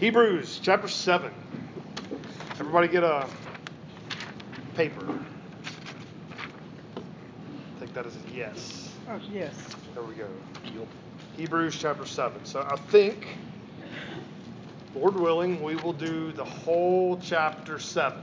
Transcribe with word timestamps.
Hebrews 0.00 0.60
chapter 0.62 0.88
7. 0.88 1.30
Everybody 2.52 2.88
get 2.88 3.04
a 3.04 3.28
paper. 4.74 5.06
Take 7.78 7.92
that 7.92 8.06
as 8.06 8.16
a 8.16 8.34
yes. 8.34 8.94
Oh, 9.10 9.20
yes. 9.30 9.54
There 9.92 10.02
we 10.02 10.14
go. 10.14 10.26
Hebrews 11.36 11.76
chapter 11.78 12.06
7. 12.06 12.46
So 12.46 12.62
I 12.62 12.76
think, 12.76 13.36
Lord 14.94 15.16
willing, 15.16 15.62
we 15.62 15.76
will 15.76 15.92
do 15.92 16.32
the 16.32 16.46
whole 16.46 17.18
chapter 17.18 17.78
7. 17.78 18.22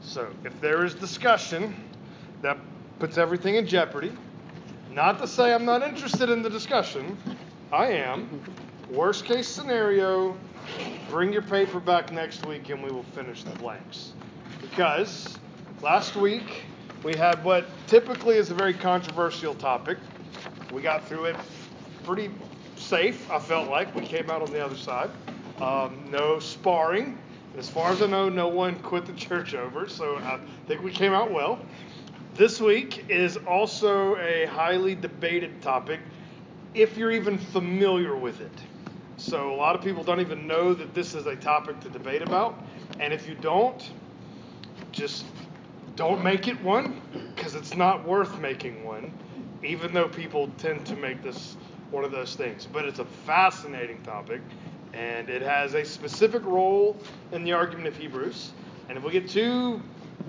So 0.00 0.30
if 0.44 0.58
there 0.62 0.86
is 0.86 0.94
discussion 0.94 1.74
that 2.40 2.56
puts 2.98 3.18
everything 3.18 3.56
in 3.56 3.66
jeopardy, 3.66 4.12
not 4.90 5.18
to 5.18 5.26
say 5.26 5.52
I'm 5.52 5.66
not 5.66 5.82
interested 5.82 6.30
in 6.30 6.40
the 6.40 6.48
discussion, 6.48 7.18
I 7.70 7.88
am. 7.88 8.40
Worst 8.88 9.26
case 9.26 9.46
scenario, 9.46 10.38
bring 11.08 11.32
your 11.32 11.42
paper 11.42 11.80
back 11.80 12.12
next 12.12 12.46
week 12.46 12.68
and 12.70 12.82
we 12.82 12.90
will 12.90 13.02
finish 13.02 13.42
the 13.42 13.50
blanks. 13.58 14.12
Because 14.60 15.38
last 15.82 16.16
week 16.16 16.64
we 17.02 17.14
had 17.14 17.42
what 17.44 17.66
typically 17.86 18.36
is 18.36 18.50
a 18.50 18.54
very 18.54 18.74
controversial 18.74 19.54
topic. 19.54 19.98
We 20.72 20.82
got 20.82 21.06
through 21.06 21.26
it 21.26 21.36
pretty 22.04 22.30
safe, 22.76 23.30
I 23.30 23.38
felt 23.38 23.68
like. 23.68 23.94
We 23.94 24.06
came 24.06 24.30
out 24.30 24.42
on 24.42 24.52
the 24.52 24.64
other 24.64 24.76
side. 24.76 25.10
Um, 25.60 26.08
no 26.10 26.38
sparring. 26.38 27.18
As 27.58 27.68
far 27.68 27.90
as 27.90 28.00
I 28.00 28.06
know, 28.06 28.28
no 28.28 28.48
one 28.48 28.78
quit 28.78 29.06
the 29.06 29.12
church 29.12 29.54
over, 29.54 29.88
so 29.88 30.16
I 30.18 30.38
think 30.68 30.82
we 30.82 30.92
came 30.92 31.12
out 31.12 31.32
well. 31.32 31.58
This 32.34 32.60
week 32.60 33.06
is 33.08 33.36
also 33.38 34.16
a 34.16 34.46
highly 34.46 34.94
debated 34.94 35.60
topic 35.60 36.00
if 36.74 36.96
you're 36.96 37.10
even 37.10 37.36
familiar 37.36 38.16
with 38.16 38.40
it. 38.40 38.52
So, 39.20 39.52
a 39.52 39.54
lot 39.54 39.76
of 39.76 39.82
people 39.82 40.02
don't 40.02 40.20
even 40.20 40.46
know 40.46 40.72
that 40.72 40.94
this 40.94 41.14
is 41.14 41.26
a 41.26 41.36
topic 41.36 41.78
to 41.80 41.90
debate 41.90 42.22
about. 42.22 42.58
And 43.00 43.12
if 43.12 43.28
you 43.28 43.34
don't, 43.34 43.90
just 44.92 45.26
don't 45.94 46.24
make 46.24 46.48
it 46.48 46.60
one 46.62 47.02
because 47.36 47.54
it's 47.54 47.76
not 47.76 48.08
worth 48.08 48.40
making 48.40 48.82
one, 48.82 49.12
even 49.62 49.92
though 49.92 50.08
people 50.08 50.48
tend 50.56 50.86
to 50.86 50.96
make 50.96 51.22
this 51.22 51.58
one 51.90 52.02
of 52.02 52.12
those 52.12 52.34
things. 52.34 52.66
But 52.72 52.86
it's 52.86 52.98
a 52.98 53.04
fascinating 53.04 54.00
topic, 54.04 54.40
and 54.94 55.28
it 55.28 55.42
has 55.42 55.74
a 55.74 55.84
specific 55.84 56.42
role 56.46 56.96
in 57.30 57.44
the 57.44 57.52
argument 57.52 57.88
of 57.88 57.98
Hebrews. 57.98 58.52
And 58.88 58.96
if 58.96 59.04
we 59.04 59.12
get 59.12 59.28
too 59.28 59.82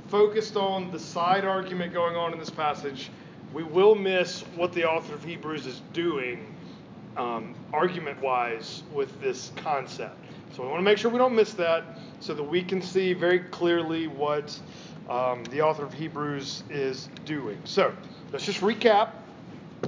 focused 0.10 0.58
on 0.58 0.92
the 0.92 1.00
side 1.00 1.46
argument 1.46 1.94
going 1.94 2.18
on 2.18 2.34
in 2.34 2.40
this 2.40 2.50
passage, 2.50 3.10
we 3.54 3.64
will 3.64 3.96
miss 3.96 4.42
what 4.58 4.74
the 4.74 4.84
author 4.84 5.14
of 5.14 5.24
Hebrews 5.24 5.66
is 5.66 5.82
doing 5.94 6.46
um, 7.18 7.56
argument 7.74 8.22
wise 8.22 8.84
with 8.94 9.20
this 9.22 9.52
concept. 9.58 10.16
So 10.56 10.64
we 10.64 10.70
want 10.70 10.80
to 10.80 10.84
make 10.84 10.98
sure 10.98 11.12
we 11.12 11.18
don't 11.18 11.36
miss 11.36 11.54
that 11.54 11.98
so 12.20 12.34
that 12.34 12.44
we 12.44 12.62
can 12.62 12.82
see 12.82 13.14
very 13.14 13.40
clearly 13.40 14.08
what 14.08 14.60
um, 15.10 15.44
the 15.46 15.62
author 15.62 15.84
of 15.84 15.94
Hebrews 15.94 16.64
is 16.70 17.10
doing. 17.26 17.58
So 17.64 17.94
let's 18.32 18.46
just 18.46 18.62
recap 18.62 19.10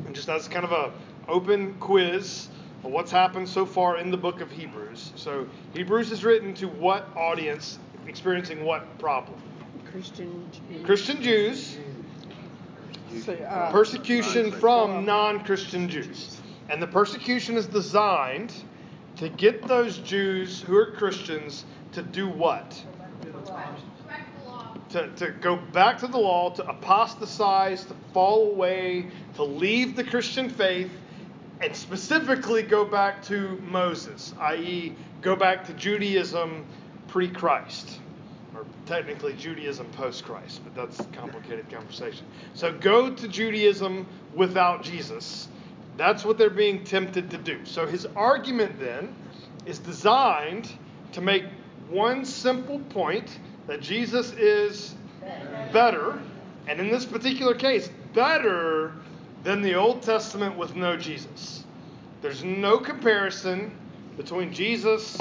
and 0.05 0.15
just 0.15 0.29
as 0.29 0.47
kind 0.47 0.65
of 0.65 0.71
a 0.71 0.91
open 1.29 1.75
quiz 1.79 2.49
of 2.83 2.91
what's 2.91 3.11
happened 3.11 3.47
so 3.47 3.65
far 3.65 3.97
in 3.97 4.11
the 4.11 4.17
book 4.17 4.41
of 4.41 4.51
Hebrews. 4.51 5.13
So 5.15 5.47
Hebrews 5.73 6.11
is 6.11 6.23
written 6.23 6.53
to 6.55 6.67
what 6.67 7.09
audience 7.15 7.79
experiencing 8.07 8.65
what 8.65 8.97
problem? 8.99 9.37
Christian 9.85 10.47
Jews. 10.51 10.85
Christian 10.85 11.21
Jews. 11.21 11.77
So, 13.23 13.33
uh, 13.33 13.71
Persecution 13.71 14.51
from 14.51 15.05
non 15.05 15.43
Christian 15.43 15.87
Jews. 15.87 16.41
And 16.69 16.81
the 16.81 16.87
persecution 16.87 17.57
is 17.57 17.67
designed 17.67 18.53
to 19.17 19.29
get 19.29 19.67
those 19.67 19.97
Jews 19.99 20.61
who 20.61 20.75
are 20.75 20.91
Christians 20.91 21.65
to 21.93 22.01
do 22.01 22.27
what? 22.27 22.83
To, 24.89 25.07
to 25.15 25.31
go 25.31 25.55
back 25.55 25.99
to 25.99 26.07
the 26.07 26.17
law, 26.17 26.51
to 26.51 26.67
apostatize, 26.67 27.85
to 27.85 27.95
fall 28.13 28.51
away, 28.51 29.07
to 29.35 29.43
leave 29.43 29.95
the 29.95 30.03
Christian 30.03 30.49
faith, 30.49 30.91
and 31.61 31.75
specifically 31.75 32.61
go 32.61 32.85
back 32.85 33.23
to 33.23 33.57
Moses, 33.67 34.33
i.e., 34.39 34.95
go 35.21 35.35
back 35.35 35.65
to 35.65 35.73
Judaism 35.73 36.65
pre 37.07 37.27
Christ. 37.27 37.99
Or 38.55 38.65
technically 38.85 39.33
Judaism 39.33 39.87
post 39.93 40.25
Christ, 40.25 40.61
but 40.63 40.75
that's 40.75 40.99
a 40.99 41.09
complicated 41.11 41.71
conversation. 41.71 42.25
So 42.53 42.71
go 42.71 43.09
to 43.09 43.27
Judaism 43.27 44.05
without 44.35 44.83
Jesus. 44.83 45.47
That's 45.97 46.25
what 46.25 46.37
they're 46.37 46.49
being 46.49 46.83
tempted 46.83 47.29
to 47.31 47.37
do. 47.37 47.65
So 47.65 47.85
his 47.85 48.05
argument 48.15 48.79
then 48.79 49.15
is 49.65 49.79
designed 49.79 50.71
to 51.13 51.21
make 51.21 51.45
one 51.89 52.25
simple 52.25 52.79
point 52.79 53.39
that 53.67 53.81
Jesus 53.81 54.31
is 54.33 54.95
better, 55.71 56.19
and 56.67 56.79
in 56.79 56.89
this 56.89 57.05
particular 57.05 57.53
case, 57.53 57.89
better 58.13 58.93
than 59.43 59.61
the 59.61 59.75
Old 59.75 60.01
Testament 60.01 60.57
with 60.57 60.75
no 60.75 60.97
Jesus. 60.97 61.63
There's 62.21 62.43
no 62.43 62.77
comparison 62.77 63.77
between 64.17 64.53
Jesus 64.53 65.17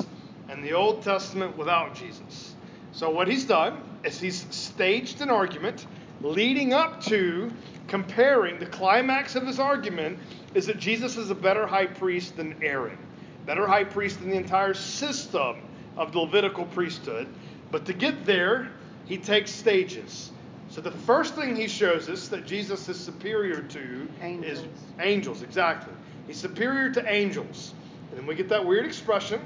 and 0.49 0.63
the 0.63 0.73
Old 0.73 1.03
Testament 1.03 1.57
without 1.57 1.95
Jesus. 1.95 2.55
So, 2.93 3.11
what 3.11 3.27
he's 3.27 3.45
done 3.45 3.83
is 4.05 4.21
he's 4.21 4.47
staged 4.51 5.21
an 5.21 5.31
argument 5.31 5.87
leading 6.21 6.73
up 6.73 7.01
to 7.05 7.51
comparing 7.89 8.59
the 8.59 8.67
climax 8.67 9.35
of 9.35 9.47
his 9.47 9.59
argument 9.59 10.19
is 10.55 10.67
that 10.67 10.79
Jesus 10.79 11.17
is 11.17 11.31
a 11.31 11.35
better 11.35 11.67
high 11.67 11.87
priest 11.87 12.37
than 12.37 12.55
Aaron, 12.63 12.99
better 13.47 13.67
high 13.67 13.85
priest 13.85 14.21
than 14.21 14.31
the 14.31 14.37
entire 14.37 14.75
system 14.75 15.57
of 15.97 16.13
the 16.13 16.19
Levitical 16.19 16.65
priesthood. 16.67 17.27
But 17.71 17.87
to 17.87 17.93
get 17.93 18.25
there, 18.25 18.71
he 19.05 19.19
takes 19.19 19.51
stages. 19.51 20.31
So 20.69 20.81
the 20.81 20.91
first 20.91 21.35
thing 21.35 21.55
he 21.55 21.69
shows 21.69 22.09
us 22.09 22.29
that 22.29 22.47
Jesus 22.47 22.89
is 22.89 22.99
superior 22.99 23.61
to 23.61 24.09
Angels. 24.23 24.61
is 24.61 24.67
angels, 25.01 25.43
exactly. 25.43 25.93
He's 26.27 26.39
superior 26.39 26.91
to 26.93 27.13
angels. 27.13 27.75
And 28.11 28.21
then 28.21 28.27
we 28.27 28.35
get 28.35 28.49
that 28.49 28.65
weird 28.65 28.87
expression 28.87 29.41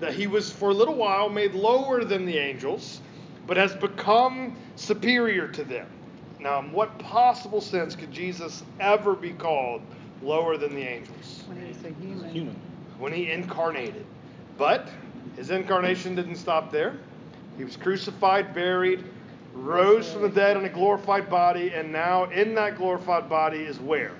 that 0.00 0.14
he 0.14 0.26
was 0.26 0.52
for 0.52 0.70
a 0.70 0.74
little 0.74 0.94
while 0.94 1.28
made 1.28 1.54
lower 1.54 2.04
than 2.04 2.26
the 2.26 2.36
angels, 2.36 3.00
but 3.46 3.56
has 3.56 3.74
become 3.74 4.56
superior 4.74 5.48
to 5.48 5.64
them. 5.64 5.86
Now, 6.40 6.58
in 6.58 6.72
what 6.72 6.98
possible 6.98 7.60
sense 7.60 7.96
could 7.96 8.12
Jesus 8.12 8.62
ever 8.78 9.14
be 9.14 9.32
called 9.32 9.80
lower 10.22 10.56
than 10.56 10.74
the 10.74 10.82
angels? 10.82 11.42
when 11.46 11.60
he 11.60 11.68
was 11.68 11.84
a 11.84 11.90
human. 12.00 12.30
Human. 12.30 12.56
when 12.98 13.12
he 13.12 13.30
incarnated. 13.30 14.04
But 14.58 14.88
his 15.36 15.50
incarnation 15.50 16.14
didn't 16.14 16.36
stop 16.36 16.72
there. 16.72 16.96
He 17.58 17.64
was 17.64 17.76
crucified, 17.76 18.54
buried, 18.54 19.04
rose 19.54 20.12
from 20.12 20.22
the 20.22 20.28
dead 20.28 20.56
in 20.56 20.64
a 20.64 20.68
glorified 20.68 21.28
body, 21.30 21.72
and 21.72 21.92
now 21.92 22.24
in 22.24 22.54
that 22.54 22.76
glorified 22.76 23.28
body 23.28 23.58
is 23.58 23.78
where? 23.78 24.12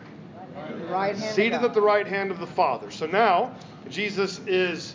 Right 0.89 1.17
hand. 1.17 1.35
Seated 1.35 1.63
at 1.63 1.75
the 1.75 1.81
right 1.81 2.07
hand 2.07 2.31
of 2.31 2.39
the 2.39 2.47
Father. 2.47 2.91
So 2.91 3.07
now 3.07 3.55
Jesus 3.89 4.41
is, 4.47 4.95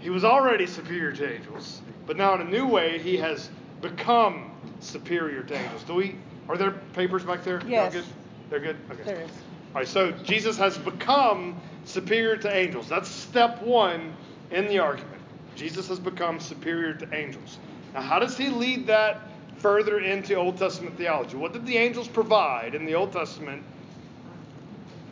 he 0.00 0.10
was 0.10 0.24
already 0.24 0.66
superior 0.66 1.12
to 1.12 1.34
angels, 1.34 1.80
but 2.06 2.16
now 2.16 2.34
in 2.34 2.40
a 2.40 2.50
new 2.50 2.66
way 2.66 2.98
he 2.98 3.16
has 3.16 3.50
become 3.80 4.50
superior 4.80 5.42
to 5.42 5.54
angels. 5.54 5.82
Do 5.84 5.94
we? 5.94 6.16
Are 6.48 6.56
there 6.56 6.72
papers 6.92 7.24
back 7.24 7.44
there? 7.44 7.60
Y'all 7.60 7.68
Yes. 7.68 7.92
good? 7.92 8.04
They're 8.50 8.60
good. 8.60 8.76
Okay. 8.90 9.02
There 9.04 9.20
is. 9.22 9.30
All 9.74 9.80
right, 9.80 9.88
so 9.88 10.12
Jesus 10.22 10.58
has 10.58 10.76
become 10.76 11.60
superior 11.84 12.36
to 12.36 12.54
angels. 12.54 12.88
That's 12.88 13.08
step 13.08 13.62
one 13.62 14.14
in 14.50 14.68
the 14.68 14.78
argument. 14.78 15.20
Jesus 15.56 15.88
has 15.88 15.98
become 15.98 16.40
superior 16.40 16.94
to 16.94 17.14
angels. 17.14 17.58
Now, 17.94 18.02
how 18.02 18.18
does 18.18 18.36
he 18.36 18.50
lead 18.50 18.86
that 18.88 19.28
further 19.56 20.00
into 20.00 20.34
Old 20.34 20.58
Testament 20.58 20.96
theology? 20.96 21.36
What 21.36 21.52
did 21.52 21.64
the 21.64 21.76
angels 21.78 22.08
provide 22.08 22.74
in 22.74 22.84
the 22.84 22.94
Old 22.94 23.12
Testament 23.12 23.62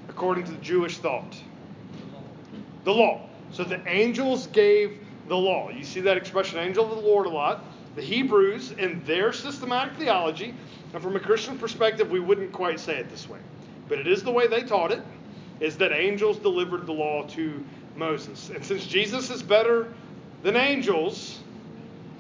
according 0.09 0.44
to 0.44 0.53
the 0.53 0.59
Jewish 0.59 0.99
thought? 0.99 1.37
The 2.84 2.93
law. 2.93 3.28
So 3.53 3.65
the 3.65 3.81
angels 3.88 4.47
gave 4.49 4.99
the 5.28 5.37
law. 5.37 5.70
You 5.70 5.84
see 5.84 6.00
that 6.00 6.17
expression, 6.17 6.58
angel 6.58 6.85
of 6.85 7.02
the 7.02 7.08
Lord, 7.08 7.26
a 7.26 7.31
lot. 7.31 7.64
The 7.96 8.02
Hebrews, 8.02 8.73
in 8.73 9.02
their 9.05 9.32
systematic 9.32 9.96
theology, 9.96 10.55
and 10.93 11.02
from 11.02 11.17
a 11.17 11.20
Christian 11.20 11.58
perspective, 11.58 12.11
we 12.11 12.20
wouldn't 12.20 12.52
quite 12.52 12.79
say 12.79 12.96
it 12.96 13.11
this 13.11 13.29
way, 13.29 13.38
but 13.90 13.98
it 13.98 14.06
is 14.06 14.22
the 14.22 14.31
way 14.31 14.46
they 14.46 14.62
taught 14.62 14.92
it, 14.92 15.02
is 15.58 15.76
that 15.78 15.92
angels 15.92 16.38
delivered 16.38 16.87
the 16.87 16.92
law 16.92 17.26
to 17.26 17.62
Moses. 17.96 18.48
And 18.48 18.64
since 18.64 18.87
Jesus 18.87 19.28
is 19.28 19.42
better 19.42 19.92
than 20.42 20.56
angels, 20.56 21.40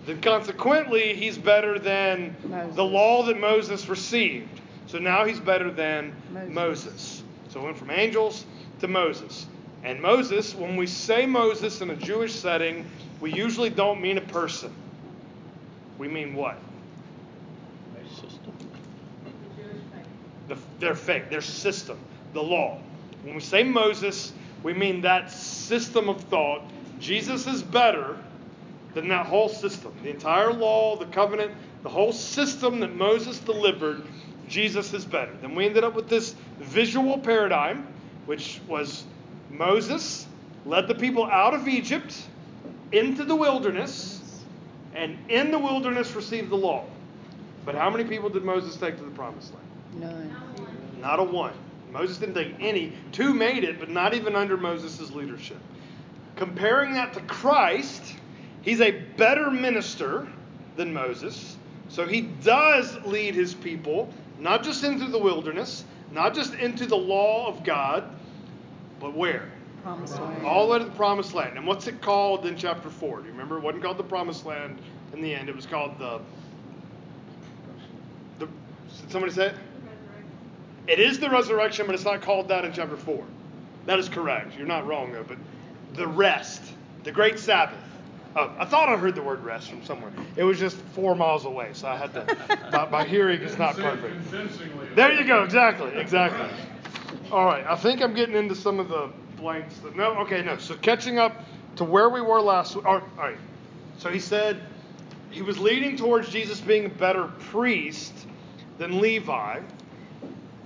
then 0.04 0.20
consequently, 0.20 1.14
he's 1.14 1.38
better 1.38 1.78
than 1.78 2.36
Moses. 2.44 2.76
the 2.76 2.84
law 2.84 3.22
that 3.22 3.38
Moses 3.38 3.88
received. 3.88 4.60
So 4.88 4.98
now 4.98 5.24
he's 5.24 5.38
better 5.38 5.70
than 5.70 6.12
Moses. 6.32 6.54
Moses. 6.54 7.22
So 7.48 7.60
it 7.60 7.64
went 7.64 7.78
from 7.78 7.90
angels 7.90 8.44
to 8.80 8.88
Moses. 8.88 9.46
And 9.84 10.00
Moses, 10.00 10.54
when 10.54 10.76
we 10.76 10.86
say 10.86 11.24
Moses 11.24 11.80
in 11.80 11.90
a 11.90 11.96
Jewish 11.96 12.34
setting, 12.34 12.84
we 13.20 13.32
usually 13.32 13.70
don't 13.70 14.00
mean 14.00 14.18
a 14.18 14.22
person. 14.22 14.74
We 15.98 16.08
mean 16.08 16.34
what? 16.34 16.58
System. 18.08 18.52
The, 20.50 20.58
their 20.80 20.96
faith, 20.96 21.30
their 21.30 21.40
system, 21.40 21.96
the 22.32 22.42
law. 22.42 22.80
When 23.22 23.36
we 23.36 23.40
say 23.40 23.62
Moses, 23.62 24.32
we 24.64 24.72
mean 24.72 25.00
that 25.02 25.30
system 25.30 26.08
of 26.08 26.20
thought. 26.22 26.62
Jesus 26.98 27.46
is 27.46 27.62
better 27.62 28.18
than 28.94 29.06
that 29.08 29.26
whole 29.26 29.48
system. 29.48 29.94
The 30.02 30.10
entire 30.10 30.52
law, 30.52 30.96
the 30.96 31.06
covenant, 31.06 31.52
the 31.84 31.88
whole 31.88 32.12
system 32.12 32.80
that 32.80 32.96
Moses 32.96 33.38
delivered, 33.38 34.02
Jesus 34.48 34.92
is 34.92 35.04
better. 35.04 35.32
Then 35.40 35.54
we 35.54 35.66
ended 35.66 35.84
up 35.84 35.94
with 35.94 36.08
this 36.08 36.34
visual 36.58 37.16
paradigm, 37.18 37.86
which 38.26 38.60
was 38.66 39.04
Moses 39.50 40.26
led 40.66 40.88
the 40.88 40.96
people 40.96 41.26
out 41.26 41.54
of 41.54 41.68
Egypt 41.68 42.20
into 42.90 43.24
the 43.24 43.36
wilderness, 43.36 44.42
and 44.96 45.16
in 45.30 45.52
the 45.52 45.58
wilderness 45.60 46.16
received 46.16 46.50
the 46.50 46.56
law. 46.56 46.86
But 47.64 47.76
how 47.76 47.88
many 47.88 48.02
people 48.02 48.30
did 48.30 48.42
Moses 48.42 48.74
take 48.74 48.96
to 48.96 49.04
the 49.04 49.10
promised 49.12 49.54
land? 49.54 49.69
None. 49.94 50.36
Not 51.00 51.18
a 51.18 51.24
one. 51.24 51.54
Moses 51.92 52.18
didn't 52.18 52.34
take 52.34 52.54
any. 52.60 52.92
Two 53.12 53.34
made 53.34 53.64
it, 53.64 53.80
but 53.80 53.88
not 53.88 54.14
even 54.14 54.36
under 54.36 54.56
Moses' 54.56 55.10
leadership. 55.12 55.58
Comparing 56.36 56.94
that 56.94 57.12
to 57.14 57.20
Christ, 57.22 58.14
he's 58.62 58.80
a 58.80 58.92
better 59.16 59.50
minister 59.50 60.28
than 60.76 60.92
Moses. 60.92 61.56
So 61.88 62.06
he 62.06 62.22
does 62.22 62.96
lead 63.04 63.34
his 63.34 63.54
people, 63.54 64.12
not 64.38 64.62
just 64.62 64.84
into 64.84 65.06
the 65.06 65.18
wilderness, 65.18 65.84
not 66.12 66.34
just 66.34 66.54
into 66.54 66.86
the 66.86 66.96
law 66.96 67.48
of 67.48 67.64
God, 67.64 68.04
but 69.00 69.14
where? 69.14 69.50
Promised 69.82 70.20
land. 70.20 70.46
All 70.46 70.66
the 70.66 70.72
way 70.72 70.78
to 70.78 70.84
the 70.84 70.90
promised 70.92 71.34
land. 71.34 71.56
And 71.56 71.66
what's 71.66 71.86
it 71.86 72.00
called 72.00 72.46
in 72.46 72.56
chapter 72.56 72.90
4? 72.90 73.20
Do 73.20 73.26
you 73.26 73.32
remember? 73.32 73.56
It 73.56 73.62
wasn't 73.62 73.82
called 73.82 73.98
the 73.98 74.04
promised 74.04 74.44
land 74.46 74.78
in 75.12 75.20
the 75.22 75.34
end. 75.34 75.48
It 75.48 75.56
was 75.56 75.66
called 75.66 75.98
the. 75.98 76.20
the 78.38 78.46
did 78.46 79.10
somebody 79.10 79.32
say 79.32 79.46
it? 79.46 79.54
It 80.90 80.98
is 80.98 81.20
the 81.20 81.30
resurrection, 81.30 81.86
but 81.86 81.94
it's 81.94 82.04
not 82.04 82.20
called 82.20 82.48
that 82.48 82.64
in 82.64 82.72
chapter 82.72 82.96
4. 82.96 83.24
That 83.86 84.00
is 84.00 84.08
correct. 84.08 84.58
You're 84.58 84.66
not 84.66 84.88
wrong, 84.88 85.12
though. 85.12 85.22
But 85.22 85.38
the 85.94 86.08
rest, 86.08 86.60
the 87.04 87.12
great 87.12 87.38
Sabbath. 87.38 87.78
Oh, 88.34 88.52
I 88.58 88.64
thought 88.64 88.88
I 88.88 88.96
heard 88.96 89.14
the 89.14 89.22
word 89.22 89.44
rest 89.44 89.70
from 89.70 89.84
somewhere. 89.84 90.10
It 90.34 90.42
was 90.42 90.58
just 90.58 90.76
four 90.76 91.14
miles 91.14 91.44
away, 91.44 91.70
so 91.74 91.86
I 91.86 91.96
had 91.96 92.12
to. 92.14 92.36
my, 92.72 92.88
my 92.88 93.04
hearing 93.04 93.40
is 93.40 93.56
not 93.56 93.76
perfect. 93.76 94.16
There 94.96 95.12
you 95.12 95.24
go. 95.24 95.44
Exactly. 95.44 95.92
Exactly. 95.94 96.48
All 97.30 97.44
right. 97.44 97.64
I 97.68 97.76
think 97.76 98.02
I'm 98.02 98.14
getting 98.14 98.34
into 98.34 98.56
some 98.56 98.80
of 98.80 98.88
the 98.88 99.10
blanks. 99.36 99.78
That, 99.78 99.94
no. 99.94 100.16
Okay. 100.22 100.42
No. 100.42 100.58
So 100.58 100.74
catching 100.74 101.20
up 101.20 101.44
to 101.76 101.84
where 101.84 102.10
we 102.10 102.20
were 102.20 102.40
last. 102.40 102.74
All 102.74 102.82
right. 102.82 103.02
All 103.16 103.24
right. 103.24 103.38
So 103.98 104.10
he 104.10 104.18
said 104.18 104.60
he 105.30 105.42
was 105.42 105.56
leading 105.56 105.96
towards 105.96 106.30
Jesus 106.30 106.60
being 106.60 106.86
a 106.86 106.88
better 106.88 107.26
priest 107.38 108.26
than 108.78 109.00
Levi 109.00 109.60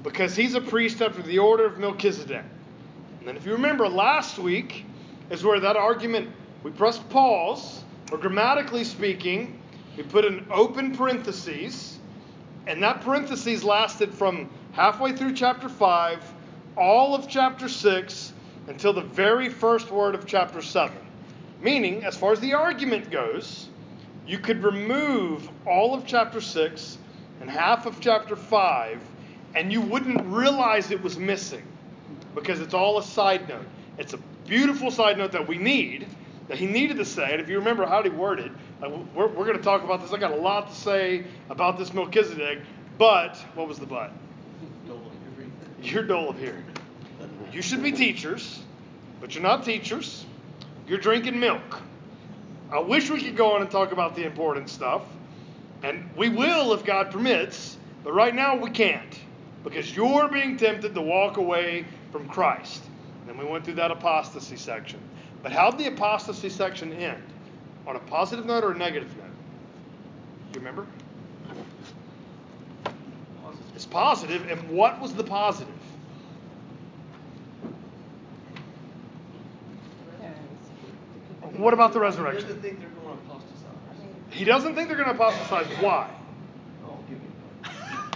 because 0.04 0.36
he's 0.36 0.54
a 0.54 0.60
priest 0.60 1.02
after 1.02 1.22
the 1.22 1.40
order 1.40 1.64
of 1.64 1.78
Melchizedek. 1.78 2.44
And 3.18 3.26
then, 3.26 3.36
if 3.36 3.44
you 3.44 3.52
remember, 3.52 3.88
last 3.88 4.38
week 4.38 4.84
is 5.30 5.42
where 5.42 5.58
that 5.58 5.76
argument 5.76 6.30
we 6.62 6.70
pressed 6.70 7.08
pause, 7.08 7.82
or 8.12 8.18
grammatically 8.18 8.84
speaking, 8.84 9.58
we 9.96 10.02
put 10.02 10.24
an 10.24 10.46
open 10.50 10.94
parenthesis, 10.94 11.98
and 12.66 12.82
that 12.82 13.00
parenthesis 13.00 13.64
lasted 13.64 14.14
from 14.14 14.48
halfway 14.72 15.12
through 15.12 15.32
chapter 15.32 15.68
5, 15.68 16.34
all 16.76 17.14
of 17.14 17.28
chapter 17.28 17.68
6, 17.68 18.32
until 18.68 18.92
the 18.92 19.02
very 19.02 19.48
first 19.48 19.90
word 19.90 20.14
of 20.14 20.26
chapter 20.26 20.60
7. 20.60 20.96
Meaning, 21.60 22.04
as 22.04 22.16
far 22.16 22.32
as 22.32 22.40
the 22.40 22.54
argument 22.54 23.10
goes, 23.10 23.68
you 24.26 24.38
could 24.38 24.62
remove 24.62 25.48
all 25.66 25.94
of 25.94 26.06
chapter 26.06 26.40
6 26.40 26.98
and 27.40 27.50
half 27.50 27.86
of 27.86 28.00
chapter 28.00 28.36
5, 28.36 29.00
and 29.54 29.72
you 29.72 29.80
wouldn't 29.80 30.24
realize 30.26 30.90
it 30.90 31.02
was 31.02 31.18
missing 31.18 31.62
because 32.34 32.60
it's 32.60 32.74
all 32.74 32.98
a 32.98 33.02
side 33.02 33.48
note. 33.48 33.66
It's 33.98 34.12
a 34.12 34.18
beautiful 34.46 34.90
side 34.90 35.16
note 35.18 35.32
that 35.32 35.46
we 35.46 35.56
need, 35.56 36.06
that 36.48 36.58
he 36.58 36.66
needed 36.66 36.96
to 36.96 37.04
say. 37.04 37.32
And 37.32 37.40
if 37.40 37.48
you 37.48 37.58
remember 37.58 37.86
how 37.86 38.02
he 38.02 38.08
worded, 38.08 38.52
uh, 38.82 38.90
we're, 39.14 39.28
we're 39.28 39.46
going 39.46 39.56
to 39.56 39.62
talk 39.62 39.84
about 39.84 40.02
this. 40.02 40.12
I 40.12 40.18
got 40.18 40.32
a 40.32 40.36
lot 40.36 40.68
to 40.68 40.74
say 40.74 41.24
about 41.50 41.78
this 41.78 41.94
Melchizedek, 41.94 42.58
but 42.98 43.36
what 43.54 43.68
was 43.68 43.78
the 43.78 43.86
but? 43.86 44.12
You're 45.82 46.02
dull 46.02 46.30
of 46.30 46.38
hearing. 46.38 46.64
You 47.52 47.62
should 47.62 47.82
be 47.82 47.92
teachers, 47.92 48.60
but 49.20 49.34
you're 49.34 49.42
not 49.42 49.64
teachers. 49.64 50.26
You're 50.88 50.98
drinking 50.98 51.38
milk. 51.38 51.80
I 52.72 52.80
wish 52.80 53.10
we 53.10 53.22
could 53.22 53.36
go 53.36 53.52
on 53.52 53.62
and 53.62 53.70
talk 53.70 53.92
about 53.92 54.16
the 54.16 54.24
important 54.24 54.68
stuff, 54.68 55.02
and 55.82 56.10
we 56.16 56.28
will 56.28 56.72
if 56.72 56.84
God 56.84 57.10
permits, 57.10 57.76
but 58.02 58.12
right 58.12 58.34
now 58.34 58.56
we 58.56 58.70
can't 58.70 59.18
because 59.64 59.96
you're 59.96 60.28
being 60.28 60.56
tempted 60.56 60.94
to 60.94 61.00
walk 61.00 61.38
away 61.38 61.86
from 62.12 62.28
Christ. 62.28 62.84
And 63.20 63.30
then 63.30 63.38
we 63.38 63.50
went 63.50 63.64
through 63.64 63.74
that 63.74 63.90
apostasy 63.90 64.56
section. 64.56 65.00
But 65.42 65.52
how'd 65.52 65.78
the 65.78 65.86
apostasy 65.86 66.50
section 66.50 66.92
end? 66.92 67.22
On 67.86 67.96
a 67.96 68.00
positive 68.00 68.46
note 68.46 68.62
or 68.62 68.72
a 68.72 68.78
negative 68.78 69.14
note? 69.16 69.26
Do 70.52 70.60
You 70.60 70.66
remember? 70.66 70.86
It's 73.74 73.86
positive, 73.86 74.48
and 74.50 74.70
what 74.70 75.00
was 75.00 75.14
the 75.14 75.24
positive? 75.24 75.74
What 81.56 81.74
about 81.74 81.92
the 81.92 82.00
resurrection? 82.00 82.40
He 82.40 82.44
doesn't 82.46 82.62
think 82.62 82.80
they're 82.80 82.88
going 82.90 83.16
to 83.16 83.24
apostatize. 83.24 84.30
He 84.30 84.44
doesn't 84.44 84.74
think 84.74 84.88
they're 84.88 84.96
going 84.96 85.08
to 85.08 85.14
apostatize. 85.14 85.66
Why? 85.80 86.10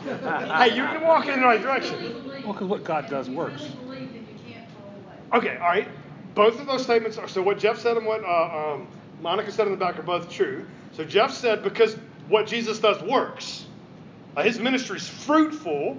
Give 0.04 0.22
me. 0.22 0.28
hey, 0.28 0.76
you're, 0.76 0.90
you're 0.92 1.02
walking 1.02 1.32
in 1.32 1.40
the 1.40 1.46
right 1.46 1.60
direction. 1.60 2.14
Well, 2.44 2.52
because 2.52 2.68
what 2.68 2.84
God 2.84 3.08
does 3.08 3.28
works. 3.28 3.68
Okay, 5.32 5.56
all 5.56 5.68
right. 5.68 5.88
Both 6.34 6.60
of 6.60 6.66
those 6.66 6.82
statements 6.82 7.18
are 7.18 7.28
so. 7.28 7.42
What 7.42 7.58
Jeff 7.58 7.78
said 7.78 7.96
and 7.96 8.06
what 8.06 8.24
uh, 8.24 8.74
um, 8.74 8.88
Monica 9.20 9.52
said 9.52 9.66
in 9.66 9.72
the 9.72 9.78
back 9.78 9.98
are 9.98 10.02
both 10.02 10.30
true. 10.30 10.64
So 10.92 11.04
Jeff 11.04 11.32
said 11.32 11.62
because 11.62 11.94
what 12.28 12.46
Jesus 12.46 12.78
does 12.78 13.02
works. 13.02 13.66
Uh, 14.36 14.42
his 14.42 14.58
ministry 14.58 14.98
is 14.98 15.08
fruitful, 15.08 15.98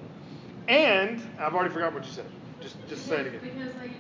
and 0.68 1.22
I've 1.38 1.54
already 1.54 1.74
forgotten 1.74 1.96
what 1.96 2.06
you 2.06 2.12
said. 2.12 2.25
Just 2.62 2.75
just 2.88 3.06
say 3.06 3.22
it 3.22 3.28
again. 3.28 3.40
Because 3.42 3.74
they 3.74 3.92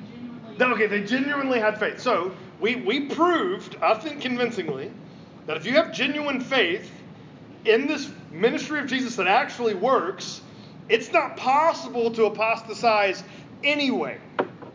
genuinely. 0.57 0.85
Okay, 0.85 0.87
they 0.87 1.03
genuinely 1.03 1.59
had 1.59 1.79
faith. 1.79 1.99
So 1.99 2.33
we, 2.59 2.75
we 2.77 3.07
proved, 3.07 3.77
I 3.81 3.93
think 3.95 4.21
convincingly, 4.21 4.91
that 5.45 5.57
if 5.57 5.65
you 5.65 5.73
have 5.73 5.93
genuine 5.93 6.41
faith 6.41 6.91
in 7.65 7.87
this 7.87 8.09
ministry 8.31 8.79
of 8.79 8.87
Jesus 8.87 9.15
that 9.17 9.27
actually 9.27 9.75
works, 9.75 10.41
it's 10.87 11.11
not 11.11 11.37
possible 11.37 12.11
to 12.11 12.25
apostatize 12.25 13.23
anyway. 13.63 14.19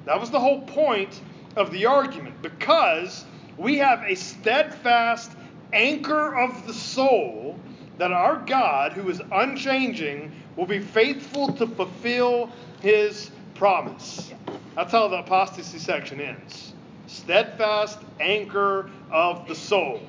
That 0.04 0.20
was 0.20 0.30
the 0.30 0.40
whole 0.40 0.62
point 0.62 1.20
of 1.56 1.70
the 1.70 1.86
argument 1.86 2.42
because 2.42 3.24
we 3.56 3.78
have 3.78 4.02
a 4.06 4.14
steadfast 4.14 5.32
anchor 5.72 6.36
of 6.36 6.66
the 6.66 6.74
soul 6.74 7.58
that 7.98 8.12
our 8.12 8.36
God, 8.36 8.92
who 8.92 9.08
is 9.08 9.22
unchanging, 9.32 10.32
will 10.56 10.66
be 10.66 10.80
faithful 10.80 11.52
to 11.54 11.66
fulfill 11.66 12.50
his 12.80 13.30
promise. 13.54 14.32
That's 14.74 14.92
how 14.92 15.08
the 15.08 15.18
apostasy 15.18 15.78
section 15.78 16.20
ends. 16.20 16.74
Steadfast 17.06 17.98
anchor 18.18 18.90
of 19.10 19.46
the 19.46 19.54
soul. 19.54 20.00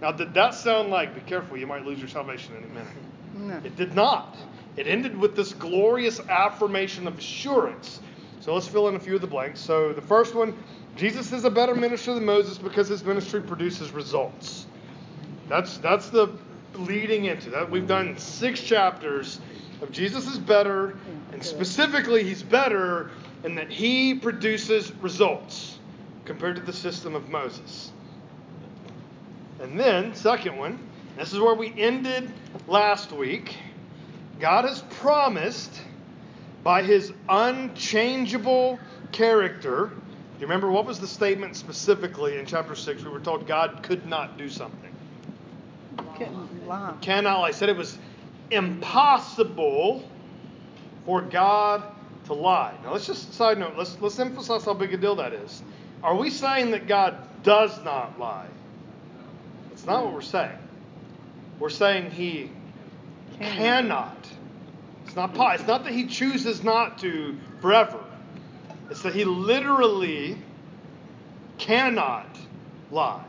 Now, 0.00 0.12
did 0.12 0.34
that 0.34 0.54
sound 0.54 0.90
like, 0.90 1.14
be 1.14 1.20
careful, 1.22 1.56
you 1.56 1.66
might 1.66 1.84
lose 1.84 1.98
your 1.98 2.08
salvation 2.08 2.56
in 2.56 2.64
a 2.64 2.68
minute? 2.68 2.86
No. 3.34 3.60
It 3.64 3.76
did 3.76 3.94
not. 3.94 4.36
It 4.76 4.86
ended 4.86 5.16
with 5.16 5.36
this 5.36 5.52
glorious 5.52 6.20
affirmation 6.20 7.06
of 7.06 7.18
assurance. 7.18 8.00
So 8.40 8.54
let's 8.54 8.66
fill 8.66 8.88
in 8.88 8.96
a 8.96 9.00
few 9.00 9.14
of 9.14 9.20
the 9.20 9.26
blanks. 9.26 9.60
So 9.60 9.92
the 9.92 10.02
first 10.02 10.34
one 10.34 10.56
Jesus 10.96 11.32
is 11.32 11.44
a 11.44 11.50
better 11.50 11.74
minister 11.74 12.14
than 12.14 12.24
Moses 12.24 12.58
because 12.58 12.88
his 12.88 13.02
ministry 13.04 13.40
produces 13.40 13.92
results. 13.92 14.66
That's, 15.48 15.78
that's 15.78 16.10
the 16.10 16.28
leading 16.74 17.26
into 17.26 17.50
that. 17.50 17.70
We've 17.70 17.86
done 17.86 18.18
six 18.18 18.60
chapters 18.60 19.40
of 19.80 19.90
Jesus 19.90 20.28
is 20.28 20.38
better, 20.38 20.96
and 21.32 21.42
specifically, 21.42 22.22
he's 22.22 22.42
better 22.42 23.10
in 23.42 23.56
that 23.56 23.70
he 23.70 24.14
produces 24.14 24.92
results 25.02 25.78
compared 26.24 26.56
to 26.56 26.62
the 26.62 26.72
system 26.72 27.16
of 27.16 27.28
Moses. 27.28 27.90
And 29.60 29.78
then, 29.78 30.14
second 30.14 30.56
one, 30.56 30.78
this 31.16 31.32
is 31.32 31.40
where 31.40 31.54
we 31.54 31.72
ended 31.78 32.32
last 32.66 33.12
week. 33.12 33.56
God 34.40 34.64
has 34.64 34.82
promised 34.82 35.80
by 36.64 36.82
his 36.82 37.12
unchangeable 37.28 38.78
character. 39.12 39.86
Do 39.86 40.40
you 40.40 40.46
remember 40.46 40.70
what 40.70 40.86
was 40.86 40.98
the 40.98 41.06
statement 41.06 41.56
specifically 41.56 42.38
in 42.38 42.46
chapter 42.46 42.74
6? 42.74 43.04
We 43.04 43.10
were 43.10 43.20
told 43.20 43.46
God 43.46 43.82
could 43.82 44.06
not 44.06 44.38
do 44.38 44.48
something. 44.48 44.94
Couldn't 46.16 46.66
lie. 46.66 46.94
Cannot 47.00 47.40
lie. 47.40 47.50
Said 47.50 47.68
it 47.68 47.76
was 47.76 47.98
impossible 48.50 50.08
for 51.04 51.20
God 51.20 51.82
to 52.26 52.34
lie. 52.34 52.74
Now 52.82 52.92
let's 52.92 53.06
just 53.06 53.34
side 53.34 53.58
note, 53.58 53.74
let's 53.76 54.00
let's 54.00 54.18
emphasize 54.18 54.64
how 54.64 54.74
big 54.74 54.94
a 54.94 54.96
deal 54.96 55.16
that 55.16 55.32
is. 55.32 55.62
Are 56.02 56.16
we 56.16 56.30
saying 56.30 56.70
that 56.72 56.86
God 56.86 57.16
does 57.42 57.82
not 57.84 58.18
lie? 58.18 58.48
That's 59.68 59.86
not 59.86 60.04
what 60.04 60.14
we're 60.14 60.20
saying. 60.20 60.58
We're 61.58 61.70
saying 61.70 62.10
he 62.10 62.50
cannot. 63.38 64.16
It's 65.06 65.16
not 65.16 65.34
po- 65.34 65.50
it's 65.50 65.66
not 65.66 65.84
that 65.84 65.92
he 65.92 66.06
chooses 66.06 66.62
not 66.62 66.98
to 66.98 67.36
forever. 67.60 68.02
It's 68.90 69.02
that 69.02 69.14
he 69.14 69.24
literally 69.24 70.36
cannot 71.58 72.26
lie. 72.90 73.24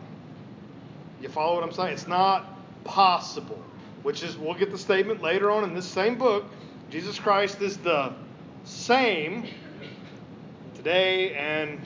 You 1.21 1.29
follow 1.29 1.55
what 1.55 1.63
I'm 1.63 1.71
saying? 1.71 1.93
It's 1.93 2.07
not 2.07 2.45
possible. 2.83 3.61
Which 4.01 4.23
is, 4.23 4.37
we'll 4.37 4.55
get 4.55 4.71
the 4.71 4.77
statement 4.77 5.21
later 5.21 5.49
on 5.49 5.63
in 5.63 5.73
this 5.73 5.85
same 5.85 6.17
book. 6.17 6.45
Jesus 6.89 7.17
Christ 7.17 7.61
is 7.61 7.77
the 7.77 8.13
same 8.65 9.45
today 10.75 11.33
and 11.33 11.79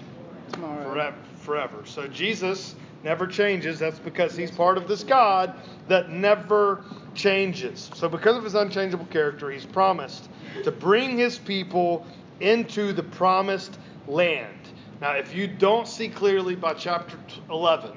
Tomorrow. 0.52 0.84
forever. 0.84 1.18
forever. 1.42 1.86
So 1.86 2.08
Jesus 2.08 2.76
never 3.04 3.28
changes. 3.28 3.80
That's 3.80 4.00
because 4.00 4.36
he's 4.36 4.52
part 4.52 4.78
of 4.78 4.88
this 4.88 5.04
God 5.04 5.54
that 5.88 6.10
never 6.10 6.84
changes. 7.16 7.90
So, 7.96 8.10
because 8.10 8.38
of 8.38 8.44
his 8.44 8.56
unchangeable 8.56 9.06
character, 9.06 9.50
he's 9.50 9.66
promised 9.66 10.30
to 10.64 10.72
bring 10.72 11.18
his 11.18 11.38
people 11.38 12.06
into 12.40 12.94
the 12.94 13.04
promised 13.04 13.78
land. 14.08 14.54
Now, 15.02 15.12
if 15.12 15.36
you 15.36 15.48
don't 15.48 15.88
see 15.88 16.10
clearly 16.10 16.56
by 16.56 16.74
chapter 16.74 17.18
11, 17.50 17.92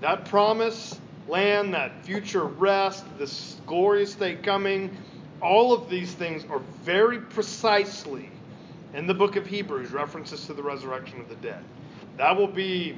that 0.00 0.24
promised 0.24 1.00
land, 1.28 1.74
that 1.74 2.04
future 2.04 2.44
rest, 2.44 3.04
this 3.18 3.56
glorious 3.66 4.14
day 4.14 4.36
coming, 4.36 4.96
all 5.42 5.72
of 5.72 5.90
these 5.90 6.12
things 6.14 6.44
are 6.50 6.60
very 6.82 7.20
precisely 7.20 8.30
in 8.94 9.06
the 9.06 9.14
book 9.14 9.36
of 9.36 9.46
Hebrews 9.46 9.90
references 9.92 10.46
to 10.46 10.54
the 10.54 10.62
resurrection 10.62 11.20
of 11.20 11.28
the 11.28 11.36
dead. 11.36 11.62
That 12.16 12.36
will 12.36 12.48
be 12.48 12.96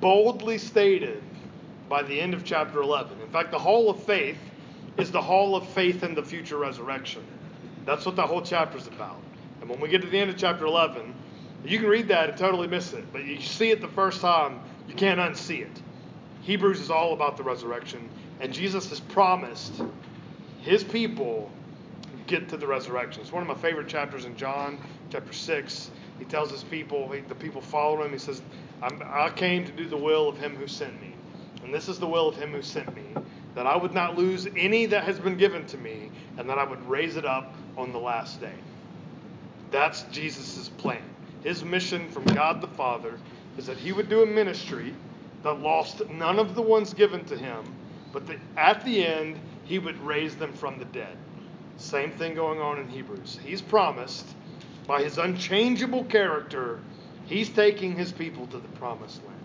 boldly 0.00 0.58
stated 0.58 1.22
by 1.88 2.02
the 2.02 2.20
end 2.20 2.34
of 2.34 2.44
chapter 2.44 2.80
11. 2.80 3.20
In 3.20 3.28
fact, 3.28 3.50
the 3.50 3.58
hall 3.58 3.90
of 3.90 4.02
faith 4.04 4.38
is 4.96 5.10
the 5.10 5.20
hall 5.20 5.56
of 5.56 5.68
faith 5.68 6.02
in 6.02 6.14
the 6.14 6.22
future 6.22 6.56
resurrection. 6.56 7.22
That's 7.84 8.04
what 8.04 8.16
that 8.16 8.26
whole 8.26 8.42
chapter 8.42 8.78
is 8.78 8.86
about. 8.86 9.20
And 9.60 9.70
when 9.70 9.80
we 9.80 9.88
get 9.88 10.02
to 10.02 10.08
the 10.08 10.18
end 10.18 10.30
of 10.30 10.36
chapter 10.36 10.66
11, 10.66 11.14
you 11.64 11.78
can 11.78 11.88
read 11.88 12.08
that 12.08 12.28
and 12.30 12.38
totally 12.38 12.68
miss 12.68 12.92
it, 12.92 13.04
but 13.12 13.24
you 13.24 13.40
see 13.40 13.70
it 13.70 13.80
the 13.80 13.88
first 13.88 14.20
time, 14.20 14.60
you 14.88 14.94
can't 14.94 15.18
unsee 15.18 15.62
it. 15.62 15.82
Hebrews 16.42 16.80
is 16.80 16.90
all 16.90 17.12
about 17.12 17.36
the 17.36 17.42
resurrection, 17.42 18.08
and 18.40 18.52
Jesus 18.52 18.88
has 18.90 19.00
promised 19.00 19.82
his 20.60 20.84
people 20.84 21.50
get 22.26 22.48
to 22.48 22.56
the 22.56 22.66
resurrection. 22.66 23.22
It's 23.22 23.32
one 23.32 23.42
of 23.42 23.48
my 23.48 23.54
favorite 23.54 23.88
chapters 23.88 24.24
in 24.24 24.36
John, 24.36 24.78
chapter 25.10 25.32
6. 25.32 25.90
He 26.18 26.24
tells 26.24 26.50
his 26.50 26.64
people, 26.64 27.12
the 27.28 27.34
people 27.34 27.60
follow 27.60 28.02
him. 28.02 28.12
He 28.12 28.18
says, 28.18 28.42
i 28.82 29.30
came 29.34 29.64
to 29.64 29.72
do 29.72 29.88
the 29.88 29.96
will 29.96 30.28
of 30.28 30.38
him 30.38 30.54
who 30.56 30.66
sent 30.66 31.00
me. 31.00 31.12
And 31.62 31.72
this 31.72 31.88
is 31.88 31.98
the 31.98 32.06
will 32.06 32.28
of 32.28 32.36
him 32.36 32.50
who 32.52 32.62
sent 32.62 32.94
me, 32.94 33.02
that 33.54 33.66
I 33.66 33.76
would 33.76 33.92
not 33.92 34.16
lose 34.16 34.46
any 34.56 34.86
that 34.86 35.04
has 35.04 35.18
been 35.18 35.36
given 35.36 35.66
to 35.66 35.78
me, 35.78 36.10
and 36.38 36.48
that 36.48 36.58
I 36.58 36.64
would 36.64 36.86
raise 36.88 37.16
it 37.16 37.24
up 37.24 37.54
on 37.76 37.92
the 37.92 37.98
last 37.98 38.40
day. 38.40 38.54
That's 39.70 40.02
Jesus' 40.04 40.68
plan. 40.68 41.02
His 41.42 41.64
mission 41.64 42.08
from 42.10 42.24
God 42.24 42.60
the 42.60 42.68
Father 42.68 43.18
is 43.58 43.66
that 43.66 43.78
he 43.78 43.92
would 43.92 44.08
do 44.08 44.22
a 44.22 44.26
ministry 44.26 44.94
that 45.42 45.60
lost 45.60 46.08
none 46.10 46.38
of 46.38 46.54
the 46.54 46.62
ones 46.62 46.92
given 46.94 47.24
to 47.26 47.36
him, 47.36 47.64
but 48.12 48.26
that 48.26 48.38
at 48.56 48.84
the 48.84 49.04
end, 49.04 49.38
he 49.64 49.78
would 49.78 49.98
raise 50.00 50.36
them 50.36 50.52
from 50.52 50.78
the 50.78 50.84
dead. 50.86 51.16
Same 51.76 52.10
thing 52.12 52.34
going 52.34 52.60
on 52.60 52.78
in 52.78 52.88
Hebrews. 52.88 53.38
He's 53.44 53.60
promised, 53.60 54.26
by 54.86 55.02
his 55.02 55.18
unchangeable 55.18 56.04
character, 56.04 56.80
he's 57.26 57.48
taking 57.48 57.96
his 57.96 58.12
people 58.12 58.46
to 58.48 58.58
the 58.58 58.68
promised 58.68 59.24
land. 59.24 59.36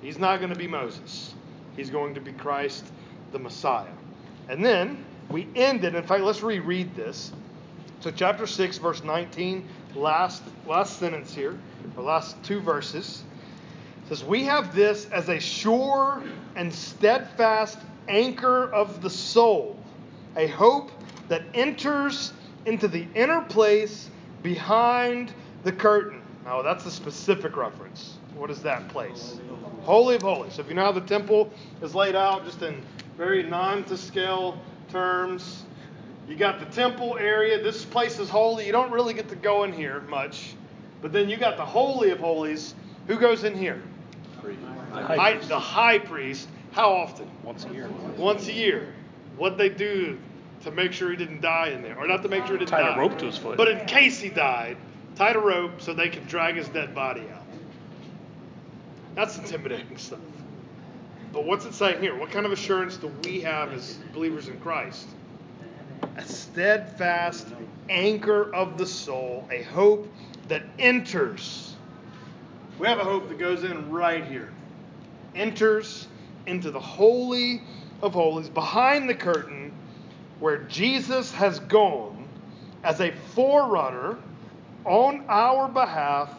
He's 0.00 0.18
not 0.18 0.38
going 0.38 0.52
to 0.52 0.58
be 0.58 0.66
Moses, 0.66 1.34
he's 1.76 1.90
going 1.90 2.14
to 2.14 2.20
be 2.20 2.32
Christ 2.32 2.84
the 3.32 3.38
Messiah. 3.38 3.86
And 4.48 4.64
then 4.64 5.04
we 5.30 5.48
ended, 5.54 5.94
in 5.94 6.02
fact, 6.02 6.22
let's 6.22 6.42
reread 6.42 6.94
this. 6.94 7.32
So, 8.00 8.10
chapter 8.10 8.46
6, 8.46 8.78
verse 8.78 9.04
19, 9.04 9.66
last, 9.94 10.42
last 10.66 10.98
sentence 10.98 11.32
here, 11.32 11.58
or 11.96 12.02
last 12.02 12.36
two 12.42 12.60
verses, 12.60 13.22
says, 14.08 14.24
We 14.24 14.44
have 14.44 14.74
this 14.74 15.06
as 15.10 15.28
a 15.28 15.38
sure 15.38 16.22
and 16.56 16.72
steadfast 16.72 17.78
anchor 18.08 18.64
of 18.72 19.02
the 19.02 19.10
soul, 19.10 19.78
a 20.36 20.48
hope 20.48 20.90
that 21.28 21.42
enters 21.54 22.32
into 22.66 22.88
the 22.88 23.06
inner 23.14 23.42
place 23.42 24.10
behind 24.42 25.32
the 25.62 25.72
curtain. 25.72 26.21
Now, 26.44 26.62
that's 26.62 26.86
a 26.86 26.90
specific 26.90 27.56
reference. 27.56 28.16
What 28.34 28.50
is 28.50 28.62
that 28.62 28.88
place? 28.88 29.38
Holy 29.82 30.16
of 30.16 30.22
Holies. 30.22 30.54
So, 30.54 30.62
if 30.62 30.68
you 30.68 30.74
know 30.74 30.84
how 30.84 30.92
the 30.92 31.00
temple 31.00 31.50
is 31.80 31.94
laid 31.94 32.14
out, 32.16 32.44
just 32.44 32.62
in 32.62 32.82
very 33.16 33.42
non 33.42 33.84
to 33.84 33.96
scale 33.96 34.60
terms, 34.90 35.64
you 36.28 36.36
got 36.36 36.58
the 36.60 36.66
temple 36.66 37.16
area. 37.18 37.62
This 37.62 37.84
place 37.84 38.18
is 38.18 38.28
holy. 38.28 38.66
You 38.66 38.72
don't 38.72 38.90
really 38.90 39.14
get 39.14 39.28
to 39.28 39.36
go 39.36 39.64
in 39.64 39.72
here 39.72 40.00
much. 40.08 40.54
But 41.00 41.12
then 41.12 41.28
you 41.28 41.36
got 41.36 41.56
the 41.56 41.64
Holy 41.64 42.10
of 42.10 42.20
Holies. 42.20 42.74
Who 43.08 43.18
goes 43.18 43.44
in 43.44 43.56
here? 43.56 43.82
High, 44.92 45.38
the 45.48 45.58
high 45.58 45.98
priest. 45.98 46.48
How 46.72 46.92
often? 46.92 47.28
Once 47.42 47.64
a 47.64 47.72
year. 47.72 47.88
Once 48.16 48.48
a 48.48 48.52
year. 48.52 48.92
What 49.36 49.58
they 49.58 49.68
do 49.68 50.18
to 50.64 50.70
make 50.70 50.92
sure 50.92 51.10
he 51.10 51.16
didn't 51.16 51.40
die 51.40 51.68
in 51.68 51.82
there, 51.82 51.98
or 51.98 52.06
not 52.06 52.22
to 52.22 52.28
make 52.28 52.46
sure 52.46 52.52
he 52.52 52.58
didn't 52.60 52.70
Tied 52.70 52.82
die, 52.82 52.94
a 52.94 52.98
rope 52.98 53.18
to 53.18 53.26
his 53.26 53.36
foot. 53.36 53.56
but 53.56 53.68
in 53.68 53.84
case 53.86 54.20
he 54.20 54.28
died, 54.28 54.76
tied 55.16 55.36
a 55.36 55.38
rope 55.38 55.80
so 55.80 55.92
they 55.92 56.08
could 56.08 56.26
drag 56.26 56.56
his 56.56 56.68
dead 56.68 56.94
body 56.94 57.22
out. 57.32 57.42
That's 59.14 59.36
intimidating 59.38 59.98
stuff. 59.98 60.20
But 61.32 61.44
what's 61.44 61.64
it 61.64 61.74
saying 61.74 62.00
here? 62.00 62.14
What 62.14 62.30
kind 62.30 62.46
of 62.46 62.52
assurance 62.52 62.96
do 62.96 63.08
we 63.24 63.40
have 63.40 63.72
as 63.72 63.94
believers 64.12 64.48
in 64.48 64.58
Christ? 64.60 65.08
A 66.16 66.24
steadfast 66.24 67.46
anchor 67.88 68.54
of 68.54 68.76
the 68.76 68.86
soul, 68.86 69.48
a 69.50 69.62
hope 69.62 70.10
that 70.48 70.62
enters. 70.78 71.74
We 72.78 72.86
have 72.86 72.98
a 72.98 73.04
hope 73.04 73.28
that 73.28 73.38
goes 73.38 73.64
in 73.64 73.90
right 73.90 74.24
here. 74.24 74.52
Enters 75.34 76.06
into 76.46 76.70
the 76.70 76.80
Holy 76.80 77.62
of 78.02 78.14
Holies, 78.14 78.48
behind 78.48 79.08
the 79.08 79.14
curtain, 79.14 79.72
where 80.40 80.58
Jesus 80.64 81.32
has 81.32 81.60
gone 81.60 82.28
as 82.82 83.00
a 83.00 83.12
forerunner 83.34 84.18
on 84.84 85.24
our 85.28 85.68
behalf, 85.68 86.32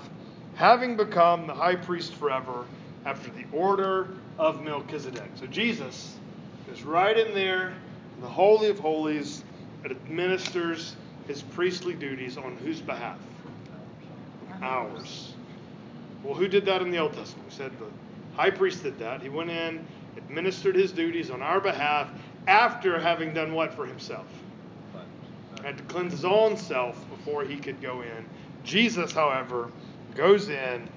having 0.55 0.95
become 0.97 1.47
the 1.47 1.53
high 1.53 1.75
priest 1.75 2.13
forever 2.15 2.65
after 3.05 3.29
the 3.31 3.45
order 3.51 4.09
of 4.38 4.63
Melchizedek. 4.63 5.31
So 5.35 5.45
Jesus 5.47 6.17
is 6.71 6.83
right 6.83 7.17
in 7.17 7.33
there, 7.33 7.73
in 8.15 8.21
the 8.21 8.27
Holy 8.27 8.69
of 8.69 8.79
Holies, 8.79 9.43
and 9.83 9.91
administers 9.91 10.95
his 11.27 11.41
priestly 11.41 11.93
duties 11.93 12.38
on 12.38 12.57
whose 12.57 12.81
behalf? 12.81 13.17
Ours. 14.62 15.33
Well, 16.23 16.33
who 16.33 16.47
did 16.47 16.65
that 16.65 16.81
in 16.81 16.91
the 16.91 17.00
Old 17.00 17.13
Testament? 17.13 17.50
We 17.50 17.55
said 17.55 17.71
the 17.79 17.88
high 18.35 18.50
priest 18.50 18.83
did 18.83 18.97
that. 19.00 19.21
He 19.21 19.29
went 19.29 19.50
in, 19.50 19.85
administered 20.17 20.75
his 20.75 20.91
duties 20.91 21.29
on 21.29 21.41
our 21.41 21.59
behalf 21.59 22.09
after 22.47 23.00
having 23.00 23.33
done 23.33 23.53
what 23.53 23.73
for 23.73 23.85
himself? 23.85 24.25
Had 25.62 25.77
to 25.77 25.83
cleanse 25.83 26.12
his 26.12 26.25
own 26.25 26.57
self 26.57 27.05
before 27.24 27.44
he 27.44 27.58
could 27.58 27.82
go 27.82 28.01
in. 28.01 28.25
Jesus, 28.63 29.12
however, 29.12 29.70
goes 30.15 30.50
in 30.50 30.88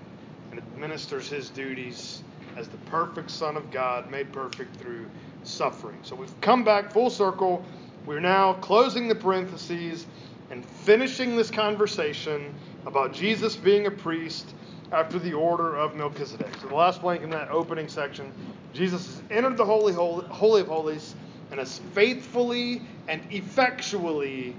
and 0.51 0.61
administers 0.75 1.29
his 1.29 1.51
duties 1.51 2.23
as 2.57 2.69
the 2.69 2.77
perfect 2.79 3.31
Son 3.31 3.57
of 3.57 3.71
God, 3.71 4.11
made 4.11 4.33
perfect 4.33 4.77
through 4.77 5.07
suffering. 5.45 5.99
So 6.03 6.17
we've 6.17 6.41
come 6.41 6.65
back 6.65 6.91
full 6.91 7.11
circle. 7.11 7.65
We're 8.07 8.21
now 8.21 8.55
closing 8.55 9.09
the 9.09 9.15
parentheses 9.15 10.07
and 10.51 10.65
finishing 10.65 11.37
this 11.37 11.51
conversation 11.51 12.55
about 12.87 13.13
Jesus 13.13 13.57
being 13.57 13.87
a 13.87 13.91
priest 13.91 14.55
after 14.93 15.19
the 15.19 15.33
order 15.33 15.77
of 15.77 15.97
Melchizedek. 15.97 16.55
So 16.61 16.69
the 16.69 16.75
last 16.75 17.03
blank 17.03 17.23
in 17.23 17.31
that 17.31 17.51
opening 17.51 17.89
section, 17.89 18.33
Jesus 18.73 19.07
has 19.07 19.23
entered 19.31 19.57
the 19.57 19.65
Holy, 19.65 19.93
Holy, 19.93 20.27
Holy 20.27 20.61
of 20.61 20.69
Holies 20.69 21.15
and 21.51 21.59
has 21.59 21.79
faithfully 21.95 22.83
and 23.09 23.21
effectually 23.31 24.55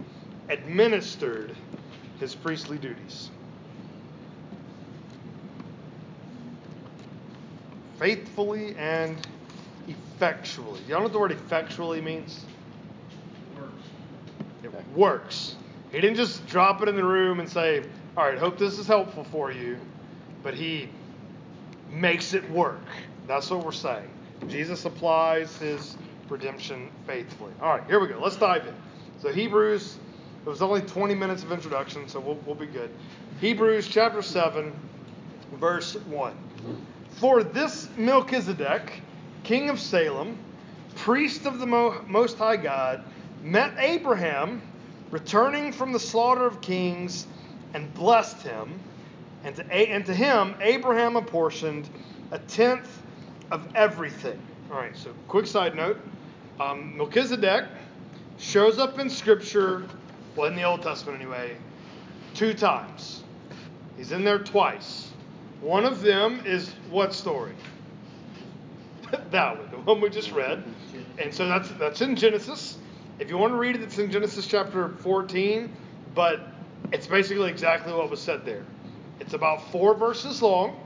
administered 0.50 1.56
his 2.20 2.36
priestly 2.36 2.78
duties. 2.78 3.30
Faithfully 8.00 8.76
and 8.78 9.18
effectually. 9.88 10.80
Y'all 10.88 11.00
know 11.00 11.04
what 11.04 11.14
the 11.14 11.20
word 11.20 11.32
effectually 11.32 12.02
means? 12.02 12.46
Works. 13.56 13.74
It 14.64 14.72
works. 14.96 15.56
He 15.92 16.02
didn't 16.02 16.18
just 16.18 16.46
drop 16.48 16.82
it 16.82 16.90
in 16.90 16.96
the 16.96 17.04
room 17.04 17.40
and 17.40 17.50
say, 17.50 17.84
All 18.16 18.26
right, 18.26 18.38
hope 18.38 18.58
this 18.58 18.78
is 18.78 18.88
helpful 18.88 19.24
for 19.24 19.52
you, 19.52 19.78
but 20.44 20.54
he 20.54 20.90
makes 21.92 22.34
it 22.34 22.48
work. 22.52 22.86
That's 23.28 23.50
what 23.50 23.64
we're 23.64 23.72
saying. 23.72 24.10
Jesus 24.48 24.86
applies 24.86 25.58
his 25.58 25.98
redemption 26.30 26.90
faithfully. 27.06 27.52
All 27.62 27.78
right, 27.78 27.84
here 27.88 28.00
we 28.00 28.08
go. 28.08 28.20
Let's 28.20 28.36
dive 28.36 28.68
in. 28.68 28.74
So, 29.20 29.32
Hebrews, 29.32 29.98
it 30.48 30.50
was 30.50 30.62
only 30.62 30.80
20 30.80 31.14
minutes 31.14 31.44
of 31.44 31.52
introduction, 31.52 32.08
so 32.08 32.22
we'll, 32.22 32.40
we'll 32.46 32.56
be 32.56 32.68
good. 32.68 32.90
Hebrews 33.42 33.86
chapter 33.90 34.22
7, 34.22 34.72
verse 35.56 35.96
1. 35.96 36.34
For 37.18 37.44
this 37.44 37.90
Melchizedek, 37.98 39.02
king 39.44 39.70
of 39.70 39.78
Salem, 39.78 40.38
priest 40.96 41.46
of 41.46 41.60
the 41.60 41.66
Most 41.66 42.38
High 42.38 42.56
God, 42.56 43.04
met 43.44 43.74
Abraham 43.78 44.62
returning 45.12 45.74
from 45.74 45.92
the 45.92 46.00
slaughter 46.00 46.46
of 46.46 46.62
kings 46.62 47.28
and 47.74 47.94
blessed 47.94 48.42
him. 48.42 48.80
And 49.44 49.54
to, 49.58 49.74
and 49.74 50.06
to 50.06 50.14
him, 50.14 50.56
Abraham 50.62 51.18
apportioned 51.18 51.90
a 52.32 52.40
tenth 52.40 53.02
of 53.52 53.68
everything. 53.76 54.40
All 54.72 54.78
right, 54.78 54.96
so 54.96 55.12
quick 55.28 55.46
side 55.46 55.76
note 55.76 56.00
um, 56.62 56.96
Melchizedek 56.96 57.66
shows 58.38 58.80
up 58.80 58.98
in 58.98 59.10
Scripture, 59.10 59.86
well, 60.38 60.48
in 60.48 60.56
the 60.56 60.64
Old 60.64 60.84
Testament 60.84 61.20
anyway, 61.20 61.58
two 62.36 62.54
times. 62.54 63.24
He's 63.98 64.12
in 64.12 64.24
there 64.24 64.38
twice. 64.38 65.10
One 65.62 65.84
of 65.84 66.02
them 66.02 66.44
is 66.46 66.70
what 66.92 67.14
story? 67.14 67.56
that 69.32 69.58
one, 69.58 69.72
the 69.72 69.78
one 69.78 70.00
we 70.00 70.10
just 70.10 70.32
read. 70.32 70.64
And 71.18 71.34
so 71.34 71.48
that's 71.48 71.70
that's 71.72 72.02
in 72.02 72.16
Genesis. 72.16 72.78
If 73.18 73.30
you 73.30 73.38
want 73.40 73.54
to 73.54 73.58
read 73.58 73.76
it, 73.76 73.82
it's 73.82 73.98
in 73.98 74.12
Genesis 74.12 74.46
chapter 74.46 74.90
14, 74.90 75.76
but 76.14 76.42
it's 76.92 77.08
basically 77.08 77.50
exactly 77.50 77.92
what 77.92 78.12
was 78.12 78.22
said 78.22 78.46
there. 78.46 78.64
It's 79.20 79.34
about 79.34 79.72
four 79.72 79.96
verses 79.96 80.44
long, 80.44 80.80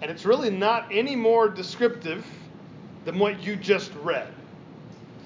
and 0.00 0.10
it's 0.10 0.24
really 0.24 0.50
not 0.50 0.86
any 0.90 1.14
more 1.14 1.50
descriptive 1.50 2.24
than 3.04 3.18
what 3.18 3.42
you 3.42 3.56
just 3.56 3.92
read. 4.02 4.32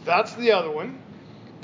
That's 0.05 0.35
the 0.35 0.51
other 0.51 0.73
one. 0.73 0.99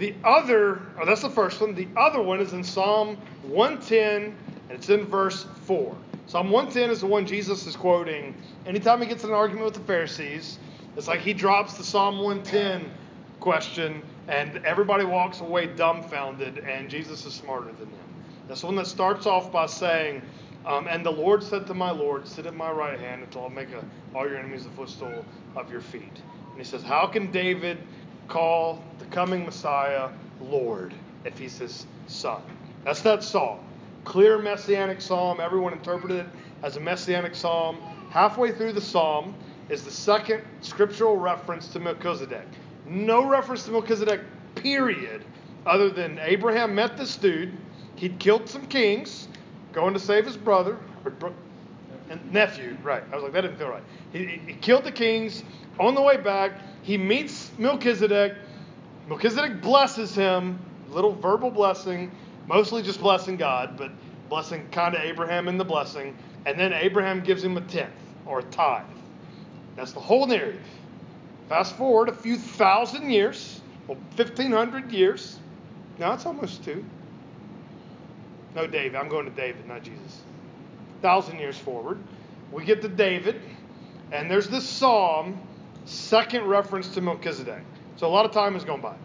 The 0.00 0.14
other, 0.24 0.80
oh, 0.98 1.04
that's 1.04 1.20
the 1.20 1.28
first 1.28 1.60
one. 1.60 1.74
The 1.74 1.86
other 1.94 2.22
one 2.22 2.40
is 2.40 2.54
in 2.54 2.64
Psalm 2.64 3.18
110, 3.42 4.22
and 4.22 4.34
it's 4.70 4.88
in 4.88 5.04
verse 5.04 5.44
4. 5.66 5.94
Psalm 6.26 6.50
110 6.50 6.88
is 6.88 7.02
the 7.02 7.06
one 7.06 7.26
Jesus 7.26 7.66
is 7.66 7.76
quoting. 7.76 8.34
Anytime 8.64 9.02
he 9.02 9.06
gets 9.06 9.24
in 9.24 9.28
an 9.30 9.36
argument 9.36 9.66
with 9.66 9.74
the 9.74 9.80
Pharisees, 9.80 10.58
it's 10.96 11.06
like 11.06 11.20
he 11.20 11.34
drops 11.34 11.74
the 11.74 11.84
Psalm 11.84 12.20
110 12.20 12.90
question, 13.40 14.02
and 14.26 14.56
everybody 14.64 15.04
walks 15.04 15.40
away 15.40 15.66
dumbfounded, 15.66 16.60
and 16.60 16.88
Jesus 16.88 17.26
is 17.26 17.34
smarter 17.34 17.70
than 17.72 17.90
them. 17.90 18.14
That's 18.48 18.62
the 18.62 18.68
one 18.68 18.76
that 18.76 18.86
starts 18.86 19.26
off 19.26 19.52
by 19.52 19.66
saying, 19.66 20.22
um, 20.64 20.86
And 20.88 21.04
the 21.04 21.12
Lord 21.12 21.42
said 21.42 21.66
to 21.66 21.74
my 21.74 21.90
Lord, 21.90 22.26
Sit 22.26 22.46
at 22.46 22.56
my 22.56 22.70
right 22.70 22.98
hand 22.98 23.22
until 23.22 23.44
I 23.44 23.48
make 23.50 23.70
a, 23.72 23.84
all 24.14 24.26
your 24.26 24.38
enemies 24.38 24.64
the 24.64 24.70
footstool 24.70 25.26
of 25.56 25.70
your 25.70 25.82
feet. 25.82 26.22
And 26.50 26.56
he 26.56 26.64
says, 26.64 26.82
How 26.82 27.06
can 27.06 27.30
David 27.30 27.78
call 28.30 28.82
the 28.98 29.04
coming 29.06 29.44
Messiah 29.44 30.08
Lord 30.40 30.94
if 31.24 31.38
he's 31.38 31.58
his 31.58 31.86
son? 32.06 32.40
That's 32.84 33.02
that 33.02 33.22
psalm. 33.22 33.58
Clear 34.04 34.38
messianic 34.38 35.02
psalm. 35.02 35.40
Everyone 35.40 35.74
interpreted 35.74 36.20
it 36.20 36.26
as 36.62 36.76
a 36.76 36.80
messianic 36.80 37.34
psalm. 37.34 37.76
Halfway 38.08 38.52
through 38.52 38.72
the 38.72 38.80
psalm 38.80 39.34
is 39.68 39.82
the 39.84 39.90
second 39.90 40.42
scriptural 40.62 41.16
reference 41.16 41.68
to 41.68 41.80
Melchizedek. 41.80 42.46
No 42.86 43.28
reference 43.28 43.64
to 43.64 43.72
Melchizedek, 43.72 44.20
period, 44.54 45.24
other 45.66 45.90
than 45.90 46.18
Abraham 46.20 46.74
met 46.74 46.96
this 46.96 47.16
dude. 47.16 47.52
He'd 47.96 48.18
killed 48.18 48.48
some 48.48 48.66
kings, 48.66 49.28
going 49.72 49.92
to 49.92 50.00
save 50.00 50.24
his 50.24 50.36
brother, 50.36 50.78
or 51.04 51.12
and 52.10 52.32
nephew, 52.32 52.76
right. 52.82 53.02
I 53.12 53.14
was 53.14 53.22
like, 53.22 53.32
that 53.32 53.42
didn't 53.42 53.56
feel 53.56 53.68
right. 53.68 53.82
He, 54.12 54.26
he, 54.26 54.54
killed 54.54 54.84
the 54.84 54.92
kings. 54.92 55.44
On 55.78 55.94
the 55.94 56.02
way 56.02 56.16
back, 56.16 56.52
he 56.82 56.98
meets 56.98 57.50
Melchizedek. 57.56 58.34
Melchizedek 59.08 59.62
blesses 59.62 60.14
him, 60.14 60.58
little 60.90 61.14
verbal 61.14 61.50
blessing, 61.50 62.10
mostly 62.48 62.82
just 62.82 63.00
blessing 63.00 63.36
God, 63.36 63.76
but 63.76 63.92
blessing 64.28 64.68
kind 64.72 64.94
of 64.94 65.02
Abraham 65.02 65.46
in 65.48 65.56
the 65.56 65.64
blessing. 65.64 66.16
And 66.46 66.58
then 66.58 66.72
Abraham 66.72 67.20
gives 67.20 67.44
him 67.44 67.56
a 67.56 67.60
tenth 67.62 67.92
or 68.26 68.40
a 68.40 68.44
tithe. 68.44 68.84
That's 69.76 69.92
the 69.92 70.00
whole 70.00 70.26
narrative. 70.26 70.60
Fast 71.48 71.76
forward 71.76 72.08
a 72.08 72.14
few 72.14 72.36
thousand 72.36 73.10
years, 73.10 73.60
well, 73.86 73.98
1,500 74.16 74.90
years. 74.90 75.38
Now 75.98 76.12
it's 76.12 76.26
almost 76.26 76.64
two. 76.64 76.84
No, 78.54 78.66
David. 78.66 78.96
I'm 78.96 79.08
going 79.08 79.26
to 79.26 79.30
David, 79.30 79.66
not 79.66 79.82
Jesus. 79.82 80.22
Thousand 81.02 81.38
years 81.38 81.56
forward, 81.56 81.98
we 82.52 82.64
get 82.64 82.82
to 82.82 82.88
David, 82.88 83.40
and 84.12 84.30
there's 84.30 84.48
this 84.48 84.68
psalm, 84.68 85.40
second 85.84 86.44
reference 86.44 86.88
to 86.88 87.00
Melchizedek. 87.00 87.62
So 87.96 88.06
a 88.06 88.10
lot 88.10 88.24
of 88.24 88.32
time 88.32 88.54
has 88.54 88.64
gone 88.64 88.80
by. 88.80 88.96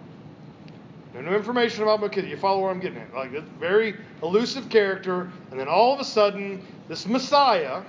No 1.13 1.21
new 1.21 1.35
information 1.35 1.83
about 1.83 2.01
Melchizedek. 2.01 2.31
You 2.31 2.37
follow 2.37 2.61
where 2.61 2.71
I'm 2.71 2.79
getting 2.79 2.97
at? 2.97 3.13
Like 3.13 3.31
this 3.31 3.43
very 3.59 3.95
elusive 4.21 4.69
character, 4.69 5.31
and 5.51 5.59
then 5.59 5.67
all 5.67 5.93
of 5.93 5.99
a 5.99 6.03
sudden, 6.03 6.61
this 6.89 7.07
Messiah, 7.07 7.83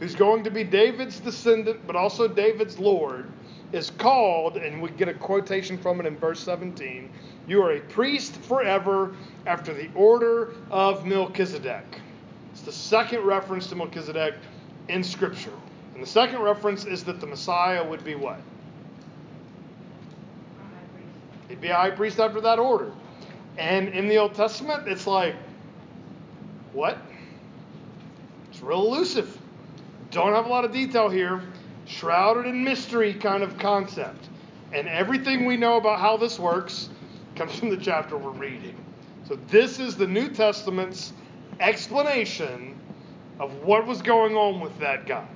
who's 0.00 0.14
going 0.16 0.42
to 0.44 0.50
be 0.50 0.64
David's 0.64 1.20
descendant, 1.20 1.86
but 1.86 1.94
also 1.94 2.26
David's 2.26 2.78
Lord, 2.78 3.30
is 3.72 3.90
called, 3.90 4.56
and 4.56 4.80
we 4.80 4.90
get 4.90 5.08
a 5.08 5.14
quotation 5.14 5.78
from 5.78 6.00
it 6.00 6.06
in 6.06 6.16
verse 6.16 6.40
17 6.40 7.10
You 7.46 7.62
are 7.62 7.72
a 7.72 7.80
priest 7.80 8.34
forever 8.36 9.14
after 9.46 9.72
the 9.72 9.88
order 9.94 10.54
of 10.70 11.06
Melchizedek. 11.06 12.00
The 12.64 12.72
second 12.72 13.20
reference 13.20 13.66
to 13.68 13.76
Melchizedek 13.76 14.34
in 14.88 15.04
Scripture. 15.04 15.52
And 15.94 16.02
the 16.02 16.06
second 16.06 16.40
reference 16.40 16.84
is 16.84 17.04
that 17.04 17.20
the 17.20 17.26
Messiah 17.26 17.86
would 17.86 18.04
be 18.04 18.14
what? 18.14 18.40
He'd 21.48 21.60
be 21.60 21.68
a 21.68 21.74
high 21.74 21.90
priest 21.90 22.18
after 22.18 22.40
that 22.40 22.58
order. 22.58 22.92
And 23.58 23.88
in 23.88 24.08
the 24.08 24.16
Old 24.16 24.34
Testament, 24.34 24.88
it's 24.88 25.06
like, 25.06 25.36
what? 26.72 26.98
It's 28.50 28.60
real 28.60 28.80
elusive. 28.86 29.38
Don't 30.10 30.32
have 30.32 30.46
a 30.46 30.48
lot 30.48 30.64
of 30.64 30.72
detail 30.72 31.08
here. 31.08 31.42
Shrouded 31.86 32.46
in 32.46 32.64
mystery 32.64 33.14
kind 33.14 33.42
of 33.42 33.58
concept. 33.58 34.28
And 34.72 34.88
everything 34.88 35.44
we 35.44 35.56
know 35.56 35.76
about 35.76 36.00
how 36.00 36.16
this 36.16 36.38
works 36.38 36.88
comes 37.36 37.54
from 37.54 37.68
the 37.68 37.76
chapter 37.76 38.16
we're 38.16 38.30
reading. 38.30 38.74
So 39.28 39.36
this 39.48 39.78
is 39.78 39.96
the 39.96 40.06
New 40.06 40.28
Testament's 40.30 41.12
explanation 41.60 42.76
of 43.40 43.54
what 43.62 43.86
was 43.86 44.02
going 44.02 44.36
on 44.36 44.60
with 44.60 44.78
that 44.78 45.06
guy. 45.06 45.26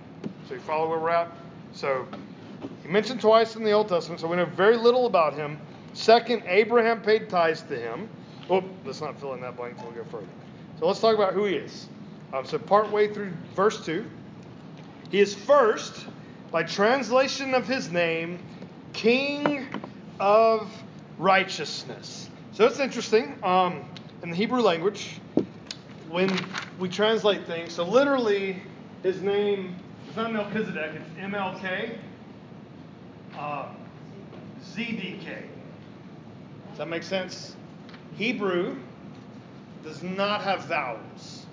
So 0.48 0.54
you 0.54 0.60
follow 0.60 0.88
where 0.88 0.98
we're 0.98 1.10
at? 1.10 1.30
So 1.72 2.06
he 2.82 2.88
mentioned 2.88 3.20
twice 3.20 3.56
in 3.56 3.64
the 3.64 3.72
Old 3.72 3.88
Testament, 3.88 4.20
so 4.20 4.28
we 4.28 4.36
know 4.36 4.46
very 4.46 4.76
little 4.76 5.06
about 5.06 5.34
him. 5.34 5.58
Second, 5.92 6.42
Abraham 6.46 7.02
paid 7.02 7.28
tithes 7.28 7.62
to 7.62 7.76
him. 7.76 8.08
Oh, 8.48 8.64
let's 8.84 9.00
not 9.00 9.18
fill 9.20 9.34
in 9.34 9.40
that 9.42 9.56
blank 9.56 9.74
until 9.74 9.90
we 9.90 9.96
go 9.96 10.04
further. 10.04 10.26
So 10.78 10.86
let's 10.86 11.00
talk 11.00 11.14
about 11.14 11.34
who 11.34 11.44
he 11.44 11.54
is. 11.54 11.88
Um, 12.32 12.44
so 12.44 12.58
partway 12.58 13.12
through 13.12 13.32
verse 13.54 13.84
2, 13.84 14.04
he 15.10 15.20
is 15.20 15.34
first, 15.34 16.06
by 16.50 16.62
translation 16.62 17.54
of 17.54 17.66
his 17.66 17.90
name, 17.90 18.38
King 18.92 19.66
of 20.20 20.70
Righteousness. 21.18 22.28
So 22.52 22.66
it's 22.66 22.80
interesting. 22.80 23.38
Um, 23.42 23.84
in 24.22 24.30
the 24.30 24.36
Hebrew 24.36 24.60
language, 24.60 25.20
when 26.08 26.38
we 26.78 26.88
translate 26.88 27.46
things, 27.46 27.72
so 27.72 27.84
literally 27.84 28.62
his 29.02 29.22
name 29.22 29.76
is 30.08 30.16
not 30.16 30.32
Melchizedek, 30.32 30.92
it's 30.94 31.20
MLK, 31.20 31.98
uh, 33.36 33.68
ZDK. 34.64 35.42
Does 36.70 36.78
that 36.78 36.88
make 36.88 37.02
sense? 37.02 37.56
Hebrew 38.16 38.76
does 39.84 40.02
not 40.02 40.42
have 40.42 40.64
vowels. 40.64 41.46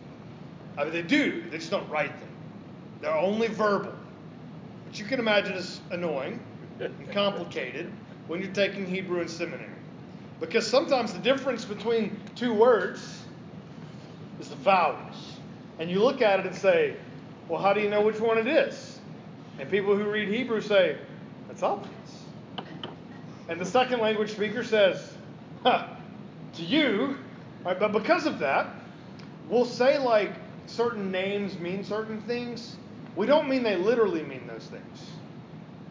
I 0.77 0.83
mean, 0.83 0.93
they 0.93 1.01
do, 1.01 1.43
they 1.49 1.57
just 1.57 1.71
don't 1.71 1.89
write 1.89 2.17
them. 2.19 2.29
They're 3.01 3.15
only 3.15 3.47
verbal, 3.47 3.93
which 4.87 4.99
you 4.99 5.05
can 5.05 5.19
imagine 5.19 5.53
is 5.53 5.81
annoying 5.91 6.39
and 6.79 7.11
complicated 7.11 7.91
when 8.27 8.41
you're 8.41 8.51
taking 8.51 8.85
Hebrew 8.85 9.21
in 9.21 9.27
seminary. 9.27 9.69
Because 10.39 10.67
sometimes 10.67 11.13
the 11.13 11.19
difference 11.19 11.63
between 11.63 12.19
two 12.35 12.53
words 12.53 13.24
is 14.45 14.49
the 14.49 14.55
vowels. 14.57 15.37
And 15.79 15.89
you 15.89 16.01
look 16.01 16.21
at 16.21 16.39
it 16.39 16.45
and 16.45 16.55
say, 16.55 16.95
well, 17.49 17.61
how 17.61 17.73
do 17.73 17.81
you 17.81 17.89
know 17.89 18.01
which 18.01 18.19
one 18.19 18.37
it 18.37 18.47
is? 18.47 18.99
And 19.59 19.69
people 19.69 19.95
who 19.95 20.09
read 20.09 20.29
Hebrew 20.29 20.61
say, 20.61 20.97
that's 21.47 21.63
obvious. 21.63 21.91
And 23.49 23.59
the 23.59 23.65
second 23.65 23.99
language 23.99 24.31
speaker 24.31 24.63
says, 24.63 25.13
huh, 25.63 25.87
to 26.53 26.63
you, 26.63 27.17
right, 27.63 27.79
but 27.79 27.91
because 27.91 28.25
of 28.25 28.39
that, 28.39 28.69
we'll 29.49 29.65
say 29.65 29.97
like 29.97 30.33
certain 30.67 31.11
names 31.11 31.57
mean 31.59 31.83
certain 31.83 32.21
things. 32.21 32.77
We 33.15 33.27
don't 33.27 33.47
mean 33.47 33.63
they 33.63 33.77
literally 33.77 34.23
mean 34.23 34.47
those 34.47 34.65
things. 34.65 35.09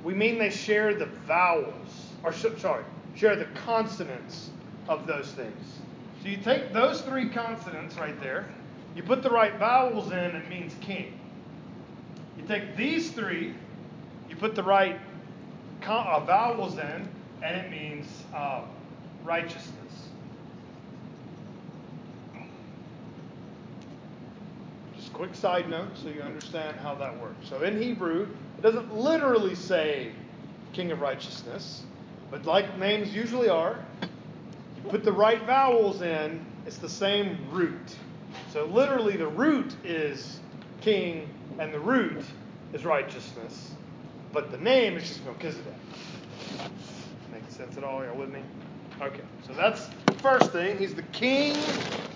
We 0.02 0.14
mean 0.14 0.38
they 0.38 0.50
share 0.50 0.94
the 0.94 1.06
vowels, 1.06 2.10
or 2.22 2.32
sorry, 2.32 2.84
share 3.14 3.36
the 3.36 3.46
consonants 3.66 4.50
of 4.88 5.06
those 5.06 5.30
things. 5.32 5.78
So 6.24 6.30
you 6.30 6.38
take 6.38 6.72
those 6.72 7.02
three 7.02 7.28
consonants 7.28 7.98
right 7.98 8.18
there, 8.22 8.48
you 8.96 9.02
put 9.02 9.22
the 9.22 9.28
right 9.28 9.58
vowels 9.58 10.10
in, 10.10 10.18
it 10.18 10.48
means 10.48 10.74
king. 10.80 11.20
You 12.38 12.46
take 12.46 12.76
these 12.76 13.10
three, 13.10 13.52
you 14.30 14.36
put 14.36 14.54
the 14.54 14.62
right 14.62 14.98
con- 15.82 16.06
uh, 16.06 16.20
vowels 16.20 16.78
in, 16.78 17.08
and 17.42 17.60
it 17.60 17.70
means 17.70 18.06
uh, 18.34 18.62
righteousness. 19.22 19.74
Just 24.96 25.08
a 25.08 25.12
quick 25.12 25.34
side 25.34 25.68
note 25.68 25.90
so 25.94 26.08
you 26.08 26.22
understand 26.22 26.78
how 26.78 26.94
that 26.94 27.20
works. 27.20 27.50
So 27.50 27.62
in 27.62 27.80
Hebrew, 27.82 28.28
it 28.56 28.62
doesn't 28.62 28.96
literally 28.96 29.54
say 29.54 30.12
king 30.72 30.90
of 30.90 31.02
righteousness, 31.02 31.82
but 32.30 32.46
like 32.46 32.78
names 32.78 33.14
usually 33.14 33.50
are, 33.50 33.78
put 34.88 35.04
the 35.04 35.12
right 35.12 35.42
vowels 35.44 36.02
in, 36.02 36.44
it's 36.66 36.78
the 36.78 36.88
same 36.88 37.38
root. 37.50 37.96
So 38.52 38.66
literally, 38.66 39.16
the 39.16 39.26
root 39.26 39.74
is 39.84 40.40
king, 40.80 41.28
and 41.58 41.72
the 41.72 41.80
root 41.80 42.24
is 42.72 42.84
righteousness. 42.84 43.72
but 44.32 44.50
the 44.50 44.58
name 44.58 44.96
is 44.96 45.06
just 45.06 45.24
Melchizedek. 45.24 45.72
Making 47.32 47.50
sense 47.50 47.76
at 47.76 47.84
all? 47.84 48.04
Y'all 48.04 48.16
with 48.16 48.30
me? 48.30 48.40
Okay, 49.00 49.20
so 49.46 49.52
that's 49.52 49.88
the 50.06 50.14
first 50.14 50.50
thing. 50.50 50.76
He's 50.76 50.94
the 50.94 51.02
king 51.02 51.56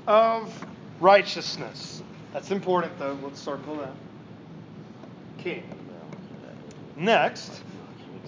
of 0.09 0.53
righteousness. 1.01 2.03
That's 2.33 2.51
important, 2.51 2.99
though. 2.99 3.17
Let's 3.23 3.41
circle 3.41 3.77
that. 3.77 3.93
King. 5.39 5.63
Next, 6.97 7.63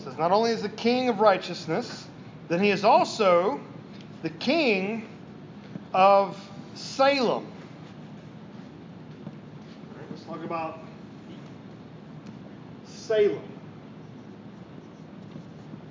says 0.04 0.16
not 0.16 0.30
only 0.30 0.52
is 0.52 0.62
the 0.62 0.68
king 0.68 1.08
of 1.08 1.20
righteousness, 1.20 2.06
then 2.48 2.62
he 2.62 2.70
is 2.70 2.84
also 2.84 3.60
the 4.22 4.30
king 4.30 5.08
of 5.94 6.38
Salem. 6.74 7.46
Right, 9.96 10.06
let's 10.10 10.22
talk 10.24 10.44
about 10.44 10.78
Salem. 12.86 13.42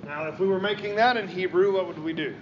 Now, 0.04 0.26
if 0.28 0.38
we 0.40 0.46
were 0.46 0.60
making 0.60 0.96
that 0.96 1.16
in 1.16 1.28
Hebrew, 1.28 1.74
what 1.74 1.86
would 1.86 1.98
we 1.98 2.12
do? 2.12 2.34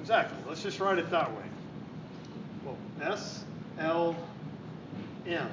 Exactly. 0.00 0.38
Let's 0.48 0.62
just 0.62 0.80
write 0.80 0.98
it 0.98 1.10
that 1.10 1.30
way. 1.30 1.42
Well, 2.64 2.76
S 3.02 3.44
L 3.78 4.16
M. 5.26 5.50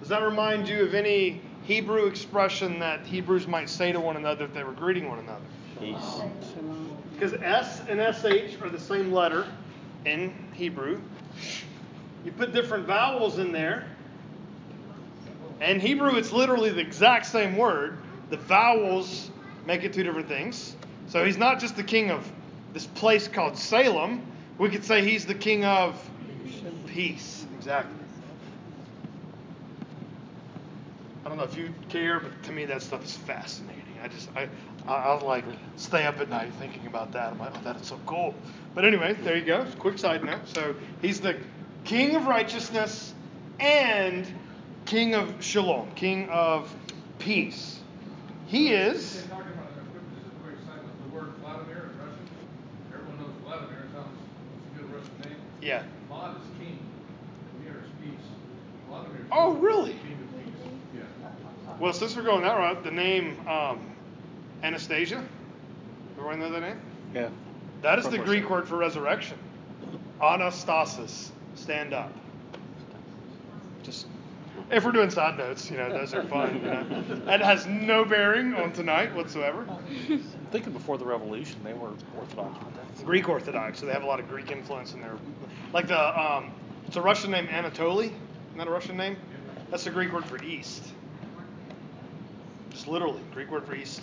Does 0.00 0.08
that 0.08 0.22
remind 0.22 0.68
you 0.68 0.82
of 0.82 0.94
any 0.94 1.40
Hebrew 1.62 2.06
expression 2.06 2.78
that 2.80 3.06
Hebrews 3.06 3.46
might 3.46 3.70
say 3.70 3.92
to 3.92 4.00
one 4.00 4.16
another 4.16 4.44
if 4.44 4.52
they 4.52 4.64
were 4.64 4.72
greeting 4.72 5.08
one 5.08 5.18
another? 5.18 5.44
Peace. 5.80 6.20
Because 7.12 7.34
S 7.34 7.82
and 7.88 8.00
SH 8.00 8.60
are 8.62 8.68
the 8.68 8.78
same 8.78 9.12
letter 9.12 9.46
in 10.04 10.34
Hebrew. 10.52 11.00
You 12.24 12.32
put 12.32 12.52
different 12.52 12.86
vowels 12.86 13.38
in 13.38 13.52
there. 13.52 13.86
In 15.60 15.80
Hebrew, 15.80 16.16
it's 16.16 16.32
literally 16.32 16.70
the 16.70 16.80
exact 16.80 17.26
same 17.26 17.56
word. 17.56 17.98
The 18.30 18.36
vowels 18.36 19.30
make 19.66 19.84
it 19.84 19.92
two 19.92 20.02
different 20.02 20.28
things. 20.28 20.76
So 21.06 21.24
he's 21.24 21.38
not 21.38 21.60
just 21.60 21.76
the 21.76 21.82
king 21.82 22.10
of 22.10 22.30
this 22.72 22.86
place 22.86 23.28
called 23.28 23.56
Salem. 23.56 24.26
We 24.58 24.68
could 24.68 24.84
say 24.84 25.02
he's 25.02 25.26
the 25.26 25.34
king 25.34 25.64
of 25.64 25.98
peace. 26.86 27.46
Exactly. 27.56 27.94
I 31.24 31.28
don't 31.28 31.38
know 31.38 31.44
if 31.44 31.56
you 31.56 31.72
care, 31.88 32.20
but 32.20 32.42
to 32.44 32.52
me 32.52 32.64
that 32.66 32.82
stuff 32.82 33.04
is 33.04 33.16
fascinating. 33.16 33.82
I 34.02 34.08
just 34.08 34.28
I 34.36 34.48
I, 34.86 34.94
I 34.94 35.22
like 35.22 35.44
stay 35.76 36.04
up 36.04 36.20
at 36.20 36.28
night 36.28 36.52
thinking 36.58 36.86
about 36.86 37.12
that. 37.12 37.32
I'm 37.32 37.38
like, 37.38 37.52
oh, 37.56 37.60
that 37.64 37.80
is 37.80 37.86
so 37.86 37.98
cool. 38.06 38.34
But 38.74 38.84
anyway, 38.84 39.14
there 39.22 39.36
you 39.36 39.44
go. 39.44 39.66
Quick 39.78 39.98
side 39.98 40.24
note. 40.24 40.40
So 40.44 40.74
he's 41.00 41.20
the 41.20 41.38
king 41.84 42.16
of 42.16 42.26
righteousness 42.26 43.14
and 43.60 44.26
king 44.84 45.14
of 45.14 45.42
shalom, 45.42 45.90
king 45.92 46.28
of 46.28 46.74
peace. 47.18 47.80
He 48.46 48.72
is. 48.72 49.24
Talking 49.30 49.52
about 49.52 49.66
a 49.70 49.80
quick, 49.90 50.02
just 50.14 50.26
a 50.26 50.44
quick 50.44 50.56
side 50.66 50.82
note, 50.82 51.10
the 51.10 51.16
word 51.16 51.32
Vladimir 51.40 51.90
in 51.90 51.98
Russian, 51.98 52.28
everyone 52.92 53.18
knows 53.18 53.34
Vladimir, 53.44 53.86
sounds, 53.94 54.18
it's 54.58 54.78
a 54.78 54.82
good 54.82 54.94
Russian 54.94 55.18
name. 55.24 55.38
Yeah. 55.62 55.82
Is 55.82 56.58
king, 56.58 56.78
Mir 57.62 57.82
is 57.84 57.90
peace. 58.02 58.26
Oh, 59.32 59.54
really? 59.54 59.92
King 59.92 60.18
of 60.20 60.44
peace, 60.44 60.70
yeah. 60.94 61.78
Well, 61.80 61.92
since 61.92 62.14
we're 62.16 62.22
going 62.22 62.42
that 62.42 62.56
route, 62.56 62.84
the 62.84 62.90
name 62.90 63.36
um, 63.48 63.93
Anastasia. 64.64 65.22
Everyone 66.16 66.40
know 66.40 66.50
that 66.50 66.60
name? 66.62 66.80
Yeah. 67.14 67.28
That 67.82 67.98
is 67.98 68.08
the 68.08 68.18
Greek 68.18 68.48
word 68.48 68.66
for 68.66 68.76
resurrection. 68.78 69.36
Anastasis, 70.22 71.30
stand 71.54 71.92
up. 71.92 72.10
Just 73.82 74.06
if 74.70 74.82
we're 74.82 74.92
doing 74.92 75.10
side 75.10 75.36
notes, 75.36 75.70
you 75.70 75.76
know, 75.76 75.90
those 75.90 76.14
are 76.14 76.24
fun. 76.24 76.54
You 76.56 76.62
know. 76.62 77.04
That 77.26 77.42
has 77.42 77.66
no 77.66 78.06
bearing 78.06 78.54
on 78.54 78.72
tonight 78.72 79.14
whatsoever. 79.14 79.66
I'm 80.08 80.22
thinking 80.50 80.72
before 80.72 80.96
the 80.96 81.04
revolution, 81.04 81.62
they 81.62 81.74
were 81.74 81.90
Orthodox. 82.16 82.56
Greek 83.04 83.28
Orthodox, 83.28 83.80
so 83.80 83.86
they 83.86 83.92
have 83.92 84.04
a 84.04 84.06
lot 84.06 84.18
of 84.18 84.28
Greek 84.30 84.50
influence 84.50 84.94
in 84.94 85.02
there. 85.02 85.18
Like 85.74 85.88
the, 85.88 86.18
um, 86.18 86.50
it's 86.86 86.96
a 86.96 87.02
Russian 87.02 87.32
name, 87.32 87.48
Anatoly. 87.48 88.06
Isn't 88.06 88.56
that 88.56 88.66
a 88.66 88.70
Russian 88.70 88.96
name? 88.96 89.18
That's 89.70 89.84
the 89.84 89.90
Greek 89.90 90.10
word 90.10 90.24
for 90.24 90.42
east. 90.42 90.84
Just 92.70 92.88
literally, 92.88 93.20
Greek 93.34 93.50
word 93.50 93.66
for 93.66 93.74
east. 93.74 94.00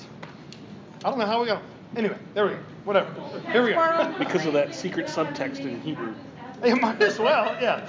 I 1.03 1.09
don't 1.09 1.19
know 1.19 1.25
how 1.25 1.41
we 1.41 1.47
got. 1.47 1.61
Anyway, 1.95 2.17
there 2.33 2.45
we 2.45 2.51
go. 2.51 2.59
Whatever. 2.85 3.11
Here 3.51 3.63
we 3.63 3.73
go. 3.73 4.15
Because 4.19 4.45
of 4.45 4.53
that 4.53 4.75
secret 4.75 5.07
subtext 5.07 5.59
in 5.59 5.81
Hebrew. 5.81 6.13
You 6.63 6.75
might 6.75 7.01
as 7.01 7.17
well, 7.17 7.57
yeah. 7.59 7.85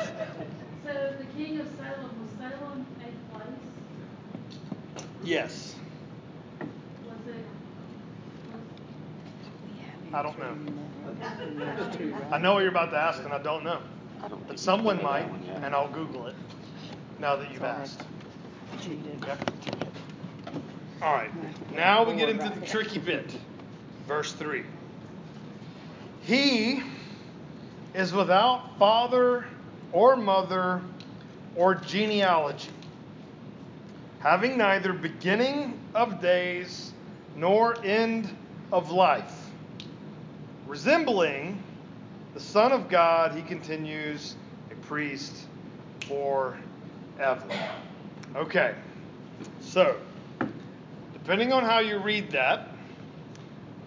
So 0.84 1.14
the 1.18 1.24
king 1.36 1.60
of 1.60 1.66
Salem, 1.76 2.10
was 2.22 2.30
Salem 2.38 2.86
a 3.00 3.34
place? 3.38 3.48
Yes. 5.22 5.74
Was 6.60 7.18
it, 7.28 7.44
was, 8.50 10.14
I 10.14 10.22
don't 10.22 10.38
know. 10.38 10.56
I 12.30 12.38
know 12.38 12.54
what 12.54 12.60
you're 12.60 12.70
about 12.70 12.90
to 12.92 12.98
ask, 12.98 13.22
and 13.22 13.32
I 13.32 13.38
don't 13.42 13.62
know. 13.62 13.80
But 14.48 14.58
someone 14.58 15.02
might, 15.02 15.22
that 15.22 15.30
one 15.30 15.44
yet. 15.46 15.64
and 15.64 15.74
I'll 15.74 15.90
Google 15.90 16.28
it 16.28 16.34
now 17.18 17.36
that 17.36 17.52
you've 17.52 17.62
asked. 17.62 18.02
Cheated. 18.80 19.22
Okay. 19.22 19.36
All 21.02 21.12
right. 21.12 21.32
Now 21.74 22.08
we 22.08 22.14
get 22.14 22.28
into 22.28 22.48
the 22.48 22.64
tricky 22.64 23.00
bit. 23.00 23.36
Verse 24.06 24.32
3. 24.34 24.62
He 26.22 26.80
is 27.92 28.12
without 28.12 28.78
father 28.78 29.44
or 29.90 30.14
mother 30.14 30.80
or 31.56 31.74
genealogy, 31.74 32.70
having 34.20 34.56
neither 34.56 34.92
beginning 34.92 35.80
of 35.92 36.20
days 36.20 36.92
nor 37.34 37.84
end 37.84 38.30
of 38.70 38.92
life. 38.92 39.50
Resembling 40.68 41.60
the 42.34 42.40
Son 42.40 42.70
of 42.70 42.88
God, 42.88 43.34
he 43.34 43.42
continues 43.42 44.36
a 44.70 44.76
priest 44.86 45.34
forever. 46.06 46.56
Okay. 48.36 48.76
So, 49.60 49.96
depending 51.22 51.52
on 51.52 51.64
how 51.64 51.78
you 51.78 51.98
read 51.98 52.32
that, 52.32 52.68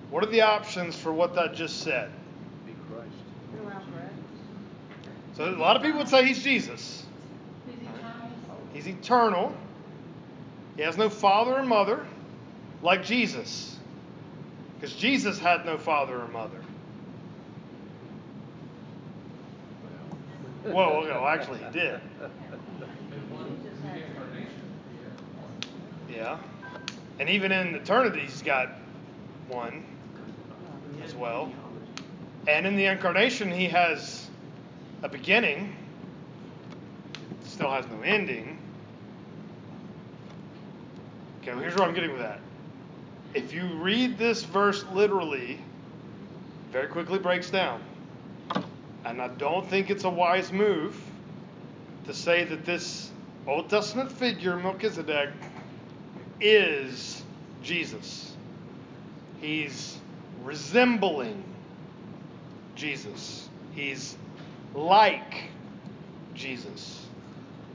what 0.10 0.24
are 0.24 0.30
the 0.30 0.41
options 0.41 0.95
for 0.95 1.12
what 1.12 1.36
that 1.36 1.54
just 1.54 1.82
said? 1.82 2.10
Be 2.65 2.74
Christ. 2.89 3.12
So, 5.36 5.43
a 5.43 5.52
lot 5.52 5.76
of 5.76 5.82
people 5.82 6.00
would 6.00 6.08
say 6.08 6.26
he's 6.26 6.41
Jesus. 6.41 7.06
he's 7.67 7.76
eternal? 7.82 8.30
He's 8.74 8.88
eternal. 8.88 9.56
He 10.78 10.84
has 10.84 10.98
no 10.98 11.10
father 11.10 11.56
or 11.56 11.63
mother, 11.63 12.06
like 12.82 13.04
Jesus. 13.04 13.78
Because 14.76 14.95
Jesus 14.95 15.39
had 15.39 15.65
no 15.65 15.78
father 15.78 16.21
or 16.21 16.28
mother. 16.30 16.62
Well, 20.65 21.04
no, 21.04 21.26
actually, 21.28 21.60
he 21.60 21.71
did. 21.71 22.00
And 23.15 23.32
one, 23.32 23.60
the 23.63 24.06
incarnation, 24.06 24.50
yeah. 26.10 26.38
And 27.19 27.30
even 27.30 27.51
in 27.51 27.75
eternity, 27.75 28.21
he's 28.21 28.41
got 28.41 28.69
one 29.47 29.86
as 31.04 31.15
well. 31.15 31.51
And 32.47 32.67
in 32.67 32.75
the 32.75 32.86
incarnation, 32.86 33.51
he 33.51 33.65
has 33.67 34.30
a 35.01 35.10
beginning, 35.10 35.75
still 37.43 37.71
has 37.71 37.88
no 37.88 38.01
ending. 38.01 38.60
Okay, 41.41 41.51
well, 41.51 41.60
here's 41.60 41.75
where 41.75 41.88
I'm 41.88 41.93
getting 41.93 42.12
with 42.12 42.21
that. 42.21 42.39
If 43.34 43.54
you 43.54 43.65
read 43.75 44.17
this 44.17 44.43
verse 44.43 44.84
literally, 44.93 45.60
very 46.71 46.88
quickly 46.88 47.19
breaks 47.19 47.49
down. 47.49 47.82
And 49.06 49.21
I 49.21 49.28
don't 49.28 49.67
think 49.69 49.89
it's 49.89 50.04
a 50.04 50.10
wise 50.10 50.51
move 50.51 50.99
to 52.06 52.13
say 52.13 52.43
that 52.45 52.65
this 52.65 53.12
Old 53.47 53.69
Testament 53.69 54.12
figure, 54.12 54.58
Melchizedek, 54.58 55.30
is 56.41 57.24
Jesus. 57.63 58.36
He's 59.41 60.00
resembling 60.43 61.43
Jesus. 62.76 63.50
He's 63.74 64.17
like 64.74 65.52
Jesus. 66.36 67.08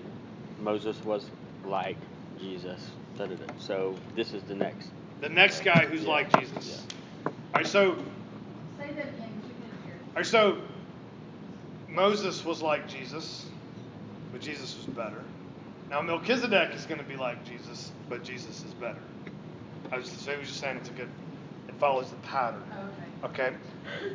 Moses 0.60 0.98
was 1.06 1.26
like 1.66 1.96
Jesus. 2.38 2.82
So 3.58 3.96
this 4.16 4.34
is 4.34 4.44
the 4.44 4.56
next. 4.56 4.90
The 5.22 5.30
next 5.30 5.64
guy 5.64 5.86
who's 5.86 6.04
Yeah. 6.04 6.10
like 6.10 6.40
Jesus. 6.40 6.86
All 7.26 7.32
right, 7.56 7.66
so 7.66 7.96
Say 8.78 8.88
that 8.88 8.90
again, 8.90 9.08
'cause 9.08 9.48
we 9.48 9.54
couldn't 9.54 9.86
hear. 9.86 9.96
All 10.08 10.16
right, 10.18 10.26
so 10.26 10.58
Moses 11.88 12.44
was 12.44 12.62
like 12.62 12.90
Jesus, 12.90 13.46
but 14.34 14.42
Jesus 14.42 14.76
was 14.76 14.88
better. 14.88 15.24
Now 15.90 16.02
Melchizedek 16.02 16.76
is 16.76 16.86
going 16.86 17.00
to 17.00 17.08
be 17.08 17.16
like 17.16 17.46
Jesus, 17.46 17.92
but 18.10 18.26
Jesus 18.26 18.66
is 18.66 18.74
better. 18.74 19.04
I 19.90 19.98
was, 19.98 20.10
so 20.10 20.34
I 20.34 20.38
was 20.38 20.48
just 20.50 20.60
saying 20.60 20.78
it's 20.78 20.90
a 20.90 20.94
good. 20.94 21.10
Follows 21.82 22.12
the 22.12 22.16
pattern. 22.18 22.62
Okay. 23.24 23.54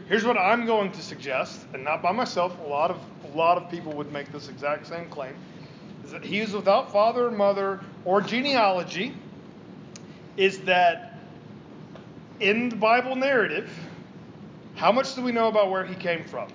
Here's 0.08 0.24
what 0.24 0.38
I'm 0.38 0.66
going 0.66 0.92
to 0.92 1.02
suggest, 1.02 1.66
and 1.74 1.82
not 1.82 2.00
by 2.00 2.12
myself. 2.12 2.56
A 2.64 2.68
lot 2.68 2.92
of 2.92 3.00
a 3.24 3.36
lot 3.36 3.58
of 3.58 3.68
people 3.68 3.92
would 3.94 4.12
make 4.12 4.30
this 4.30 4.48
exact 4.48 4.86
same 4.86 5.08
claim. 5.08 5.34
Is 6.04 6.12
that 6.12 6.24
he 6.24 6.38
is 6.38 6.52
without 6.52 6.92
father 6.92 7.26
or 7.26 7.32
mother 7.32 7.80
or 8.04 8.20
genealogy. 8.20 9.14
Is 10.36 10.60
that 10.60 11.18
in 12.38 12.68
the 12.68 12.76
Bible 12.76 13.16
narrative? 13.16 13.68
How 14.76 14.92
much 14.92 15.16
do 15.16 15.22
we 15.22 15.32
know 15.32 15.48
about 15.48 15.68
where 15.68 15.84
he 15.84 15.96
came 15.96 16.22
from? 16.22 16.48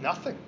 Nothing. 0.00 0.38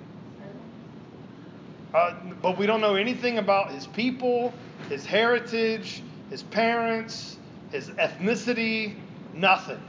Uh, 1.93 2.15
but 2.41 2.57
we 2.57 2.65
don't 2.65 2.81
know 2.81 2.95
anything 2.95 3.37
about 3.37 3.69
his 3.69 3.85
people, 3.85 4.51
his 4.89 5.05
heritage, 5.05 6.01
his 6.31 6.41
parents, 6.41 7.34
his 7.75 7.89
ethnicity, 7.89 8.95
nothing. 9.33 9.81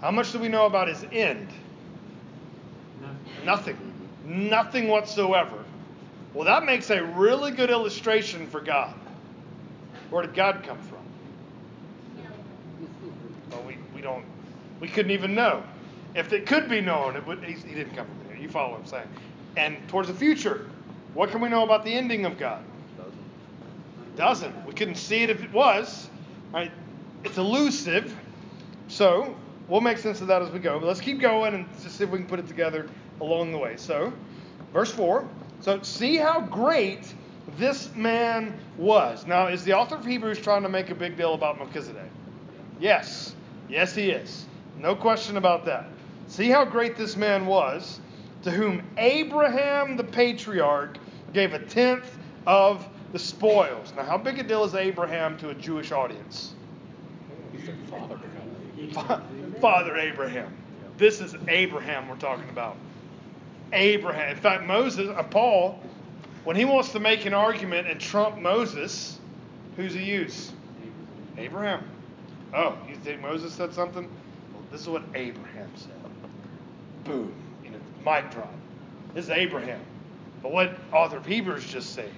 How 0.00 0.10
much 0.10 0.32
do 0.32 0.38
we 0.38 0.48
know 0.48 0.66
about 0.66 0.88
his 0.88 1.04
end? 1.10 1.48
Nothing. 3.44 3.76
Nothing 4.24 4.88
whatsoever. 4.88 5.64
Well, 6.34 6.44
that 6.44 6.64
makes 6.64 6.90
a 6.90 7.02
really 7.02 7.52
good 7.52 7.70
illustration 7.70 8.46
for 8.48 8.60
God. 8.60 8.94
Where 10.10 10.22
did 10.22 10.34
God 10.34 10.62
come 10.62 10.78
from? 10.78 10.98
Well, 13.50 13.62
we, 13.62 13.78
we 13.94 14.02
don't, 14.02 14.24
we 14.80 14.88
couldn't 14.88 15.12
even 15.12 15.34
know. 15.34 15.62
If 16.14 16.32
it 16.32 16.46
could 16.46 16.68
be 16.68 16.80
known, 16.80 17.16
it 17.16 17.26
would, 17.26 17.42
he, 17.42 17.54
he 17.54 17.74
didn't 17.74 17.96
come 17.96 18.06
from 18.06 18.28
there. 18.28 18.36
You 18.36 18.48
follow 18.48 18.72
what 18.72 18.80
I'm 18.80 18.86
saying? 18.86 19.08
And 19.56 19.88
towards 19.88 20.08
the 20.08 20.14
future, 20.14 20.68
what 21.14 21.30
can 21.30 21.40
we 21.40 21.48
know 21.48 21.62
about 21.64 21.84
the 21.84 21.94
ending 21.94 22.26
of 22.26 22.38
God? 22.38 22.62
Doesn't. 22.98 24.16
Doesn't. 24.16 24.66
We 24.66 24.74
couldn't 24.74 24.96
see 24.96 25.22
it 25.22 25.30
if 25.30 25.42
it 25.42 25.52
was. 25.52 26.10
Right? 26.52 26.70
It's 27.26 27.38
elusive. 27.38 28.16
So 28.88 29.36
we'll 29.68 29.80
make 29.80 29.98
sense 29.98 30.20
of 30.20 30.28
that 30.28 30.42
as 30.42 30.50
we 30.50 30.60
go. 30.60 30.78
But 30.78 30.86
let's 30.86 31.00
keep 31.00 31.20
going 31.20 31.54
and 31.54 31.66
just 31.82 31.98
see 31.98 32.04
if 32.04 32.10
we 32.10 32.18
can 32.18 32.26
put 32.26 32.38
it 32.38 32.46
together 32.46 32.88
along 33.20 33.52
the 33.52 33.58
way. 33.58 33.76
So, 33.76 34.12
verse 34.72 34.92
4. 34.92 35.28
So, 35.60 35.82
see 35.82 36.16
how 36.16 36.40
great 36.40 37.14
this 37.58 37.92
man 37.94 38.58
was. 38.76 39.26
Now, 39.26 39.48
is 39.48 39.64
the 39.64 39.72
author 39.72 39.96
of 39.96 40.04
Hebrews 40.04 40.38
trying 40.38 40.62
to 40.62 40.68
make 40.68 40.90
a 40.90 40.94
big 40.94 41.16
deal 41.16 41.34
about 41.34 41.58
Melchizedek? 41.58 42.10
Yes. 42.78 43.34
Yes, 43.68 43.94
he 43.94 44.10
is. 44.10 44.46
No 44.78 44.94
question 44.94 45.36
about 45.36 45.64
that. 45.64 45.86
See 46.28 46.48
how 46.48 46.64
great 46.64 46.96
this 46.96 47.16
man 47.16 47.46
was, 47.46 48.00
to 48.42 48.50
whom 48.50 48.82
Abraham 48.98 49.96
the 49.96 50.04
patriarch 50.04 50.98
gave 51.32 51.54
a 51.54 51.58
tenth 51.58 52.18
of 52.46 52.86
the 53.12 53.18
spoils. 53.18 53.92
Now, 53.96 54.04
how 54.04 54.18
big 54.18 54.38
a 54.38 54.42
deal 54.42 54.62
is 54.64 54.74
Abraham 54.74 55.38
to 55.38 55.48
a 55.48 55.54
Jewish 55.54 55.90
audience? 55.90 56.54
Father. 57.90 58.18
Fa- 58.92 59.22
Father 59.60 59.96
Abraham. 59.96 60.52
This 60.96 61.20
is 61.20 61.34
Abraham 61.48 62.08
we're 62.08 62.16
talking 62.16 62.48
about. 62.50 62.76
Abraham. 63.72 64.30
In 64.30 64.36
fact, 64.36 64.64
Moses, 64.64 65.08
uh, 65.08 65.22
Paul, 65.24 65.80
when 66.44 66.56
he 66.56 66.64
wants 66.64 66.92
to 66.92 67.00
make 67.00 67.26
an 67.26 67.34
argument 67.34 67.88
and 67.88 68.00
trump 68.00 68.38
Moses, 68.38 69.18
who's 69.76 69.92
he 69.92 70.04
use? 70.04 70.52
Abraham. 71.36 71.84
Oh, 72.54 72.76
you 72.88 72.96
think 72.96 73.20
Moses 73.20 73.52
said 73.52 73.74
something? 73.74 74.04
Well, 74.04 74.62
this 74.70 74.80
is 74.82 74.88
what 74.88 75.02
Abraham 75.14 75.68
said. 75.74 75.90
Boom. 77.04 77.32
You 77.64 77.70
know, 77.70 77.78
mic 78.04 78.30
drop. 78.30 78.52
This 79.14 79.26
is 79.26 79.30
Abraham. 79.30 79.80
But 80.42 80.52
what 80.52 80.78
author 80.92 81.18
of 81.18 81.26
Hebrews 81.26 81.66
just 81.66 81.94
say? 81.94 82.08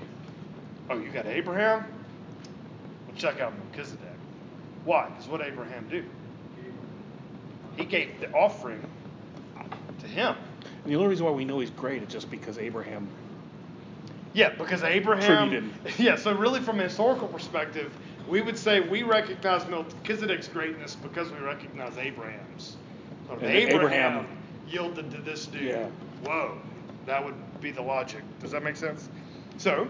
Oh, 0.90 0.98
you 0.98 1.10
got 1.10 1.26
Abraham? 1.26 1.84
Well, 3.06 3.16
check 3.16 3.40
out 3.40 3.52
Melchizedek. 3.58 4.07
Why? 4.84 5.08
Because 5.08 5.28
what 5.28 5.40
Abraham 5.42 5.86
do? 5.90 6.04
He 7.76 7.84
gave 7.84 8.20
the 8.20 8.30
offering 8.32 8.82
to 10.00 10.06
him. 10.06 10.34
And 10.84 10.92
the 10.92 10.96
only 10.96 11.08
reason 11.08 11.24
why 11.26 11.32
we 11.32 11.44
know 11.44 11.60
he's 11.60 11.70
great 11.70 12.02
is 12.02 12.08
just 12.12 12.30
because 12.30 12.58
Abraham. 12.58 13.06
Yeah, 14.32 14.50
because 14.50 14.82
Abraham. 14.82 15.48
Attributed. 15.48 15.70
Yeah, 15.98 16.16
so 16.16 16.32
really 16.34 16.60
from 16.60 16.80
a 16.80 16.84
historical 16.84 17.28
perspective, 17.28 17.92
we 18.28 18.40
would 18.40 18.58
say 18.58 18.80
we 18.80 19.02
recognize 19.02 19.66
Melchizedek's 19.68 20.48
greatness 20.48 20.96
because 20.96 21.30
we 21.30 21.38
recognize 21.38 21.96
Abraham's. 21.98 22.76
So 23.26 23.34
And 23.34 23.44
Abraham, 23.44 23.80
Abraham- 23.80 24.26
yielded 24.68 25.10
to 25.12 25.18
this 25.18 25.46
dude, 25.46 25.62
Yeah. 25.62 25.88
whoa, 26.24 26.58
that 27.06 27.24
would 27.24 27.34
be 27.60 27.70
the 27.70 27.80
logic. 27.82 28.22
Does 28.40 28.50
that 28.50 28.62
make 28.62 28.76
sense? 28.76 29.08
So, 29.56 29.88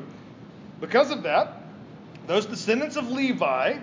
because 0.81 1.11
of 1.11 1.23
that, 1.25 1.63
those 2.29 2.47
descendants 2.47 2.97
of 2.97 3.11
Levi 3.11 3.79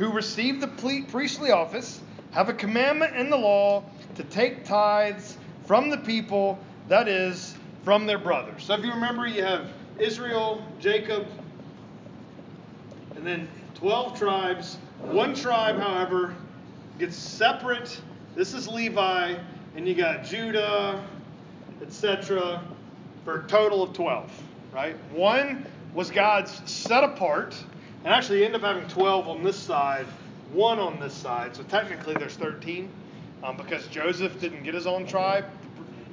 who 0.00 0.10
received 0.10 0.62
the 0.62 1.02
priestly 1.10 1.50
office 1.50 2.00
have 2.30 2.48
a 2.48 2.54
commandment 2.54 3.14
in 3.16 3.28
the 3.28 3.36
law 3.36 3.84
to 4.14 4.24
take 4.24 4.64
tithes 4.64 5.36
from 5.66 5.90
the 5.90 5.98
people, 5.98 6.58
that 6.88 7.06
is, 7.06 7.54
from 7.84 8.06
their 8.06 8.16
brothers. 8.16 8.64
So 8.64 8.72
if 8.72 8.82
you 8.82 8.92
remember, 8.92 9.26
you 9.26 9.44
have 9.44 9.68
Israel, 9.98 10.64
Jacob, 10.80 11.26
and 13.14 13.26
then 13.26 13.46
12 13.74 14.18
tribes. 14.18 14.78
One 15.02 15.34
tribe, 15.34 15.78
however, 15.78 16.34
gets 16.98 17.16
separate. 17.16 18.00
This 18.34 18.54
is 18.54 18.66
Levi, 18.66 19.36
and 19.76 19.86
you 19.86 19.94
got 19.94 20.24
Judah, 20.24 21.04
etc., 21.82 22.62
for 23.26 23.40
a 23.40 23.48
total 23.48 23.82
of 23.82 23.92
12, 23.92 24.32
right? 24.72 24.96
One 25.12 25.66
was 25.92 26.10
God's 26.10 26.62
set 26.64 27.04
apart, 27.04 27.54
and 28.04 28.14
actually 28.14 28.44
end 28.44 28.54
up 28.54 28.62
having 28.62 28.88
12 28.88 29.28
on 29.28 29.42
this 29.44 29.56
side, 29.56 30.06
one 30.52 30.78
on 30.78 30.98
this 31.00 31.14
side. 31.14 31.54
So 31.54 31.62
technically 31.64 32.14
there's 32.14 32.36
13 32.36 32.88
um, 33.42 33.56
because 33.56 33.86
Joseph 33.88 34.40
didn't 34.40 34.62
get 34.62 34.74
his 34.74 34.86
own 34.86 35.06
tribe. 35.06 35.44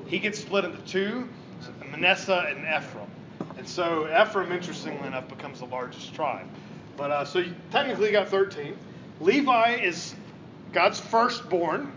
He 0.05 0.19
gets 0.19 0.39
split 0.39 0.65
into 0.65 0.79
two, 0.83 1.27
Manasseh 1.91 2.45
and 2.49 2.59
Ephraim. 2.59 3.09
And 3.57 3.67
so 3.67 4.07
Ephraim, 4.21 4.51
interestingly 4.51 5.07
enough, 5.07 5.27
becomes 5.27 5.59
the 5.59 5.65
largest 5.65 6.13
tribe. 6.13 6.47
But 6.95 7.11
uh, 7.11 7.25
so 7.25 7.39
you 7.39 7.53
technically 7.71 8.11
got 8.11 8.29
13. 8.29 8.77
Levi 9.19 9.75
is 9.75 10.15
God's 10.73 10.99
firstborn 10.99 11.91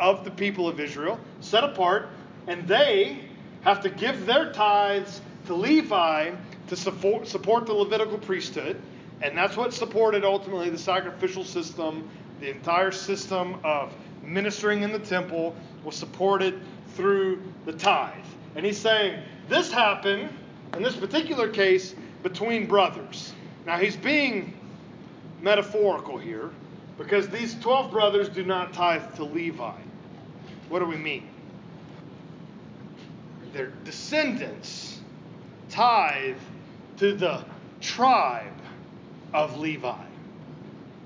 of 0.00 0.24
the 0.24 0.30
people 0.30 0.68
of 0.68 0.80
Israel, 0.80 1.20
set 1.40 1.64
apart, 1.64 2.08
and 2.46 2.66
they 2.66 3.20
have 3.62 3.80
to 3.82 3.90
give 3.90 4.26
their 4.26 4.52
tithes 4.52 5.20
to 5.46 5.54
Levi 5.54 6.32
to 6.68 6.76
support, 6.76 7.28
support 7.28 7.66
the 7.66 7.72
Levitical 7.72 8.18
priesthood. 8.18 8.80
And 9.22 9.36
that's 9.36 9.56
what 9.56 9.72
supported 9.72 10.24
ultimately 10.24 10.70
the 10.70 10.78
sacrificial 10.78 11.44
system. 11.44 12.08
The 12.40 12.50
entire 12.50 12.90
system 12.90 13.58
of 13.64 13.92
ministering 14.22 14.82
in 14.82 14.92
the 14.92 14.98
temple 14.98 15.54
was 15.84 15.96
supported 15.96 16.60
through 16.94 17.42
the 17.64 17.72
tithe. 17.72 18.24
And 18.56 18.64
he's 18.64 18.78
saying 18.78 19.22
this 19.48 19.72
happened, 19.72 20.30
in 20.74 20.82
this 20.82 20.96
particular 20.96 21.48
case, 21.48 21.94
between 22.22 22.66
brothers. 22.66 23.32
Now 23.66 23.78
he's 23.78 23.96
being 23.96 24.58
metaphorical 25.40 26.18
here 26.18 26.50
because 26.96 27.28
these 27.28 27.54
12 27.60 27.90
brothers 27.90 28.28
do 28.28 28.44
not 28.44 28.72
tithe 28.72 29.14
to 29.16 29.24
Levi. 29.24 29.72
What 30.68 30.78
do 30.78 30.86
we 30.86 30.96
mean? 30.96 31.28
Their 33.52 33.72
descendants 33.84 35.00
tithe 35.68 36.38
to 36.96 37.14
the 37.14 37.44
tribe 37.80 38.53
of 39.34 39.58
Levi. 39.58 39.94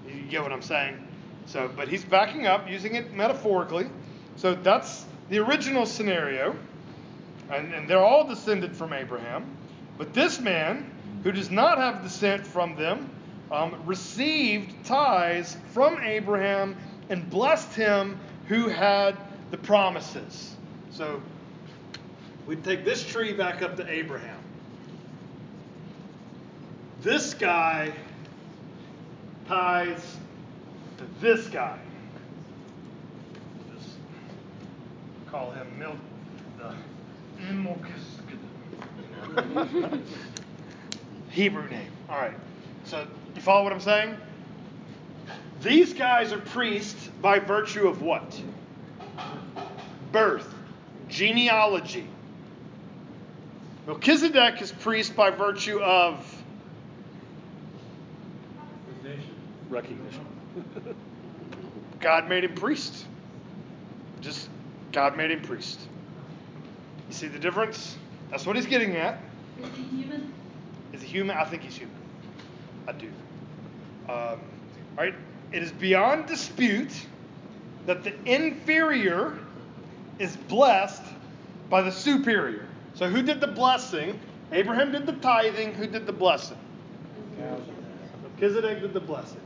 You 0.07 0.23
get 0.29 0.43
what 0.43 0.53
I'm 0.53 0.63
saying? 0.63 0.97
So, 1.47 1.71
but 1.75 1.89
he's 1.89 2.05
backing 2.05 2.47
up, 2.47 2.69
using 2.69 2.95
it 2.95 3.15
metaphorically. 3.15 3.89
So 4.37 4.55
that's 4.55 5.07
the 5.31 5.39
original 5.39 5.87
scenario. 5.87 6.55
And, 7.51 7.73
and 7.73 7.89
they're 7.89 8.05
all 8.05 8.29
descended 8.29 8.77
from 8.77 8.93
Abraham. 8.93 9.57
But 9.97 10.13
this 10.13 10.39
man, 10.39 10.91
who 11.25 11.33
does 11.33 11.51
not 11.51 11.79
have 11.79 12.03
descent 12.03 12.47
from 12.47 12.77
them, 12.77 13.11
um, 13.51 13.83
received 13.87 14.85
tithes 14.85 15.57
from 15.73 15.99
Abraham 16.03 16.77
and 17.09 17.29
blessed 17.31 17.73
him 17.73 18.21
who 18.49 18.69
had 18.69 19.17
the 19.51 19.57
promises. 19.57 20.55
So 20.91 21.23
we 22.47 22.57
take 22.57 22.85
this 22.85 23.05
tree 23.05 23.33
back 23.33 23.63
up 23.63 23.77
to 23.79 23.91
Abraham. 23.91 24.39
This 27.01 27.33
guy 27.33 27.93
tithes 29.49 30.17
to 30.99 31.05
this 31.21 31.49
guy. 31.49 31.79
Just 33.75 33.97
call 35.31 35.51
him 35.53 35.67
Milk 35.79 35.97
the. 36.59 36.75
Hebrew 41.31 41.69
name. 41.71 41.91
All 42.11 42.17
right. 42.19 42.35
So 42.85 43.07
you 43.35 43.41
follow 43.41 43.65
what 43.65 43.73
I'm 43.73 43.81
saying? 43.81 44.17
These 45.63 45.95
guys 45.95 46.33
are 46.33 46.39
priests 46.39 47.09
by 47.23 47.39
virtue 47.39 47.89
of 47.89 48.03
what? 48.03 48.41
Birth, 50.13 50.55
genealogy. 51.09 52.07
Melchizedek 53.87 54.61
is 54.61 54.73
priest 54.73 55.17
by 55.17 55.31
virtue 55.31 55.81
of 55.81 56.38
Recognition. 59.69 60.27
God 62.01 62.29
made 62.29 62.45
him 62.45 62.55
priest. 62.55 63.07
Just 64.21 64.49
God 64.93 65.17
made 65.17 65.31
him 65.31 65.41
priest. 65.43 65.81
You 67.09 67.15
see 67.15 67.29
the 67.29 67.39
difference? 67.39 67.97
That's 68.31 68.47
what 68.47 68.57
he's 68.57 68.67
getting 68.67 68.97
at. 68.97 69.21
Is 69.63 69.69
he 69.77 69.83
human? 69.83 70.33
Is 70.93 71.03
he 71.03 71.09
human? 71.09 71.37
I 71.37 71.45
think 71.45 71.63
he's 71.63 71.77
human. 71.77 71.97
I 72.87 72.93
do. 72.93 73.09
Um, 74.09 74.41
right? 74.97 75.15
It 75.53 75.63
is 75.63 75.73
beyond 75.73 76.27
dispute 76.27 76.93
that 77.87 78.05
the 78.05 78.15
inferior 78.25 79.39
is 80.19 80.37
blessed 80.37 81.03
by 81.71 81.83
the 81.83 81.93
superior. 81.93 82.67
So 82.95 83.09
who 83.09 83.23
did 83.23 83.41
the 83.41 83.47
blessing? 83.47 84.19
Abraham 84.53 84.93
did 84.93 85.07
the 85.07 85.13
tithing. 85.15 85.75
Who 85.75 85.87
did 85.87 86.07
the 86.07 86.13
blessing? 86.13 86.59
Melchizedek 88.23 88.81
did 88.81 88.93
the 88.93 89.01
blessing. 89.01 89.41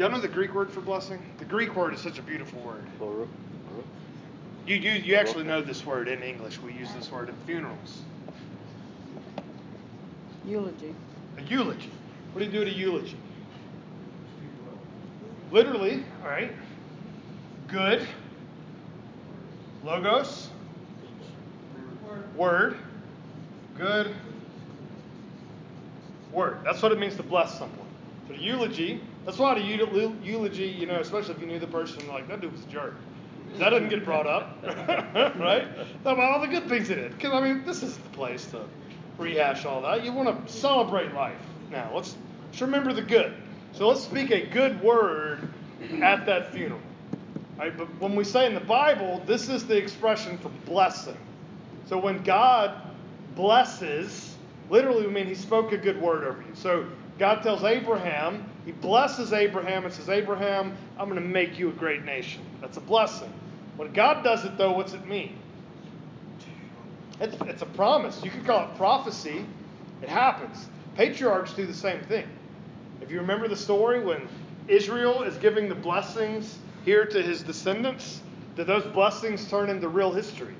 Y'all 0.00 0.10
know 0.10 0.18
the 0.18 0.28
Greek 0.28 0.54
word 0.54 0.70
for 0.70 0.80
blessing? 0.80 1.20
The 1.38 1.44
Greek 1.44 1.76
word 1.76 1.92
is 1.92 2.00
such 2.00 2.18
a 2.18 2.22
beautiful 2.22 2.58
word. 2.60 3.28
You, 4.66 4.76
you, 4.76 4.92
you 4.92 5.14
actually 5.14 5.44
know 5.44 5.60
this 5.60 5.84
word 5.84 6.08
in 6.08 6.22
English. 6.22 6.58
We 6.58 6.72
use 6.72 6.90
this 6.94 7.12
word 7.12 7.28
at 7.28 7.34
funerals. 7.44 8.00
Eulogy. 10.46 10.94
A 11.36 11.42
eulogy. 11.42 11.90
What 12.32 12.38
do 12.38 12.46
you 12.46 12.50
do 12.50 12.62
at 12.62 12.68
a 12.68 12.70
eulogy? 12.70 13.16
Literally, 15.52 16.02
all 16.22 16.30
right. 16.30 16.52
Good. 17.68 18.06
Logos. 19.84 20.48
Word. 22.36 22.76
Good. 23.76 24.14
Word. 26.32 26.58
That's 26.64 26.80
what 26.80 26.90
it 26.90 26.98
means 26.98 27.16
to 27.16 27.22
bless 27.22 27.58
someone. 27.58 27.86
But 28.26 28.36
a 28.36 28.40
eulogy, 28.40 29.02
that's 29.30 29.38
why 29.38 29.54
a 29.54 29.60
eul- 29.60 30.24
eulogy, 30.24 30.66
you 30.66 30.86
know, 30.86 30.98
especially 30.98 31.34
if 31.36 31.40
you 31.40 31.46
knew 31.46 31.60
the 31.60 31.66
person, 31.68 32.04
like, 32.08 32.26
that 32.26 32.40
dude 32.40 32.50
was 32.50 32.62
a 32.62 32.66
jerk. 32.66 32.96
That 33.58 33.70
doesn't 33.70 33.88
get 33.88 34.04
brought 34.04 34.26
up, 34.26 34.58
right? 35.38 35.68
Talk 36.02 36.14
about 36.14 36.32
all 36.32 36.40
the 36.40 36.48
good 36.48 36.68
things 36.68 36.90
in 36.90 36.98
it. 36.98 37.12
Because, 37.12 37.32
I 37.32 37.40
mean, 37.40 37.64
this 37.64 37.84
is 37.84 37.96
the 37.96 38.08
place 38.08 38.46
to 38.46 38.64
rehash 39.18 39.66
all 39.66 39.82
that. 39.82 40.04
You 40.04 40.12
want 40.12 40.46
to 40.46 40.52
celebrate 40.52 41.14
life. 41.14 41.38
Now, 41.70 41.92
let's, 41.94 42.16
let's 42.46 42.60
remember 42.60 42.92
the 42.92 43.02
good. 43.02 43.32
So 43.72 43.86
let's 43.86 44.02
speak 44.02 44.32
a 44.32 44.46
good 44.46 44.82
word 44.82 45.48
at 46.02 46.26
that 46.26 46.52
funeral. 46.52 46.80
Right? 47.56 47.76
But 47.76 47.86
when 48.00 48.16
we 48.16 48.24
say 48.24 48.46
in 48.46 48.54
the 48.54 48.58
Bible, 48.58 49.22
this 49.26 49.48
is 49.48 49.64
the 49.64 49.76
expression 49.76 50.38
for 50.38 50.48
blessing. 50.66 51.16
So 51.86 51.98
when 51.98 52.24
God 52.24 52.82
blesses, 53.36 54.36
literally, 54.70 55.06
we 55.06 55.12
mean 55.12 55.26
He 55.26 55.36
spoke 55.36 55.70
a 55.70 55.78
good 55.78 56.02
word 56.02 56.24
over 56.24 56.42
you. 56.42 56.54
So 56.54 56.88
God 57.16 57.44
tells 57.44 57.62
Abraham, 57.62 58.49
He 58.64 58.72
blesses 58.72 59.32
Abraham 59.32 59.84
and 59.84 59.92
says, 59.92 60.08
Abraham, 60.08 60.76
I'm 60.98 61.08
going 61.08 61.20
to 61.20 61.26
make 61.26 61.58
you 61.58 61.70
a 61.70 61.72
great 61.72 62.04
nation. 62.04 62.42
That's 62.60 62.76
a 62.76 62.80
blessing. 62.80 63.32
When 63.76 63.92
God 63.92 64.22
does 64.22 64.44
it, 64.44 64.58
though, 64.58 64.72
what's 64.72 64.92
it 64.92 65.06
mean? 65.06 65.38
It's, 67.20 67.36
it's 67.46 67.62
a 67.62 67.66
promise. 67.66 68.22
You 68.22 68.30
could 68.30 68.44
call 68.44 68.68
it 68.68 68.76
prophecy. 68.76 69.44
It 70.02 70.08
happens. 70.08 70.68
Patriarchs 70.94 71.52
do 71.54 71.66
the 71.66 71.74
same 71.74 72.00
thing. 72.04 72.26
If 73.00 73.10
you 73.10 73.20
remember 73.20 73.48
the 73.48 73.56
story 73.56 74.00
when 74.04 74.28
Israel 74.68 75.22
is 75.22 75.36
giving 75.36 75.68
the 75.68 75.74
blessings 75.74 76.58
here 76.84 77.04
to 77.06 77.22
his 77.22 77.42
descendants, 77.42 78.20
do 78.56 78.64
those 78.64 78.84
blessings 78.92 79.48
turn 79.48 79.70
into 79.70 79.88
real 79.88 80.12
history? 80.12 80.54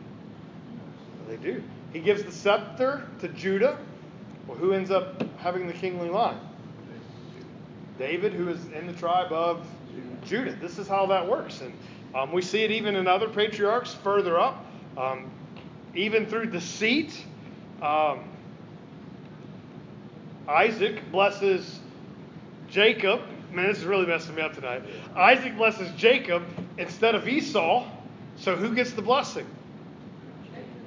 They 1.28 1.36
do. 1.36 1.62
He 1.92 2.00
gives 2.00 2.22
the 2.22 2.32
scepter 2.32 3.06
to 3.20 3.28
Judah. 3.28 3.78
Well, 4.46 4.56
who 4.56 4.72
ends 4.72 4.90
up 4.90 5.22
having 5.38 5.66
the 5.66 5.72
kingly 5.72 6.08
line? 6.08 6.38
David, 8.00 8.32
who 8.32 8.48
is 8.48 8.64
in 8.72 8.86
the 8.86 8.94
tribe 8.94 9.30
of 9.30 9.66
Judah. 10.24 10.56
This 10.58 10.78
is 10.78 10.88
how 10.88 11.04
that 11.06 11.28
works. 11.28 11.60
And 11.60 11.74
um, 12.14 12.32
we 12.32 12.40
see 12.40 12.64
it 12.64 12.70
even 12.70 12.96
in 12.96 13.06
other 13.06 13.28
patriarchs 13.28 13.92
further 13.92 14.40
up. 14.40 14.64
Um, 14.96 15.30
even 15.94 16.24
through 16.24 16.46
deceit, 16.46 17.12
um, 17.82 18.20
Isaac 20.48 21.12
blesses 21.12 21.78
Jacob. 22.70 23.20
Man, 23.52 23.66
this 23.66 23.78
is 23.78 23.84
really 23.84 24.06
messing 24.06 24.34
me 24.34 24.40
up 24.40 24.54
tonight. 24.54 24.82
Isaac 25.14 25.58
blesses 25.58 25.90
Jacob 25.98 26.42
instead 26.78 27.14
of 27.14 27.28
Esau. 27.28 27.86
So 28.38 28.56
who 28.56 28.74
gets 28.74 28.92
the 28.92 29.02
blessing? 29.02 29.46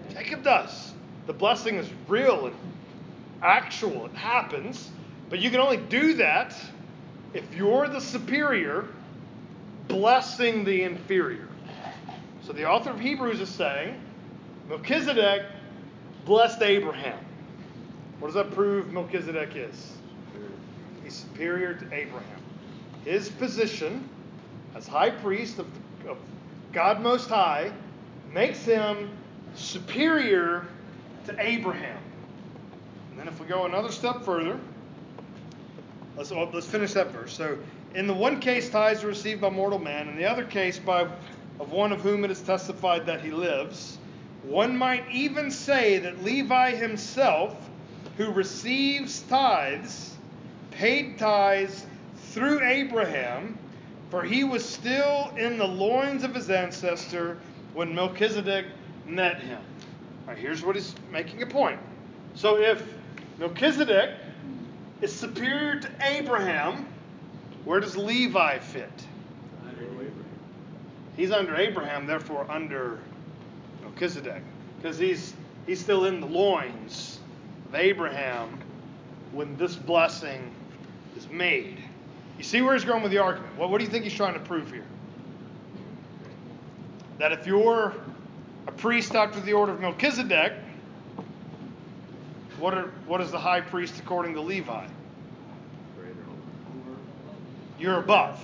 Jacob 0.09 0.43
does. 0.43 0.93
The 1.27 1.33
blessing 1.33 1.75
is 1.75 1.87
real 2.07 2.47
and 2.47 2.55
actual. 3.43 4.07
It 4.07 4.13
happens. 4.13 4.89
But 5.29 5.37
you 5.39 5.51
can 5.51 5.59
only 5.59 5.77
do 5.77 6.15
that 6.15 6.55
if 7.33 7.53
you're 7.53 7.87
the 7.87 7.99
superior 7.99 8.87
blessing 9.87 10.63
the 10.63 10.83
inferior. 10.83 11.47
So 12.43 12.53
the 12.53 12.69
author 12.69 12.91
of 12.91 12.99
Hebrews 12.99 13.39
is 13.39 13.49
saying 13.49 13.99
Melchizedek 14.69 15.45
blessed 16.25 16.61
Abraham. 16.61 17.19
What 18.19 18.27
does 18.27 18.35
that 18.35 18.51
prove 18.51 18.91
Melchizedek 18.91 19.55
is? 19.55 19.93
He's 21.03 21.15
superior 21.15 21.73
to 21.73 21.93
Abraham. 21.93 22.41
His 23.03 23.29
position 23.29 24.07
as 24.75 24.87
high 24.87 25.09
priest 25.09 25.59
of, 25.59 25.67
of 26.07 26.17
God 26.71 27.01
Most 27.01 27.29
High 27.29 27.71
makes 28.33 28.63
him 28.63 29.09
superior 29.55 30.65
to 31.25 31.35
Abraham. 31.39 32.01
And 33.11 33.19
then 33.19 33.27
if 33.27 33.39
we 33.39 33.45
go 33.45 33.65
another 33.65 33.91
step 33.91 34.23
further, 34.23 34.59
let's, 36.17 36.31
let's 36.31 36.67
finish 36.67 36.93
that 36.93 37.11
verse. 37.11 37.33
So, 37.33 37.57
in 37.95 38.07
the 38.07 38.13
one 38.13 38.39
case, 38.39 38.69
tithes 38.69 39.03
are 39.03 39.07
received 39.07 39.41
by 39.41 39.49
mortal 39.49 39.79
man, 39.79 40.07
in 40.07 40.17
the 40.17 40.25
other 40.25 40.45
case, 40.45 40.79
by 40.79 41.07
of 41.59 41.71
one 41.71 41.91
of 41.91 42.01
whom 42.01 42.25
it 42.25 42.31
is 42.31 42.41
testified 42.41 43.05
that 43.05 43.21
he 43.21 43.31
lives. 43.31 43.97
One 44.43 44.75
might 44.75 45.09
even 45.11 45.51
say 45.51 45.99
that 45.99 46.23
Levi 46.23 46.71
himself, 46.71 47.69
who 48.17 48.31
receives 48.31 49.21
tithes, 49.21 50.15
paid 50.71 51.17
tithes 51.17 51.85
through 52.31 52.61
Abraham, 52.63 53.57
for 54.09 54.23
he 54.23 54.43
was 54.43 54.67
still 54.67 55.31
in 55.37 55.57
the 55.57 55.67
loins 55.67 56.23
of 56.23 56.35
his 56.35 56.49
ancestor 56.49 57.37
when 57.73 57.93
Melchizedek 57.95 58.65
met 59.05 59.39
him. 59.39 59.61
All 60.27 60.33
right, 60.33 60.37
here's 60.37 60.63
what 60.63 60.75
he's 60.75 60.93
making 61.11 61.41
a 61.41 61.47
point. 61.47 61.79
So 62.35 62.57
if 62.57 62.83
Melchizedek 63.39 64.11
is 65.03 65.13
superior 65.13 65.79
to 65.81 65.89
Abraham, 65.99 66.87
where 67.65 67.79
does 67.79 67.97
Levi 67.97 68.59
fit? 68.59 69.05
He's 71.17 71.31
under 71.31 71.55
Abraham, 71.55 72.07
therefore 72.07 72.49
under 72.49 72.99
Melchizedek. 73.81 74.41
Because 74.77 74.97
he's 74.97 75.33
he's 75.67 75.79
still 75.79 76.05
in 76.05 76.19
the 76.19 76.25
loins 76.25 77.19
of 77.67 77.75
Abraham 77.75 78.59
when 79.31 79.55
this 79.57 79.75
blessing 79.75 80.49
is 81.15 81.29
made. 81.29 81.77
You 82.37 82.43
see 82.43 82.61
where 82.61 82.73
he's 82.73 82.85
going 82.85 83.03
with 83.03 83.11
the 83.11 83.19
argument. 83.19 83.55
What, 83.57 83.69
what 83.69 83.77
do 83.77 83.83
you 83.83 83.91
think 83.91 84.05
he's 84.05 84.13
trying 84.13 84.33
to 84.33 84.39
prove 84.39 84.71
here? 84.71 84.85
That 87.19 87.31
if 87.31 87.45
you're 87.45 87.93
a 88.67 88.71
priest 88.71 89.13
after 89.13 89.39
the 89.39 89.53
order 89.53 89.73
of 89.73 89.81
Melchizedek, 89.81 90.53
what, 92.57 92.73
are, 92.73 92.91
what 93.05 93.21
is 93.21 93.29
the 93.29 93.39
high 93.39 93.61
priest 93.61 93.99
according 93.99 94.33
to 94.33 94.41
Levi? 94.41 94.87
You're 97.79 97.99
above. 97.99 98.39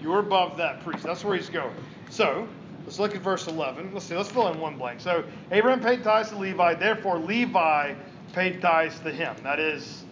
You're 0.00 0.20
above 0.20 0.56
that 0.56 0.82
priest. 0.82 1.04
That's 1.04 1.24
where 1.24 1.36
he's 1.36 1.48
going. 1.48 1.74
So, 2.10 2.48
let's 2.84 2.98
look 2.98 3.14
at 3.14 3.22
verse 3.22 3.46
11. 3.46 3.92
Let's 3.92 4.06
see. 4.06 4.16
Let's 4.16 4.30
fill 4.30 4.48
in 4.48 4.58
one 4.58 4.76
blank. 4.76 5.00
So, 5.00 5.24
Abraham 5.50 5.80
paid 5.80 6.02
tithes 6.02 6.30
to 6.30 6.38
Levi. 6.38 6.74
Therefore, 6.74 7.18
Levi 7.18 7.94
paid 8.32 8.60
tithes 8.60 8.98
to 9.00 9.12
him. 9.12 9.36
That 9.42 9.60
is 9.60 10.04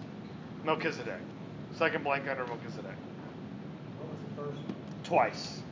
Melchizedek. 0.65 1.21
Second 1.77 2.05
blank 2.05 2.29
under 2.29 2.47
Melchizedek. 2.47 2.93
What 3.99 4.11
was 4.11 4.19
the 4.29 4.43
first? 4.43 4.75
Twice. 5.05 5.63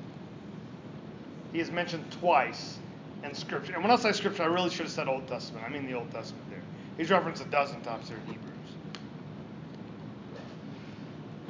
He 1.53 1.61
is 1.61 1.70
mentioned 1.70 2.11
twice 2.12 2.78
in 3.24 3.34
Scripture. 3.34 3.74
And 3.74 3.82
when 3.82 3.91
I 3.91 3.97
say 3.97 4.12
Scripture, 4.12 4.43
I 4.43 4.47
really 4.47 4.70
should 4.70 4.86
have 4.86 4.91
said 4.91 5.09
Old 5.09 5.26
Testament. 5.28 5.64
I 5.64 5.68
mean 5.68 5.86
the 5.86 5.95
Old 5.95 6.11
Testament 6.11 6.45
there. 6.51 6.62
He's 6.97 7.11
referenced 7.11 7.43
a 7.43 7.47
dozen 7.47 7.80
times 7.82 8.09
there 8.09 8.18
in 8.18 8.26
Hebrews. 8.32 8.47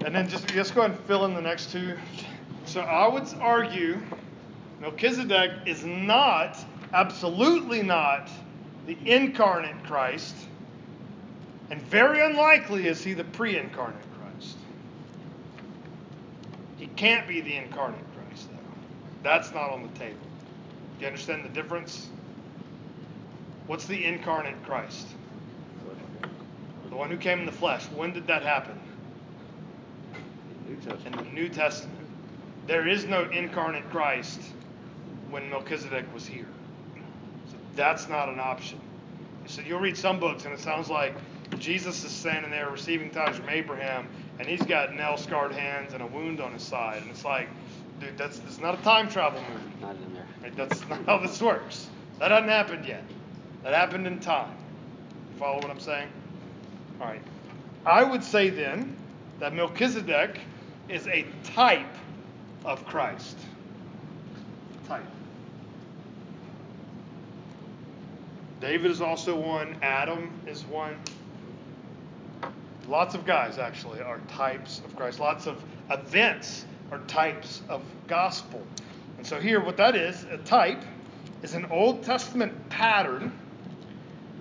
And 0.05 0.15
then 0.15 0.29
just 0.29 0.55
let's 0.55 0.71
go 0.71 0.83
ahead 0.83 0.97
and 0.97 1.07
fill 1.07 1.25
in 1.25 1.35
the 1.35 1.41
next 1.41 1.73
two. 1.73 1.97
So 2.67 2.81
I 2.81 3.09
would 3.09 3.27
argue 3.41 4.01
Melchizedek 4.81 5.51
is 5.67 5.85
not, 5.85 6.57
absolutely 6.93 7.83
not, 7.83 8.31
the 8.87 8.97
incarnate 9.05 9.83
Christ, 9.85 10.35
and 11.71 11.83
very 11.83 12.21
unlikely 12.25 12.87
is 12.87 13.03
he 13.03 13.13
the 13.13 13.25
pre 13.25 13.59
incarnate 13.59 14.01
Christ. 14.19 14.57
He 16.79 16.87
can't 16.87 17.27
be 17.27 17.41
the 17.41 17.57
incarnate 17.57 18.05
Christ, 18.15 18.49
though. 18.51 18.59
That's 19.23 19.53
not 19.53 19.71
on 19.71 19.83
the 19.83 19.99
table. 19.99 20.17
Do 20.99 21.03
you 21.03 21.07
understand 21.09 21.45
the 21.45 21.51
difference? 21.51 22.09
What's 23.67 23.87
the 23.87 24.05
incarnate 24.05 24.63
Christ? 24.65 25.07
The 26.89 26.97
one 26.97 27.11
who 27.11 27.19
came 27.19 27.41
in 27.41 27.47
the 27.47 27.53
flesh. 27.53 27.85
When 27.91 28.13
did 28.13 28.27
that 28.29 28.43
happen? 28.43 28.79
In 30.69 31.13
the 31.13 31.23
New 31.33 31.49
Testament. 31.49 32.07
There 32.67 32.87
is 32.87 33.07
no 33.07 33.23
incarnate 33.31 33.89
Christ 33.91 34.39
when 35.31 35.49
Melchizedek 35.49 36.13
was 36.13 36.27
here. 36.27 36.47
So 37.51 37.57
that's 37.75 38.07
not 38.09 38.29
an 38.29 38.39
option. 38.39 38.79
So 39.47 39.63
you'll 39.63 39.81
read 39.81 39.97
some 39.97 40.21
books 40.21 40.45
and 40.45 40.53
it 40.53 40.61
sounds 40.61 40.91
like 40.91 41.15
Jesus 41.59 42.05
is 42.05 42.13
standing 42.13 42.51
there 42.51 42.69
receiving 42.69 43.11
tithes 43.11 43.39
from 43.39 43.49
Abraham 43.49 44.07
and 44.39 44.47
he's 44.47 44.63
got 44.63 44.95
nail 44.95 45.17
scarred 45.17 45.53
hands 45.53 45.95
and 45.95 46.03
a 46.03 46.07
wound 46.07 46.39
on 46.39 46.53
his 46.53 46.63
side. 46.63 47.01
And 47.01 47.11
it's 47.11 47.25
like, 47.25 47.49
dude, 47.99 48.19
that's, 48.19 48.39
that's 48.41 48.61
not 48.61 48.79
a 48.79 48.83
time 48.83 49.09
travel 49.09 49.41
movie. 49.41 49.81
Not 49.81 49.97
in 49.97 50.13
there. 50.13 50.27
Right? 50.43 50.55
That's 50.55 50.87
not 50.87 51.03
how 51.07 51.17
this 51.17 51.41
works. 51.41 51.89
That 52.19 52.31
hasn't 52.31 52.51
happened 52.51 52.85
yet. 52.85 53.05
That 53.63 53.73
happened 53.73 54.07
in 54.07 54.21
time. 54.21 54.55
You 55.33 55.39
follow 55.39 55.57
what 55.57 55.71
I'm 55.71 55.81
saying? 55.81 56.09
All 57.01 57.07
right. 57.07 57.23
I 57.87 58.05
would 58.05 58.23
say 58.23 58.51
then 58.51 58.97
that 59.41 59.55
Melchizedek 59.55 60.39
is 60.89 61.07
a 61.07 61.27
type 61.45 61.95
of 62.65 62.85
Christ. 62.87 63.39
Type. 64.87 65.05
David 68.61 68.91
is 68.91 69.01
also 69.01 69.37
one. 69.39 69.77
Adam 69.83 70.31
is 70.47 70.65
one. 70.65 70.97
Lots 72.89 73.15
of 73.15 73.27
guys 73.27 73.59
actually 73.59 74.01
are 74.01 74.19
types 74.29 74.81
of 74.85 74.97
Christ. 74.97 75.21
Lots 75.21 75.47
of 75.47 75.63
events 75.91 76.65
are 76.91 76.99
types 77.01 77.61
of 77.69 77.83
gospel. 78.07 78.63
And 79.19 79.27
so 79.27 79.39
here, 79.39 79.63
what 79.63 79.77
that 79.77 79.95
is, 79.95 80.25
a 80.25 80.39
type, 80.39 80.83
is 81.43 81.55
an 81.55 81.67
Old 81.67 82.03
Testament 82.03 82.69
pattern 82.71 83.33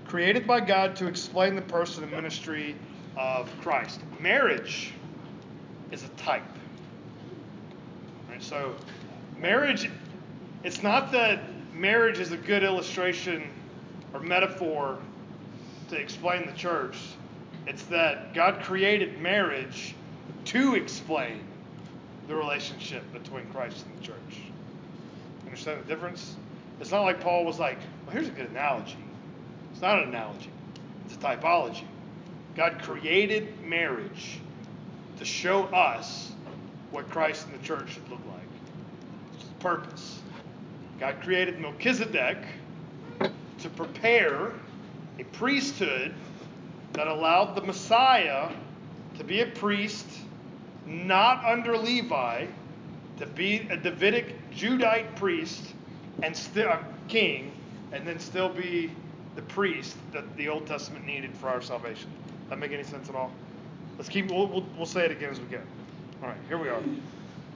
created 0.07 0.47
by 0.47 0.61
God 0.61 0.95
to 0.95 1.07
explain 1.07 1.55
the 1.55 1.61
person 1.63 2.03
and 2.03 2.11
ministry 2.11 2.75
of 3.17 3.51
Christ. 3.61 3.99
Marriage 4.19 4.93
is 5.91 6.03
a 6.03 6.09
type. 6.09 6.43
Right? 8.29 8.41
So, 8.41 8.75
marriage, 9.39 9.89
it's 10.63 10.83
not 10.83 11.11
that 11.11 11.41
marriage 11.73 12.19
is 12.19 12.31
a 12.31 12.37
good 12.37 12.63
illustration 12.63 13.49
or 14.13 14.19
metaphor 14.19 14.97
to 15.89 15.95
explain 15.95 16.45
the 16.45 16.53
church. 16.53 16.97
It's 17.65 17.83
that 17.83 18.33
God 18.33 18.61
created 18.61 19.21
marriage 19.21 19.95
to 20.45 20.75
explain 20.75 21.41
the 22.27 22.35
relationship 22.35 23.03
between 23.13 23.45
Christ 23.47 23.85
and 23.85 23.97
the 24.01 24.05
church. 24.05 24.41
Understand 25.45 25.81
the 25.83 25.87
difference? 25.87 26.35
It's 26.79 26.91
not 26.91 27.01
like 27.03 27.21
Paul 27.21 27.45
was 27.45 27.59
like, 27.59 27.77
well, 28.05 28.13
here's 28.13 28.27
a 28.27 28.31
good 28.31 28.49
analogy. 28.49 28.97
It's 29.71 29.81
not 29.81 30.01
an 30.03 30.09
analogy, 30.09 30.49
it's 31.05 31.15
a 31.15 31.17
typology. 31.17 31.85
God 32.55 32.81
created 32.81 33.63
marriage 33.63 34.39
to 35.17 35.25
show 35.25 35.63
us 35.65 36.31
what 36.91 37.09
Christ 37.09 37.47
and 37.47 37.59
the 37.59 37.65
church 37.65 37.93
should 37.93 38.09
look 38.09 38.21
like. 38.29 38.47
It's 39.35 39.47
the 39.47 39.55
purpose. 39.55 40.19
God 40.99 41.21
created 41.21 41.59
Melchizedek 41.59 42.37
to 43.19 43.69
prepare 43.75 44.51
a 45.19 45.23
priesthood 45.33 46.13
that 46.93 47.07
allowed 47.07 47.55
the 47.55 47.61
Messiah 47.61 48.49
to 49.17 49.23
be 49.23 49.41
a 49.41 49.47
priest 49.47 50.05
not 50.85 51.43
under 51.43 51.77
Levi, 51.77 52.47
to 53.17 53.25
be 53.25 53.67
a 53.69 53.77
Davidic 53.77 54.35
Judite 54.51 55.15
priest 55.15 55.73
and 56.23 56.35
still 56.35 56.69
a 56.69 56.83
king, 57.07 57.51
and 57.91 58.07
then 58.07 58.19
still 58.19 58.49
be 58.49 58.91
the 59.35 59.41
priest 59.43 59.95
that 60.13 60.35
the 60.37 60.49
Old 60.49 60.65
Testament 60.65 61.05
needed 61.05 61.35
for 61.35 61.49
our 61.49 61.61
salvation. 61.61 62.09
That 62.49 62.57
make 62.57 62.71
any 62.71 62.83
sense 62.83 63.09
at 63.09 63.15
all? 63.15 63.31
Let's 63.97 64.09
keep. 64.09 64.29
We'll, 64.29 64.47
we'll, 64.47 64.65
we'll 64.77 64.85
say 64.85 65.05
it 65.05 65.11
again 65.11 65.29
as 65.29 65.39
we 65.39 65.47
go. 65.47 65.61
All 66.21 66.29
right, 66.29 66.37
here 66.47 66.57
we 66.57 66.69
are. 66.69 66.81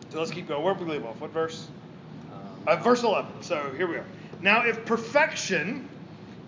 So 0.10 0.20
let's 0.20 0.32
keep 0.32 0.48
going. 0.48 0.64
Where 0.64 0.74
did 0.74 0.86
we 0.86 0.94
leave 0.94 1.06
off? 1.06 1.20
What 1.20 1.32
verse? 1.32 1.68
Uh, 2.68 2.76
verse 2.78 3.04
11. 3.04 3.42
So 3.42 3.72
here 3.76 3.88
we 3.88 3.96
are. 3.96 4.06
Now, 4.42 4.66
if 4.66 4.86
perfection 4.86 5.88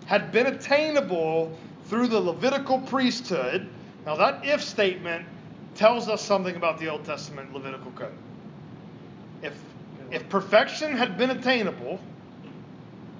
had 0.06 0.32
been 0.32 0.46
attainable 0.46 1.56
through 1.86 2.08
the 2.08 2.20
Levitical 2.20 2.80
priesthood, 2.80 3.68
now 4.04 4.16
that 4.16 4.44
if 4.44 4.62
statement 4.62 5.26
tells 5.74 6.08
us 6.08 6.22
something 6.22 6.56
about 6.56 6.78
the 6.78 6.88
Old 6.88 7.04
Testament 7.04 7.52
Levitical 7.52 7.90
code. 7.92 8.12
If 9.42 9.54
if 10.10 10.28
perfection 10.28 10.96
had 10.96 11.18
been 11.18 11.30
attainable, 11.30 11.98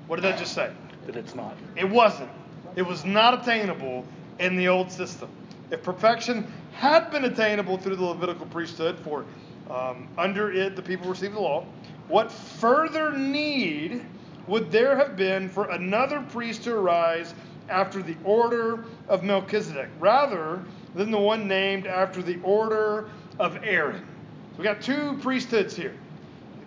what 0.06 0.16
did 0.16 0.22
that 0.22 0.38
just 0.38 0.54
say? 0.54 0.70
That 1.06 1.16
it's 1.16 1.34
not. 1.34 1.56
It 1.76 1.88
wasn't. 1.88 2.30
It 2.76 2.82
was 2.82 3.04
not 3.04 3.42
attainable 3.42 4.04
in 4.38 4.56
the 4.56 4.68
old 4.68 4.90
system. 4.90 5.28
If 5.70 5.82
perfection 5.82 6.46
had 6.72 7.10
been 7.10 7.24
attainable 7.24 7.78
through 7.78 7.96
the 7.96 8.04
Levitical 8.04 8.46
priesthood, 8.46 8.98
for 8.98 9.24
um, 9.70 10.08
under 10.18 10.52
it 10.52 10.76
the 10.76 10.82
people 10.82 11.08
received 11.08 11.34
the 11.34 11.40
law, 11.40 11.64
what 12.08 12.30
further 12.30 13.16
need 13.16 14.04
would 14.46 14.70
there 14.70 14.96
have 14.96 15.16
been 15.16 15.48
for 15.48 15.70
another 15.70 16.20
priest 16.20 16.64
to 16.64 16.74
arise 16.74 17.34
after 17.68 18.02
the 18.02 18.16
order 18.24 18.84
of 19.08 19.22
Melchizedek, 19.24 19.88
rather 19.98 20.62
than 20.94 21.10
the 21.10 21.18
one 21.18 21.48
named 21.48 21.86
after 21.86 22.22
the 22.22 22.38
order 22.42 23.08
of 23.38 23.58
Aaron? 23.64 24.04
So 24.52 24.58
we 24.58 24.64
got 24.64 24.82
two 24.82 25.18
priesthoods 25.22 25.74
here 25.74 25.94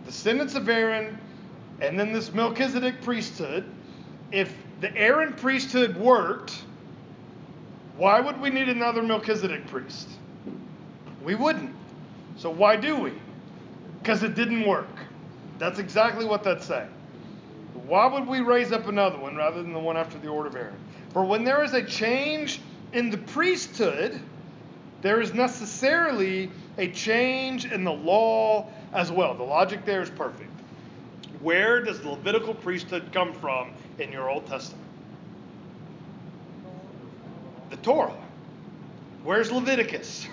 descendants 0.05 0.55
of 0.55 0.67
Aaron, 0.69 1.17
and 1.81 1.99
then 1.99 2.13
this 2.13 2.33
Melchizedek 2.33 3.01
priesthood. 3.01 3.65
If 4.31 4.55
the 4.79 4.95
Aaron 4.95 5.33
priesthood 5.33 5.95
worked, 5.97 6.63
why 7.97 8.19
would 8.19 8.39
we 8.39 8.49
need 8.49 8.69
another 8.69 9.01
Melchizedek 9.01 9.67
priest? 9.67 10.07
We 11.23 11.35
wouldn't. 11.35 11.75
So 12.37 12.49
why 12.49 12.75
do 12.75 12.95
we? 12.95 13.13
Because 13.99 14.23
it 14.23 14.35
didn't 14.35 14.65
work. 14.67 14.87
That's 15.57 15.79
exactly 15.79 16.23
what 16.23 16.43
that's 16.43 16.65
saying. 16.65 16.89
Why 17.87 18.05
would 18.05 18.27
we 18.27 18.41
raise 18.41 18.71
up 18.71 18.87
another 18.87 19.17
one 19.17 19.35
rather 19.35 19.61
than 19.61 19.73
the 19.73 19.79
one 19.79 19.97
after 19.97 20.19
the 20.19 20.27
order 20.27 20.49
of 20.49 20.55
Aaron? 20.55 20.75
For 21.13 21.25
when 21.25 21.43
there 21.43 21.63
is 21.63 21.73
a 21.73 21.83
change 21.83 22.61
in 22.93 23.09
the 23.09 23.17
priesthood, 23.17 24.19
there 25.01 25.19
is 25.19 25.33
necessarily 25.33 26.51
a 26.77 26.91
change 26.91 27.65
in 27.65 27.83
the 27.83 27.91
law 27.91 28.67
as 28.93 29.11
well. 29.11 29.33
The 29.33 29.43
logic 29.43 29.85
there 29.85 30.01
is 30.01 30.09
perfect. 30.09 30.51
Where 31.41 31.81
does 31.81 32.01
the 32.01 32.09
Levitical 32.09 32.53
priesthood 32.53 33.09
come 33.11 33.33
from 33.33 33.71
in 33.99 34.11
your 34.11 34.29
Old 34.29 34.45
Testament? 34.47 34.86
The 37.77 37.83
Torah. 37.83 38.13
Where's 39.23 39.51
Leviticus? 39.51 40.27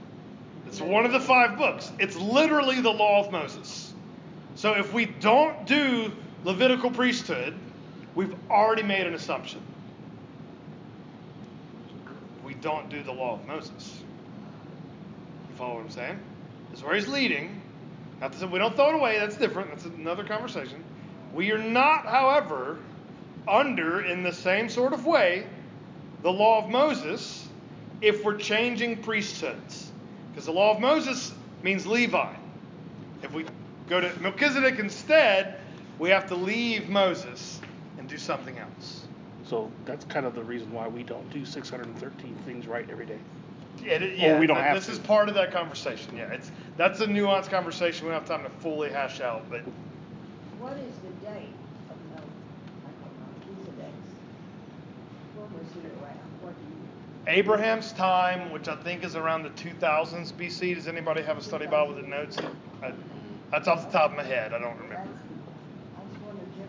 it's 0.66 0.80
one 0.80 1.04
of 1.04 1.12
the 1.12 1.20
five 1.20 1.58
books. 1.58 1.90
It's 1.98 2.16
literally 2.16 2.80
the 2.80 2.90
law 2.90 3.24
of 3.24 3.32
Moses. 3.32 3.92
So 4.54 4.74
if 4.74 4.92
we 4.92 5.06
don't 5.06 5.66
do 5.66 6.12
Levitical 6.44 6.90
priesthood, 6.90 7.54
we've 8.14 8.34
already 8.50 8.82
made 8.82 9.06
an 9.06 9.14
assumption. 9.14 9.60
We 12.44 12.54
don't 12.54 12.88
do 12.88 13.02
the 13.02 13.12
law 13.12 13.34
of 13.34 13.46
Moses. 13.46 14.00
You 15.50 15.56
follow 15.56 15.74
what 15.74 15.84
I'm 15.84 15.90
saying? 15.90 16.18
This 16.70 16.80
is 16.80 16.84
where 16.84 16.94
he's 16.94 17.08
leading. 17.08 17.60
Not 18.20 18.32
to 18.32 18.38
say 18.38 18.46
we 18.46 18.58
don't 18.58 18.74
throw 18.74 18.90
it 18.90 18.94
away, 18.94 19.18
that's 19.18 19.36
different. 19.36 19.70
That's 19.70 19.84
another 19.84 20.24
conversation. 20.24 20.82
We 21.34 21.50
are 21.52 21.58
not, 21.58 22.06
however, 22.06 22.78
under, 23.46 24.00
in 24.00 24.22
the 24.22 24.32
same 24.32 24.68
sort 24.68 24.92
of 24.92 25.06
way, 25.06 25.46
the 26.22 26.32
law 26.32 26.62
of 26.62 26.70
Moses 26.70 27.46
if 28.00 28.24
we're 28.24 28.36
changing 28.36 29.02
priesthoods. 29.02 29.90
Because 30.30 30.46
the 30.46 30.52
law 30.52 30.74
of 30.74 30.80
Moses 30.80 31.32
means 31.62 31.86
Levi. 31.86 32.32
If 33.22 33.32
we 33.32 33.44
go 33.88 34.00
to 34.00 34.12
Melchizedek 34.20 34.78
instead, 34.78 35.58
we 35.98 36.10
have 36.10 36.28
to 36.28 36.34
leave 36.34 36.88
Moses 36.88 37.60
and 37.98 38.08
do 38.08 38.18
something 38.18 38.56
else. 38.58 39.06
So 39.44 39.70
that's 39.84 40.04
kind 40.04 40.26
of 40.26 40.34
the 40.34 40.44
reason 40.44 40.72
why 40.72 40.86
we 40.88 41.02
don't 41.02 41.28
do 41.30 41.44
613 41.44 42.36
things 42.44 42.66
right 42.66 42.88
every 42.90 43.06
day. 43.06 43.18
It, 43.84 44.02
it- 44.02 44.18
yeah, 44.18 44.38
we 44.38 44.46
don't 44.46 44.56
have 44.58 44.76
this 44.76 44.86
to. 44.86 44.92
is 44.92 44.98
part 44.98 45.28
of 45.28 45.34
that 45.36 45.52
conversation. 45.52 46.16
Yeah, 46.16 46.30
it's 46.32 46.50
that's 46.76 47.00
a 47.00 47.06
nuanced 47.06 47.48
conversation 47.48 48.06
we 48.06 48.12
don't 48.12 48.20
have 48.20 48.28
time 48.28 48.44
to 48.44 48.50
fully 48.60 48.90
hash 48.90 49.20
out. 49.20 49.48
But 49.50 49.62
What 50.60 50.72
is 50.74 50.94
the 50.98 51.26
date 51.26 51.54
of 51.90 51.96
Mel, 52.10 52.22
Melchizedek's? 53.46 54.12
When 55.74 55.86
around? 56.02 56.18
What 56.42 56.54
do 56.56 56.64
you? 57.32 57.38
Abraham's 57.38 57.92
time, 57.92 58.50
which 58.52 58.68
I 58.68 58.76
think 58.76 59.04
is 59.04 59.16
around 59.16 59.42
the 59.42 59.50
2000s 59.50 60.32
BC. 60.32 60.74
Does 60.74 60.88
anybody 60.88 61.22
have 61.22 61.38
a 61.38 61.42
study 61.42 61.66
Bible 61.66 61.94
that 61.94 62.08
notes? 62.08 62.38
I, 62.82 62.92
that's 63.50 63.68
off 63.68 63.86
the 63.86 63.92
top 63.98 64.10
of 64.12 64.16
my 64.16 64.22
head. 64.24 64.52
I 64.52 64.58
don't 64.58 64.76
remember. 64.78 64.94
That's, 64.96 65.08
I 65.96 66.02
was 66.02 66.18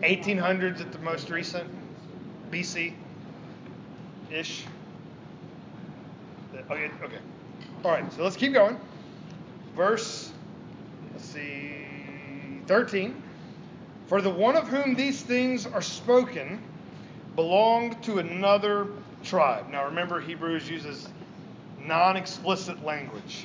generally- 0.00 0.70
1800s 0.72 0.80
at 0.80 0.92
the 0.92 0.98
most 0.98 1.30
recent 1.30 1.68
BC 2.50 2.94
ish. 4.30 4.64
Okay, 6.70 6.90
okay. 7.02 7.18
All 7.84 7.90
right, 7.90 8.12
so 8.12 8.22
let's 8.22 8.36
keep 8.36 8.52
going. 8.52 8.78
Verse, 9.74 10.32
let's 11.12 11.24
see, 11.24 11.86
13. 12.66 13.22
For 14.06 14.20
the 14.20 14.30
one 14.30 14.56
of 14.56 14.68
whom 14.68 14.94
these 14.94 15.22
things 15.22 15.66
are 15.66 15.80
spoken 15.82 16.60
belonged 17.40 18.02
to 18.02 18.18
another 18.18 18.86
tribe. 19.24 19.70
Now 19.70 19.86
remember, 19.86 20.20
Hebrews 20.20 20.68
uses 20.68 21.08
non 21.82 22.18
explicit 22.18 22.84
language. 22.84 23.42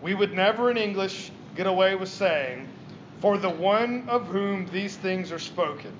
We 0.00 0.14
would 0.14 0.32
never 0.32 0.70
in 0.70 0.76
English 0.76 1.32
get 1.56 1.66
away 1.66 1.96
with 1.96 2.08
saying, 2.08 2.68
For 3.20 3.36
the 3.36 3.50
one 3.50 4.08
of 4.08 4.28
whom 4.28 4.66
these 4.66 4.96
things 4.96 5.32
are 5.32 5.40
spoken. 5.40 5.90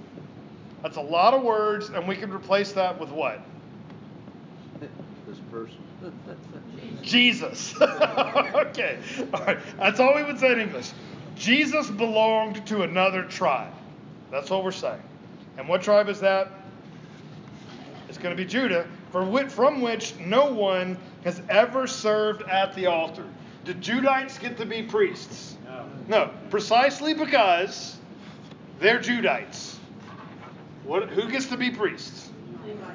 That's 0.81 0.97
a 0.97 1.01
lot 1.01 1.35
of 1.35 1.43
words, 1.43 1.89
and 1.89 2.07
we 2.07 2.15
could 2.15 2.33
replace 2.33 2.71
that 2.75 3.01
with 3.01 3.11
what? 3.11 3.41
This 5.27 5.39
person. 5.51 5.79
Jesus. 7.03 7.75
okay. 7.83 8.99
All 9.33 9.45
right. 9.45 9.59
That's 9.79 9.99
all 9.99 10.15
we 10.15 10.23
would 10.23 10.39
say 10.39 10.53
in 10.53 10.61
English. 10.61 10.93
Jesus 11.35 11.91
belonged 11.91 12.65
to 12.69 12.83
another 12.83 13.25
tribe. 13.25 13.73
That's 14.31 14.51
what 14.51 14.63
we're 14.63 14.71
saying. 14.71 15.03
And 15.59 15.69
what 15.69 15.83
tribe 15.83 16.09
is 16.09 16.21
that? 16.21 16.49
Going 18.25 18.35
to 18.35 18.43
be 18.43 18.49
Judah, 18.49 18.87
from 19.13 19.83
which 19.83 20.17
no 20.17 20.51
one 20.51 20.97
has 21.25 21.43
ever 21.51 21.87
served 21.87 22.41
at 22.45 22.75
the 22.75 22.87
altar. 22.87 23.27
Did 23.67 23.83
Judites 23.83 24.41
get 24.41 24.57
to 24.57 24.65
be 24.65 24.83
priests? 24.83 25.59
No. 25.67 25.85
No, 26.09 26.31
precisely 26.49 27.13
because 27.13 27.99
they're 28.81 28.99
Judites. 28.99 29.77
What, 30.85 31.11
who 31.11 31.31
gets 31.31 31.49
to 31.49 31.59
be 31.59 31.71
priests? 31.71 32.31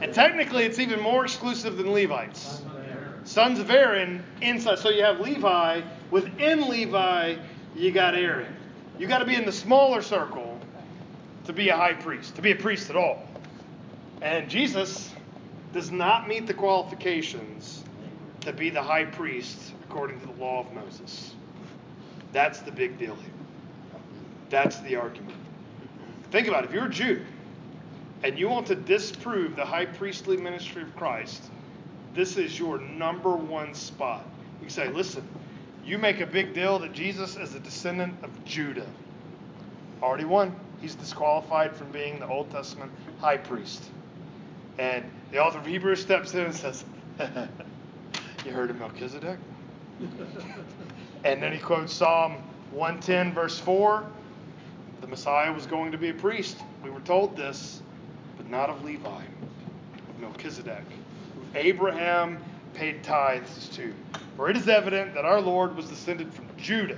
And 0.02 0.12
technically, 0.16 0.64
it's 0.64 0.80
even 0.80 1.00
more 1.00 1.26
exclusive 1.26 1.78
than 1.78 1.94
Levites. 1.94 2.64
Sons 3.24 3.60
of 3.60 3.70
Aaron 3.70 4.24
inside. 4.42 4.80
So 4.80 4.90
you 4.90 5.04
have 5.04 5.20
Levi. 5.20 5.84
Within 6.10 6.68
Levi, 6.68 7.36
you 7.76 7.92
got 7.92 8.16
Aaron. 8.16 8.56
You 8.98 9.06
got 9.06 9.20
to 9.20 9.26
be 9.26 9.36
in 9.36 9.46
the 9.46 9.52
smaller 9.52 10.02
circle 10.02 10.60
to 11.46 11.54
be 11.54 11.70
a 11.70 11.76
high 11.76 11.94
priest, 11.94 12.36
to 12.38 12.42
be 12.42 12.50
a 12.50 12.56
priest 12.56 12.90
at 12.90 12.96
all. 12.96 13.28
And 14.24 14.50
Jesus 14.50 15.14
does 15.74 15.92
not 15.92 16.28
meet 16.28 16.48
the 16.48 16.54
qualifications 16.54 17.84
to 18.42 18.54
be 18.54 18.70
the 18.70 18.82
high 18.82 19.06
priest 19.06 19.74
according 19.88 20.20
to 20.22 20.26
the 20.28 20.34
law 20.34 20.62
of 20.62 20.74
Moses. 20.74 21.36
That's 22.32 22.60
the 22.60 22.72
big 22.72 22.98
deal 22.98 23.16
here. 23.16 23.32
That's 24.50 24.80
the 24.80 24.96
argument. 24.96 25.36
Think 26.32 26.48
about 26.48 26.64
it. 26.64 26.70
If 26.70 26.74
you're 26.74 26.86
a 26.86 26.90
Jew 26.90 27.24
and 28.24 28.38
you 28.38 28.50
want 28.50 28.68
to 28.68 28.76
disprove 28.76 29.56
the 29.56 29.66
high 29.66 29.86
priestly 29.86 30.38
ministry 30.38 30.84
of 30.84 30.96
Christ, 30.96 31.44
this 32.14 32.38
is 32.38 32.58
your 32.58 32.80
number 32.80 33.36
one 33.36 33.74
spot. 33.74 34.26
You 34.62 34.70
say, 34.70 34.90
listen, 34.90 35.28
you 35.86 35.98
make 35.98 36.20
a 36.20 36.26
big 36.26 36.54
deal 36.54 36.80
that 36.80 36.94
Jesus 36.94 37.36
is 37.36 37.56
a 37.56 37.60
descendant 37.60 38.16
of 38.24 38.46
Judah. 38.46 38.88
Already 40.02 40.26
won. 40.26 40.56
He's 40.82 40.96
disqualified 40.96 41.76
from 41.76 41.92
being 41.92 42.20
the 42.20 42.28
Old 42.28 42.52
Testament 42.52 42.92
high 43.20 43.38
priest. 43.38 43.84
And 44.78 45.04
the 45.32 45.38
author 45.40 45.60
of 45.60 45.66
Hebrews 45.66 46.02
steps 46.02 46.34
in 46.34 46.42
and 46.46 46.56
says, 46.56 46.84
You 48.46 48.52
heard 48.52 48.70
of 48.70 48.80
Melchizedek? 48.80 49.38
and 51.24 51.44
then 51.44 51.52
he 51.52 51.60
quotes 51.60 51.94
Psalm 51.94 52.38
110, 52.72 53.34
verse 53.34 53.60
4. 53.60 54.06
The 55.02 55.08
Messiah 55.08 55.52
was 55.52 55.66
going 55.66 55.92
to 55.92 55.98
be 55.98 56.10
a 56.10 56.14
priest. 56.14 56.58
We 56.84 56.90
were 56.90 57.02
told 57.02 57.36
this, 57.36 57.82
but 58.38 58.50
not 58.50 58.70
of 58.70 58.84
Levi, 58.84 59.10
of 59.10 60.20
Melchizedek, 60.20 60.84
who 61.36 61.42
Abraham 61.56 62.38
paid 62.74 63.04
tithes 63.04 63.70
to. 63.70 63.94
For 64.36 64.50
it 64.50 64.56
is 64.56 64.68
evident 64.70 65.14
that 65.16 65.26
our 65.26 65.42
Lord 65.42 65.76
was 65.76 65.88
descended 65.88 66.34
from 66.34 66.46
Judah. 66.58 66.98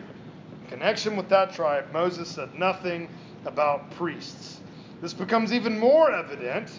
In 0.63 0.69
connection 0.69 1.15
with 1.15 1.29
that 1.29 1.53
tribe, 1.53 1.91
Moses 1.91 2.29
said 2.29 2.53
nothing 2.55 3.09
about 3.45 3.89
priests. 3.91 4.59
This 5.01 5.13
becomes 5.13 5.51
even 5.51 5.79
more 5.79 6.11
evident 6.11 6.69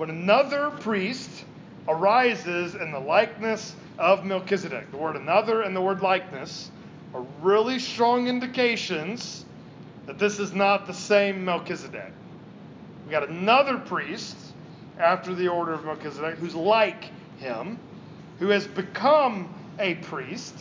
when 0.00 0.08
another 0.08 0.70
priest 0.70 1.44
arises 1.86 2.74
in 2.74 2.90
the 2.90 2.98
likeness 2.98 3.76
of 3.98 4.24
Melchizedek. 4.24 4.90
The 4.92 4.96
word 4.96 5.14
another 5.14 5.60
and 5.60 5.76
the 5.76 5.80
word 5.82 6.00
likeness 6.00 6.70
are 7.12 7.22
really 7.42 7.78
strong 7.78 8.26
indications 8.26 9.44
that 10.06 10.18
this 10.18 10.38
is 10.38 10.54
not 10.54 10.86
the 10.86 10.94
same 10.94 11.44
Melchizedek. 11.44 12.12
We 13.04 13.10
got 13.10 13.28
another 13.28 13.76
priest 13.76 14.38
after 14.98 15.34
the 15.34 15.48
order 15.48 15.74
of 15.74 15.84
Melchizedek 15.84 16.38
who's 16.38 16.54
like 16.54 17.10
him, 17.36 17.78
who 18.38 18.48
has 18.48 18.66
become 18.66 19.52
a 19.78 19.96
priest, 19.96 20.54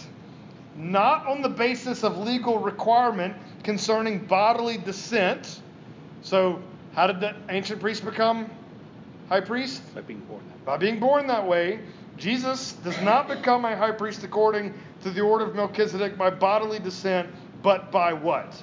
not 0.76 1.26
on 1.28 1.42
the 1.42 1.48
basis 1.48 2.04
of 2.04 2.18
legal 2.18 2.60
requirement 2.60 3.36
concerning 3.64 4.20
bodily 4.20 4.80
descent. 4.80 5.62
So, 6.24 6.62
how 6.92 7.08
did 7.08 7.22
the 7.22 7.38
ancient 7.48 7.80
priest 7.80 8.04
become 8.04 8.52
high 9.30 9.42
priest? 9.42 9.82
By 9.96 10.02
being 10.02 10.20
born 10.22 10.42
that 10.50 10.66
By 10.66 10.78
being 10.78 11.00
born 11.00 11.28
that 11.28 11.48
way. 11.48 11.80
Jesus 12.18 12.74
does 12.74 13.00
not 13.02 13.30
become 13.30 13.64
a 13.64 13.78
high 13.78 13.92
priest 13.92 14.24
according 14.24 14.74
to 15.04 15.10
the 15.10 15.22
order 15.22 15.46
of 15.46 15.56
Melchizedek 15.56 16.18
by 16.18 16.30
bodily 16.30 16.80
descent, 16.80 17.30
but 17.64 17.92
by 17.92 18.12
what? 18.12 18.62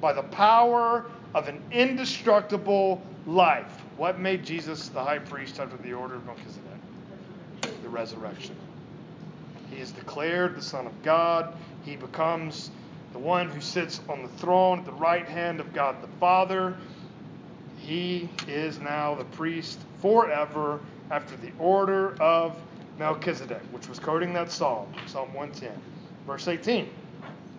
By 0.00 0.12
the 0.12 0.24
power 0.24 1.06
of 1.34 1.48
an 1.48 1.62
indestructible 1.70 3.00
life. 3.26 3.82
What 3.96 4.18
made 4.18 4.44
Jesus 4.44 4.88
the 4.88 5.02
high 5.02 5.20
priest 5.20 5.58
after 5.58 5.76
the 5.78 5.94
order 5.94 6.16
of 6.16 6.26
Melchizedek? 6.26 6.64
The 7.82 7.88
resurrection. 7.88 8.56
He 9.70 9.80
is 9.80 9.92
declared 9.92 10.56
the 10.56 10.62
Son 10.62 10.86
of 10.86 11.02
God. 11.02 11.54
He 11.84 11.96
becomes 11.96 12.70
the 13.12 13.18
one 13.18 13.48
who 13.48 13.60
sits 13.60 14.00
on 14.08 14.22
the 14.22 14.28
throne 14.28 14.80
at 14.80 14.84
the 14.84 14.92
right 14.92 15.26
hand 15.26 15.60
of 15.60 15.72
God 15.72 16.02
the 16.02 16.08
Father. 16.18 16.76
He 17.84 18.28
is 18.46 18.80
now 18.80 19.14
the 19.14 19.24
priest 19.24 19.78
forever 20.00 20.80
after 21.10 21.36
the 21.36 21.52
order 21.58 22.14
of 22.20 22.60
Melchizedek, 22.98 23.62
which 23.72 23.88
was 23.88 23.98
quoting 23.98 24.32
that 24.34 24.50
psalm, 24.50 24.88
Psalm 25.06 25.28
110, 25.28 25.70
verse 26.26 26.48
18. 26.48 26.86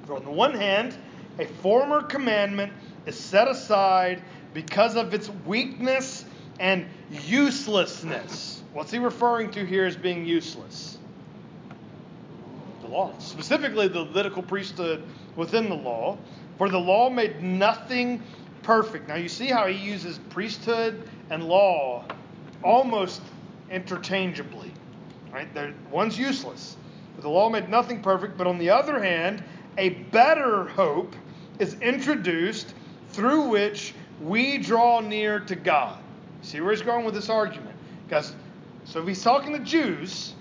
For 0.06 0.16
on 0.18 0.26
the 0.26 0.32
one 0.32 0.54
hand, 0.54 0.96
a 1.40 1.46
former 1.46 2.02
commandment 2.02 2.74
is 3.06 3.18
set 3.18 3.48
aside 3.48 4.22
because 4.54 4.96
of 4.96 5.14
its 5.14 5.30
weakness 5.48 6.26
and 6.60 6.86
uselessness. 7.28 8.62
What's 8.74 8.92
he 8.92 9.00
referring 9.00 9.50
to 9.52 9.66
here 9.66 9.86
as 9.86 9.96
being 9.96 10.26
useless? 10.26 10.98
The 12.82 12.88
law, 12.88 13.14
specifically 13.20 13.88
the 13.88 14.00
Levitical 14.00 14.44
priesthood 14.44 15.04
within 15.36 15.70
the 15.70 15.76
law. 15.76 16.18
For 16.58 16.70
the 16.70 16.80
law 16.80 17.10
made 17.10 17.42
nothing 17.42 18.22
perfect. 18.70 19.08
Now 19.08 19.16
you 19.16 19.30
see 19.30 19.48
how 19.48 19.66
he 19.66 19.76
uses 19.76 20.20
priesthood 20.30 21.10
and 21.32 21.44
law 21.44 22.06
almost 22.64 23.20
interchangeably. 23.72 24.72
Right? 25.34 25.52
They're, 25.56 25.74
one's 25.90 26.20
useless. 26.20 26.78
The 27.20 27.30
law 27.30 27.50
made 27.50 27.68
nothing 27.68 28.04
perfect, 28.04 28.38
but 28.38 28.46
on 28.46 28.60
the 28.60 28.70
other 28.70 29.02
hand, 29.02 29.44
a 29.80 29.90
better 29.90 30.66
hope 30.66 31.16
is 31.58 31.78
introduced 31.82 32.76
through 33.10 33.50
which 33.50 33.96
we 34.22 34.60
draw 34.60 35.00
near 35.00 35.40
to 35.40 35.56
God. 35.56 35.98
See 36.44 36.62
where 36.62 36.70
he's 36.70 36.84
going 36.84 37.06
with 37.06 37.16
this 37.16 37.28
argument? 37.28 37.76
Because 38.08 38.36
so 38.86 39.02
if 39.02 39.08
he's 39.08 39.24
talking 39.24 39.54
to 39.54 39.60
Jews, 39.64 40.36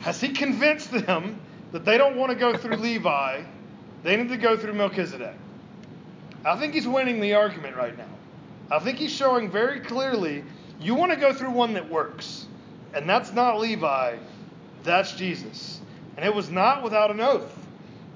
has 0.00 0.20
he 0.20 0.30
convinced 0.30 0.90
them 0.90 1.40
that 1.70 1.84
they 1.84 1.96
don't 1.96 2.16
want 2.16 2.30
to 2.30 2.36
go 2.36 2.56
through 2.56 2.76
Levi? 2.78 3.44
They 4.02 4.16
need 4.16 4.30
to 4.30 4.36
go 4.36 4.56
through 4.56 4.72
Melchizedek. 4.72 5.36
I 6.44 6.58
think 6.58 6.74
he's 6.74 6.88
winning 6.88 7.20
the 7.20 7.34
argument 7.34 7.76
right 7.76 7.96
now. 7.96 8.08
I 8.70 8.78
think 8.78 8.98
he's 8.98 9.12
showing 9.12 9.50
very 9.50 9.80
clearly 9.80 10.44
you 10.80 10.94
want 10.94 11.12
to 11.12 11.16
go 11.16 11.32
through 11.32 11.50
one 11.50 11.74
that 11.74 11.88
works. 11.88 12.46
And 12.94 13.08
that's 13.08 13.32
not 13.32 13.60
Levi, 13.60 14.16
that's 14.82 15.12
Jesus. 15.12 15.80
And 16.16 16.26
it 16.26 16.34
was 16.34 16.50
not 16.50 16.82
without 16.82 17.10
an 17.10 17.20
oath. 17.20 17.56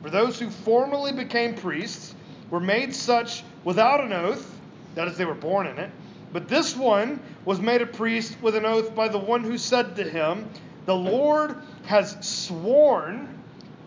For 0.03 0.11
those 0.11 0.39
who 0.39 0.51
formerly 0.51 1.13
became 1.13 1.55
priests 1.55 2.15
were 2.51 2.61
made 2.61 2.95
such 2.95 3.43
without 3.65 4.03
an 4.03 4.13
oath, 4.13 4.59
that 4.95 5.09
is, 5.09 5.17
they 5.17 5.25
were 5.25 5.35
born 5.35 5.67
in 5.67 5.79
it. 5.79 5.91
But 6.33 6.49
this 6.49 6.77
one 6.77 7.21
was 7.45 7.61
made 7.61 7.81
a 7.81 7.87
priest 7.87 8.37
with 8.43 8.57
an 8.57 8.67
oath 8.67 8.95
by 8.95 9.09
the 9.09 9.19
one 9.19 9.45
who 9.45 9.57
said 9.57 9.97
to 9.97 10.05
him, 10.05 10.49
The 10.85 10.97
Lord 10.97 11.57
has 11.85 12.17
sworn 12.21 13.29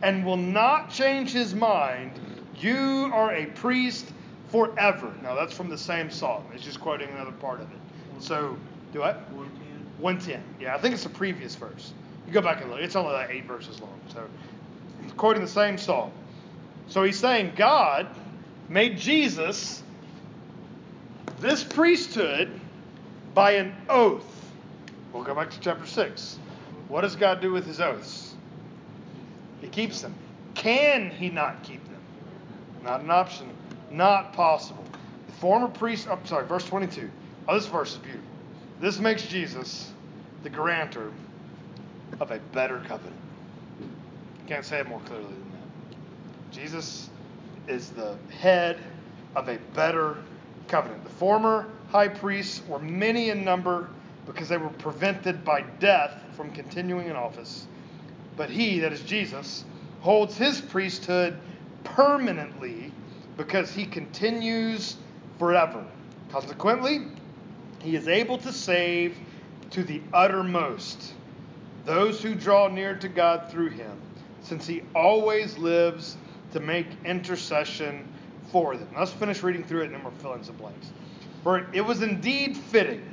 and 0.01 0.25
will 0.25 0.37
not 0.37 0.89
change 0.89 1.31
his 1.31 1.53
mind. 1.53 2.11
You 2.57 3.11
are 3.13 3.33
a 3.33 3.45
priest 3.47 4.05
forever. 4.49 5.13
Now, 5.23 5.35
that's 5.35 5.53
from 5.53 5.69
the 5.69 5.77
same 5.77 6.09
psalm. 6.09 6.43
It's 6.53 6.63
just 6.63 6.79
quoting 6.79 7.09
another 7.09 7.31
part 7.31 7.61
of 7.61 7.71
it. 7.71 7.77
So, 8.19 8.57
do 8.93 8.99
what? 8.99 9.17
110. 9.31 10.01
110. 10.01 10.43
Yeah, 10.59 10.75
I 10.75 10.79
think 10.79 10.93
it's 10.93 11.03
the 11.03 11.09
previous 11.09 11.55
verse. 11.55 11.93
You 12.27 12.33
go 12.33 12.41
back 12.41 12.61
and 12.61 12.69
look. 12.69 12.81
It's 12.81 12.95
only 12.95 13.13
like 13.13 13.29
eight 13.29 13.45
verses 13.45 13.79
long. 13.79 13.99
So, 14.13 14.27
it's 15.03 15.13
quoting 15.13 15.41
the 15.41 15.47
same 15.47 15.77
psalm. 15.77 16.11
So 16.89 17.03
he's 17.03 17.19
saying 17.19 17.53
God 17.55 18.07
made 18.67 18.97
Jesus 18.97 19.83
this 21.39 21.63
priesthood 21.63 22.59
by 23.33 23.51
an 23.51 23.75
oath. 23.87 24.25
We'll 25.13 25.23
go 25.23 25.35
back 25.35 25.51
to 25.51 25.59
chapter 25.59 25.85
6. 25.85 26.39
What 26.87 27.01
does 27.01 27.15
God 27.15 27.41
do 27.41 27.51
with 27.51 27.65
his 27.65 27.79
oaths? 27.79 28.33
He 29.61 29.67
keeps 29.67 30.01
them. 30.01 30.15
Can 30.55 31.11
he 31.11 31.29
not 31.29 31.61
keep 31.63 31.83
them? 31.85 32.01
Not 32.83 33.01
an 33.01 33.11
option. 33.11 33.49
Not 33.91 34.33
possible. 34.33 34.83
The 35.27 35.33
former 35.33 35.67
priest, 35.67 36.07
I'm 36.09 36.25
sorry, 36.25 36.45
verse 36.45 36.65
22. 36.65 37.09
Oh, 37.47 37.55
this 37.55 37.67
verse 37.67 37.93
is 37.93 37.97
beautiful. 37.97 38.27
This 38.79 38.99
makes 38.99 39.25
Jesus 39.25 39.91
the 40.43 40.49
grantor 40.49 41.11
of 42.19 42.31
a 42.31 42.39
better 42.53 42.79
covenant. 42.87 43.15
Can't 44.47 44.65
say 44.65 44.79
it 44.79 44.87
more 44.87 44.99
clearly 45.01 45.25
than 45.25 45.51
that. 45.51 46.51
Jesus 46.51 47.09
is 47.67 47.89
the 47.89 48.15
head 48.29 48.79
of 49.35 49.47
a 49.47 49.57
better 49.73 50.17
covenant. 50.67 51.03
The 51.03 51.09
former 51.11 51.67
high 51.91 52.07
priests 52.07 52.61
were 52.67 52.79
many 52.79 53.29
in 53.29 53.43
number 53.43 53.89
because 54.25 54.47
they 54.49 54.57
were 54.57 54.69
prevented 54.69 55.43
by 55.43 55.61
death 55.79 56.13
from 56.35 56.51
continuing 56.51 57.07
in 57.07 57.15
office. 57.15 57.67
But 58.37 58.49
he, 58.49 58.79
that 58.79 58.93
is 58.93 59.01
Jesus, 59.01 59.65
holds 60.01 60.37
his 60.37 60.61
priesthood 60.61 61.37
permanently 61.83 62.91
because 63.39 63.71
he 63.71 63.85
continues 63.85 64.97
forever. 65.39 65.81
Consequently, 66.29 67.05
he 67.81 67.95
is 67.95 68.09
able 68.09 68.37
to 68.37 68.51
save 68.51 69.17
to 69.69 69.81
the 69.81 70.01
uttermost 70.13 71.13
those 71.85 72.21
who 72.21 72.35
draw 72.35 72.67
near 72.67 72.95
to 72.95 73.07
God 73.07 73.49
through 73.49 73.69
him, 73.69 73.97
since 74.41 74.67
he 74.67 74.83
always 74.93 75.57
lives 75.57 76.17
to 76.51 76.59
make 76.59 76.85
intercession 77.05 78.05
for 78.51 78.75
them. 78.75 78.89
Let's 78.97 79.11
finish 79.11 79.41
reading 79.41 79.63
through 79.63 79.83
it 79.83 79.85
and 79.85 79.93
then 79.93 80.03
we'll 80.03 80.11
fill 80.15 80.33
in 80.33 80.43
some 80.43 80.57
blanks. 80.57 80.91
For 81.41 81.65
it 81.71 81.85
was 81.85 82.01
indeed 82.01 82.57
fitting 82.57 83.09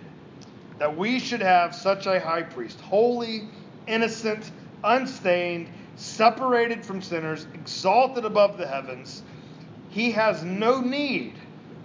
that 0.78 0.96
we 0.96 1.20
should 1.20 1.40
have 1.40 1.72
such 1.72 2.06
a 2.06 2.18
high 2.18 2.42
priest, 2.42 2.80
holy, 2.80 3.48
innocent, 3.86 4.50
unstained, 4.82 5.68
separated 5.94 6.84
from 6.84 7.00
sinners, 7.00 7.46
exalted 7.54 8.24
above 8.24 8.58
the 8.58 8.66
heavens. 8.66 9.22
He 9.96 10.10
has 10.10 10.44
no 10.44 10.82
need, 10.82 11.36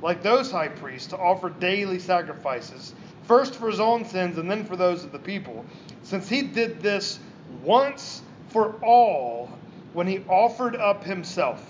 like 0.01 0.21
those 0.21 0.51
high 0.51 0.67
priests, 0.67 1.07
to 1.11 1.17
offer 1.17 1.49
daily 1.49 1.97
sacrifices, 1.97 2.93
first 3.23 3.55
for 3.55 3.69
his 3.69 3.79
own 3.79 4.03
sins 4.03 4.37
and 4.37 4.51
then 4.51 4.65
for 4.65 4.75
those 4.75 5.05
of 5.05 5.13
the 5.13 5.19
people, 5.19 5.63
since 6.03 6.27
he 6.27 6.41
did 6.41 6.81
this 6.81 7.19
once 7.63 8.21
for 8.49 8.73
all 8.83 9.49
when 9.93 10.07
he 10.07 10.25
offered 10.27 10.75
up 10.75 11.05
himself. 11.05 11.65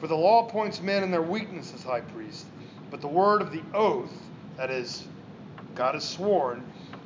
For 0.00 0.06
the 0.06 0.14
law 0.14 0.46
appoints 0.46 0.82
men 0.82 1.02
in 1.02 1.10
their 1.10 1.22
weakness 1.22 1.72
as 1.74 1.82
high 1.82 2.02
priest, 2.02 2.44
but 2.90 3.00
the 3.00 3.08
word 3.08 3.40
of 3.40 3.50
the 3.50 3.62
oath, 3.72 4.12
that 4.58 4.68
is, 4.68 5.08
God 5.74 5.94
has 5.94 6.06
sworn, 6.06 6.62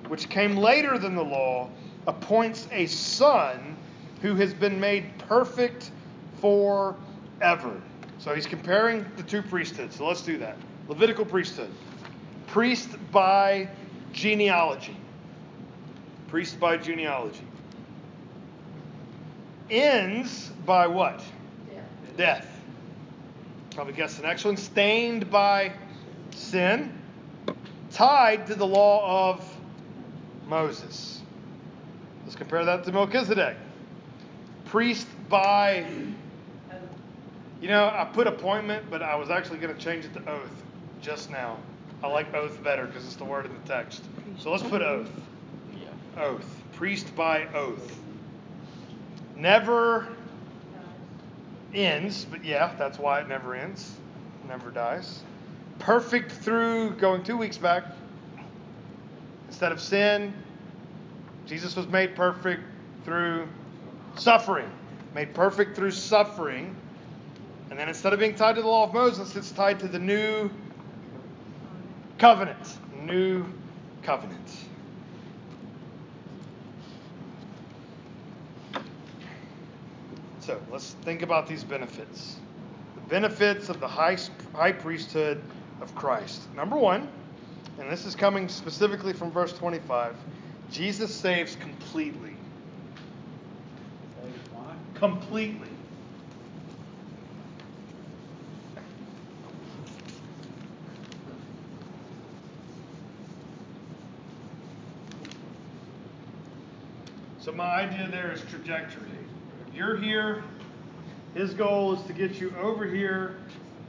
which 0.09 0.29
came 0.29 0.57
later 0.57 0.99
than 0.99 1.15
the 1.15 1.23
law, 1.23 1.71
appoints 2.09 2.67
a 2.73 2.87
son 2.87 3.77
who 4.21 4.35
has 4.35 4.53
been 4.53 4.81
made 4.81 5.17
perfect 5.19 5.93
forever. 6.41 7.81
So 8.25 8.35
he's 8.35 8.47
comparing 8.47 9.05
the 9.19 9.23
two 9.23 9.43
priesthoods. 9.43 9.97
So 9.97 10.07
let's 10.07 10.23
do 10.23 10.39
that. 10.39 10.57
Levitical 10.89 11.27
priesthood. 11.27 11.71
Priest 12.47 12.89
by 13.13 13.69
genealogy. 14.15 14.97
Priest 16.29 16.59
by 16.59 16.79
genealogy. 16.79 17.47
Ends 19.69 20.51
by 20.65 20.87
what? 20.87 21.23
Yeah. 21.71 21.81
Death. 22.17 22.47
Probably 23.75 23.93
guess 23.93 24.15
the 24.17 24.23
next 24.23 24.47
one. 24.47 24.57
Stained 24.57 25.31
by 25.31 25.75
sin. 26.31 26.99
Tied 27.91 28.47
to 28.47 28.55
the 28.55 28.67
law 28.67 29.33
of 29.33 29.57
Moses. 30.49 31.21
Let's 32.25 32.37
compare 32.37 32.65
that 32.65 32.85
to 32.85 32.93
Melchizedek. 32.93 33.59
Priest 34.65 35.07
by, 35.29 35.85
you 37.61 37.69
know, 37.69 37.87
I 37.87 38.05
put 38.13 38.27
appointment, 38.27 38.91
but 38.91 39.03
I 39.03 39.15
was 39.15 39.31
actually 39.31 39.59
going 39.59 39.75
to 39.75 39.81
change 39.81 40.05
it 40.05 40.15
to 40.15 40.31
oath 40.31 40.63
just 41.01 41.31
now. 41.31 41.59
I 42.03 42.09
like 42.09 42.35
oath 42.35 42.63
better 42.63 42.87
because 42.87 43.05
it's 43.05 43.17
the 43.17 43.25
word 43.25 43.47
in 43.47 43.53
the 43.53 43.69
text. 43.69 44.05
So 44.39 44.51
let's 44.51 44.63
put 44.63 44.83
oath. 44.83 45.11
Yeah. 45.75 46.23
Oath. 46.23 46.63
Priest 46.73 47.15
by 47.17 47.47
oath. 47.55 47.99
Never 49.37 50.09
ends, 51.73 52.25
but 52.25 52.45
yeah, 52.45 52.75
that's 52.79 52.99
why 52.99 53.21
it 53.21 53.29
never 53.29 53.55
ends. 53.55 53.97
Never 54.47 54.71
dies. 54.71 55.23
Perfect 55.79 56.31
through 56.31 56.91
going 56.97 57.25
two 57.25 57.37
weeks 57.37 57.59
back. 57.59 57.85
Instead 59.49 59.73
of 59.73 59.81
sin, 59.81 60.33
Jesus 61.47 61.77
was 61.77 61.87
made 61.89 62.15
perfect 62.15 62.63
through 63.05 63.49
suffering. 64.17 64.71
Made 65.15 65.35
perfect 65.35 65.77
through 65.77 65.93
suffering. 65.93 66.75
And 67.71 67.79
then 67.79 67.89
instead 67.89 68.13
of 68.13 68.19
being 68.19 68.35
tied 68.35 68.57
to 68.57 68.63
the 68.63 68.69
law 68.69 68.85
of 68.85 68.95
Moses, 68.95 69.35
it's 69.37 69.51
tied 69.51 69.81
to 69.81 69.89
the 69.89 69.99
new 69.99 70.51
covenant. 72.19 72.79
New 73.03 73.47
covenant. 74.03 74.51
So 80.41 80.61
let's 80.71 80.93
think 81.03 81.23
about 81.23 81.47
these 81.47 81.65
benefits. 81.65 82.37
The 82.97 83.01
benefits 83.09 83.71
of 83.71 83.81
the 83.81 83.89
high, 83.89 84.19
high 84.55 84.73
priesthood 84.73 85.43
of 85.81 85.95
Christ. 85.95 86.43
Number 86.55 86.77
one, 86.77 87.09
and 87.79 87.91
this 87.91 88.05
is 88.05 88.15
coming 88.15 88.49
specifically 88.49 89.15
from 89.15 89.33
verse 89.33 89.53
25, 89.55 90.15
Jesus 90.71 91.15
saves 91.15 91.57
completely. 91.57 92.37
Completely. 94.95 95.74
So 107.45 107.53
my 107.53 107.83
idea 107.83 108.09
there 108.11 108.33
is 108.33 108.41
trajectory. 108.49 109.03
You're 109.75 109.99
here. 109.99 110.43
His 111.35 111.53
goal 111.53 111.93
is 111.93 112.03
to 112.07 112.15
get 112.15 112.41
you 112.41 112.55
over 112.59 112.87
here 112.87 113.37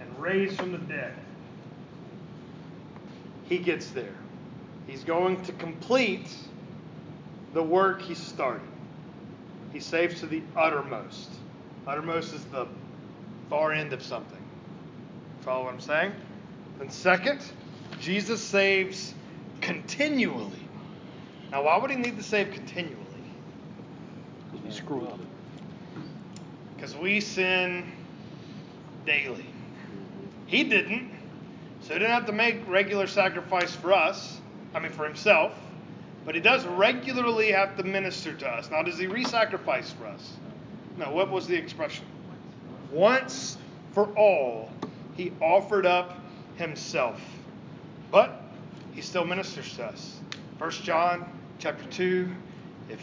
and 0.02 0.20
raised 0.20 0.58
from 0.58 0.74
the 0.74 0.78
dead. 0.78 1.14
He 3.48 3.60
gets 3.60 3.92
there. 3.92 4.14
He's 4.88 5.06
going 5.06 5.42
to 5.44 5.54
complete 5.54 6.36
the 7.54 7.64
work 7.64 8.02
he 8.02 8.14
started. 8.14 8.68
He 9.72 9.80
saves 9.80 10.20
to 10.20 10.26
the 10.26 10.44
uttermost. 10.58 11.30
Uttermost 11.88 12.34
is 12.34 12.44
the 12.46 12.68
far 13.50 13.72
end 13.72 13.94
of 13.94 14.04
something. 14.04 14.44
Follow 15.44 15.64
what 15.64 15.76
I'm 15.76 15.80
saying? 15.80 16.12
Then, 16.78 16.90
second, 16.90 17.40
Jesus 18.02 18.42
saves 18.42 19.14
continually. 19.62 20.60
Now, 21.52 21.64
why 21.64 21.78
would 21.78 21.90
he 21.90 21.96
need 21.96 22.18
to 22.18 22.24
save 22.24 22.52
continually? 22.52 23.05
Screw 24.76 25.08
up. 25.08 25.20
Because 26.76 26.96
we 26.96 27.22
sin 27.22 27.92
daily. 29.06 29.46
He 30.48 30.64
didn't. 30.66 31.12
So 31.82 31.94
he 31.94 32.00
didn't 32.00 32.12
have 32.12 32.26
to 32.26 32.34
make 32.34 32.68
regular 32.68 33.08
sacrifice 33.08 33.74
for 33.74 33.94
us. 33.94 34.42
I 34.74 34.80
mean, 34.80 34.92
for 34.92 35.06
himself. 35.06 35.54
But 36.26 36.36
he 36.36 36.42
does 36.42 36.66
regularly 36.66 37.52
have 37.52 37.78
to 37.78 37.84
minister 37.84 38.34
to 38.34 38.48
us. 38.48 38.70
Now, 38.70 38.84
does 38.84 38.98
he 38.98 39.08
re 39.08 39.24
sacrifice 39.24 39.92
for 39.92 40.08
us? 40.08 40.34
No. 40.98 41.12
What 41.12 41.32
was 41.32 41.48
the 41.48 41.56
expression? 41.56 42.06
Once 42.92 43.58
for 43.94 44.08
all, 44.18 44.72
he 45.16 45.32
offered 45.40 45.86
up 45.86 46.20
himself. 46.58 47.22
But 48.12 48.42
he 48.94 49.02
still 49.02 49.26
ministers 49.26 49.76
to 49.78 49.86
us. 49.86 50.20
First 50.60 50.84
John 50.84 51.26
chapter 51.60 51.86
2. 51.92 52.30
If 52.90 53.00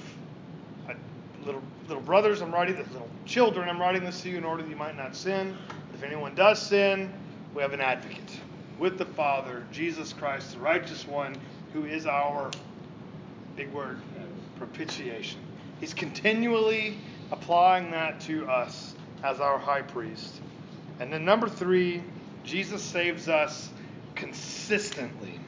little 1.45 1.63
little 1.89 2.03
brothers, 2.03 2.41
I'm 2.41 2.53
writing 2.53 2.77
this, 2.77 2.91
little 2.93 3.09
children, 3.27 3.69
I'm 3.69 3.81
writing 3.81 4.05
this 4.05 4.23
to 4.23 4.31
you 4.31 4.39
in 4.39 4.45
order 4.45 4.63
that 4.63 4.69
you 4.69 4.77
might 4.77 4.97
not 4.97 5.15
sin. 5.17 5.57
If 5.95 6.03
anyone 6.03 6.35
does 6.35 6.61
sin, 6.61 7.13
we 7.55 7.63
have 7.63 7.73
an 7.73 7.81
advocate 7.81 8.41
with 8.79 8.99
the 8.99 9.05
Father, 9.05 9.65
Jesus 9.71 10.13
Christ, 10.13 10.55
the 10.55 10.61
righteous 10.61 11.07
one, 11.07 11.37
who 11.73 11.85
is 11.85 12.07
our 12.07 12.51
big 13.57 13.73
word 13.73 14.01
propitiation. 14.57 15.41
He's 15.81 15.95
continually 15.95 16.99
applying 17.31 17.91
that 17.91 18.21
to 18.23 18.49
us 18.49 18.95
as 19.23 19.41
our 19.41 19.59
high 19.59 19.83
priest. 19.83 20.41
And 21.01 21.13
then 21.13 21.25
number 21.25 21.49
three, 21.49 22.03
Jesus 22.45 22.83
saves 22.83 23.29
us 23.29 23.71
consistently. 24.15 25.39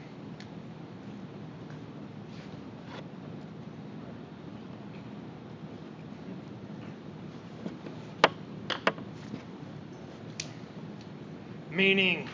Meaning, 11.75 12.29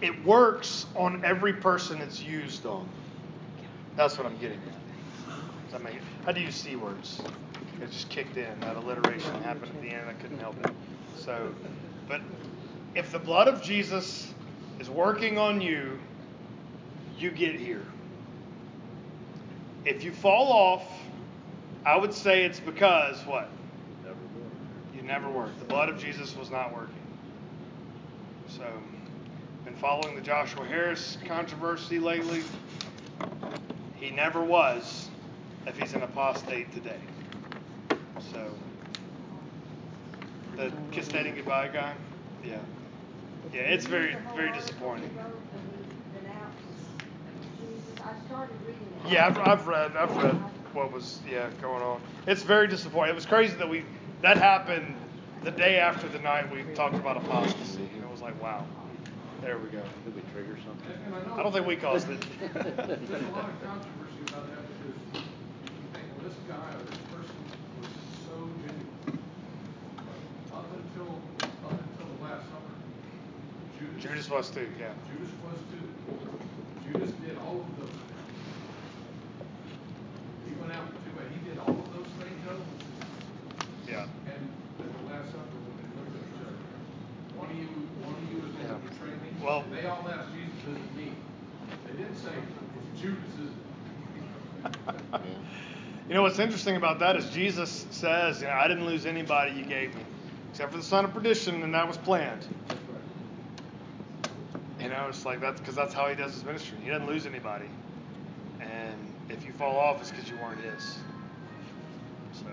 it 0.00 0.24
works 0.24 0.86
on 0.94 1.24
every 1.24 1.52
person 1.52 2.00
it's 2.00 2.22
used 2.22 2.64
on. 2.64 2.88
That's 3.96 4.16
what 4.16 4.26
I'm 4.26 4.38
getting 4.38 4.60
at. 5.72 5.82
Make? 5.82 6.00
How 6.24 6.32
do 6.32 6.40
you 6.40 6.50
see 6.50 6.76
words? 6.76 7.20
It 7.82 7.90
just 7.90 8.08
kicked 8.08 8.36
in. 8.36 8.58
That 8.60 8.76
alliteration 8.76 9.34
happened 9.42 9.72
at 9.74 9.82
the 9.82 9.90
end. 9.90 10.08
I 10.08 10.12
couldn't 10.14 10.38
help 10.38 10.58
it. 10.64 10.72
So, 11.18 11.54
but 12.08 12.20
if 12.94 13.12
the 13.12 13.18
blood 13.18 13.48
of 13.48 13.62
Jesus 13.62 14.32
is 14.80 14.88
working 14.88 15.38
on 15.38 15.60
you, 15.60 15.98
you 17.18 17.30
get 17.30 17.56
here. 17.56 17.84
If 19.84 20.04
you 20.04 20.12
fall 20.12 20.52
off, 20.52 20.84
I 21.84 21.96
would 21.96 22.14
say 22.14 22.44
it's 22.44 22.60
because 22.60 23.20
what? 23.26 23.48
You 24.94 25.02
never 25.02 25.28
worked. 25.28 25.58
The 25.58 25.64
blood 25.66 25.88
of 25.88 25.98
Jesus 25.98 26.36
was 26.36 26.50
not 26.50 26.72
working. 26.72 26.94
So, 28.58 28.64
been 29.64 29.76
following 29.76 30.16
the 30.16 30.20
Joshua 30.20 30.66
Harris 30.66 31.16
controversy 31.26 32.00
lately. 32.00 32.42
He 33.94 34.10
never 34.10 34.42
was 34.42 35.08
if 35.64 35.78
he's 35.78 35.94
an 35.94 36.02
apostate 36.02 36.72
today. 36.74 36.98
So, 38.32 38.50
the 40.56 40.72
kiss 40.90 41.06
dating 41.06 41.36
goodbye 41.36 41.68
guy, 41.68 41.94
yeah. 42.44 42.58
Yeah, 43.54 43.60
it's 43.60 43.86
very, 43.86 44.16
very 44.34 44.50
disappointing. 44.50 45.16
Yeah, 49.08 49.26
I've, 49.28 49.38
I've 49.38 49.68
read, 49.68 49.96
I've 49.96 50.16
read 50.16 50.34
what 50.72 50.92
was, 50.92 51.20
yeah, 51.30 51.48
going 51.62 51.82
on. 51.84 52.00
It's 52.26 52.42
very 52.42 52.66
disappointing. 52.66 53.12
It 53.12 53.14
was 53.14 53.26
crazy 53.26 53.54
that 53.54 53.68
we, 53.68 53.84
that 54.22 54.36
happened 54.36 54.96
the 55.44 55.52
day 55.52 55.78
after 55.78 56.08
the 56.08 56.18
night 56.18 56.50
we 56.50 56.64
talked 56.74 56.96
about 56.96 57.18
apostasy. 57.18 57.88
And 58.28 58.36
it 58.36 58.42
was 58.42 58.52
like, 58.52 58.60
wow, 58.60 58.66
there 59.40 59.56
we 59.56 59.68
go. 59.70 59.80
Did 60.04 60.14
we 60.14 60.20
trigger 60.32 60.58
something? 60.60 60.92
And, 60.92 61.14
and 61.14 61.14
I 61.14 61.16
know. 61.28 61.40
I 61.40 61.42
don't 61.42 61.52
think 61.52 61.66
we 61.66 61.76
caused 61.76 62.10
it. 62.10 62.20
There's 62.52 62.68
a 62.68 63.32
lot 63.32 63.48
of 63.48 63.56
controversy 63.64 64.20
about 64.28 64.44
that 64.52 64.68
because 64.68 65.00
you 65.16 65.88
think, 65.96 66.04
well, 66.12 66.28
this 66.28 66.36
guy 66.44 66.68
or 66.76 66.84
this 66.84 67.00
person 67.08 67.40
was 67.80 67.88
so 68.28 68.36
genuine. 68.60 69.16
Up 70.52 70.68
until, 70.76 71.24
up 71.40 71.72
until 71.72 72.04
the 72.04 72.20
last 72.20 72.44
supper, 72.52 72.76
Judas. 73.80 74.02
Judas 74.02 74.28
was 74.28 74.50
too, 74.50 74.68
yeah. 74.78 74.92
Judas 75.08 75.32
was 75.48 75.56
too. 75.72 75.88
Judas 76.84 77.12
did 77.24 77.38
all 77.48 77.64
of 77.64 77.70
those 77.80 77.88
things. 77.88 78.12
He 80.44 80.52
went 80.60 80.72
out 80.76 80.84
to, 80.84 81.08
but 81.16 81.24
he 81.32 81.40
did 81.48 81.56
all 81.64 81.72
of 81.80 81.88
those 81.96 82.12
things, 82.20 82.36
Joe. 82.44 82.60
Yeah. 83.88 84.04
And 84.28 84.52
at 84.84 84.92
the 84.92 85.04
last 85.08 85.32
supper, 85.32 85.56
when 85.64 85.80
they 85.80 85.88
looked 85.96 86.12
at 86.12 86.28
each 86.28 86.44
other, 86.44 86.60
one 87.36 87.48
of 87.48 87.56
you, 87.56 87.68
one 88.04 88.16
of 88.18 88.24
you 88.32 88.38
is 88.44 88.52
going 88.56 88.68
to 88.68 88.80
betray 88.88 89.14
me. 89.22 89.27
Well- 89.42 89.64
they 89.70 89.86
all 89.86 90.06
asked 90.08 90.28
Jesus, 90.34 90.54
is 90.68 90.76
it 90.76 90.96
me? 90.96 91.12
They 91.86 91.92
didn't 92.02 92.16
say, 92.16 92.30
it's 92.92 93.00
Judas, 93.00 93.18
is? 93.40 93.52
You 96.08 96.14
know 96.14 96.22
what's 96.22 96.38
interesting 96.38 96.76
about 96.76 97.00
that 97.00 97.16
is 97.16 97.28
Jesus 97.28 97.86
says, 97.90 98.40
you 98.40 98.46
know, 98.46 98.54
I 98.54 98.66
didn't 98.66 98.86
lose 98.86 99.04
anybody 99.04 99.52
you 99.52 99.66
gave 99.66 99.94
me, 99.94 100.00
except 100.50 100.70
for 100.72 100.78
the 100.78 100.82
son 100.82 101.04
of 101.04 101.12
perdition, 101.12 101.62
and 101.62 101.74
that 101.74 101.86
was 101.86 101.98
planned. 101.98 102.46
You 104.80 104.88
know, 104.88 105.04
it's 105.10 105.26
like 105.26 105.40
that's 105.40 105.60
because 105.60 105.74
that's 105.74 105.92
how 105.92 106.08
he 106.08 106.14
does 106.14 106.32
his 106.32 106.44
ministry. 106.46 106.78
He 106.82 106.88
doesn't 106.88 107.06
lose 107.06 107.26
anybody, 107.26 107.66
and 108.58 108.96
if 109.28 109.44
you 109.44 109.52
fall 109.52 109.76
off, 109.76 110.00
it's 110.00 110.10
because 110.10 110.30
you 110.30 110.36
weren't 110.38 110.62
his. 110.62 110.96
So, 112.32 112.46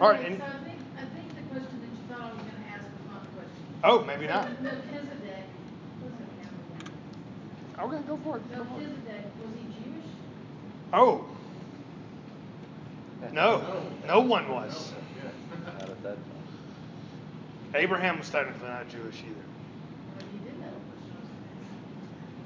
all 0.00 0.08
right. 0.08 0.24
And, 0.24 0.38
so 0.38 0.44
I 0.44 0.64
think, 0.64 0.78
I 0.96 1.04
think 1.14 1.28
the 1.36 1.42
question 1.54 1.80
that 1.80 1.90
you 1.90 1.98
thought 2.08 2.30
I 2.30 2.32
was 2.32 2.40
gonna 2.42 2.72
ask 2.72 2.84
was 2.84 3.12
not 3.12 3.22
the 3.22 3.28
question. 3.36 3.64
oh, 3.84 4.02
maybe 4.06 4.26
So 4.28 4.32
not. 4.32 4.62
Melchizedek, 4.62 4.72
what's 4.72 4.86
that 4.86 5.04
now 5.04 5.12
again? 5.12 5.17
Okay, 7.80 7.98
go 8.06 8.16
for 8.24 8.36
it. 8.38 8.50
Go 8.50 8.64
for 8.64 8.80
it. 8.80 8.88
Melchizedek, 8.88 9.24
was 9.40 9.54
he 9.56 9.62
Jewish? 9.84 10.10
Oh. 10.92 11.24
No, 13.32 13.82
no 14.06 14.20
one 14.20 14.48
was. 14.48 14.92
Not 15.66 15.82
at 15.90 16.02
that 16.04 16.14
time. 16.14 16.24
Abraham 17.74 18.18
was 18.18 18.30
technically 18.30 18.68
not 18.68 18.88
Jewish 18.88 19.16
either. 19.16 19.26
Or 19.26 20.22
he 20.32 20.38
did 20.38 20.58
know 20.60 20.66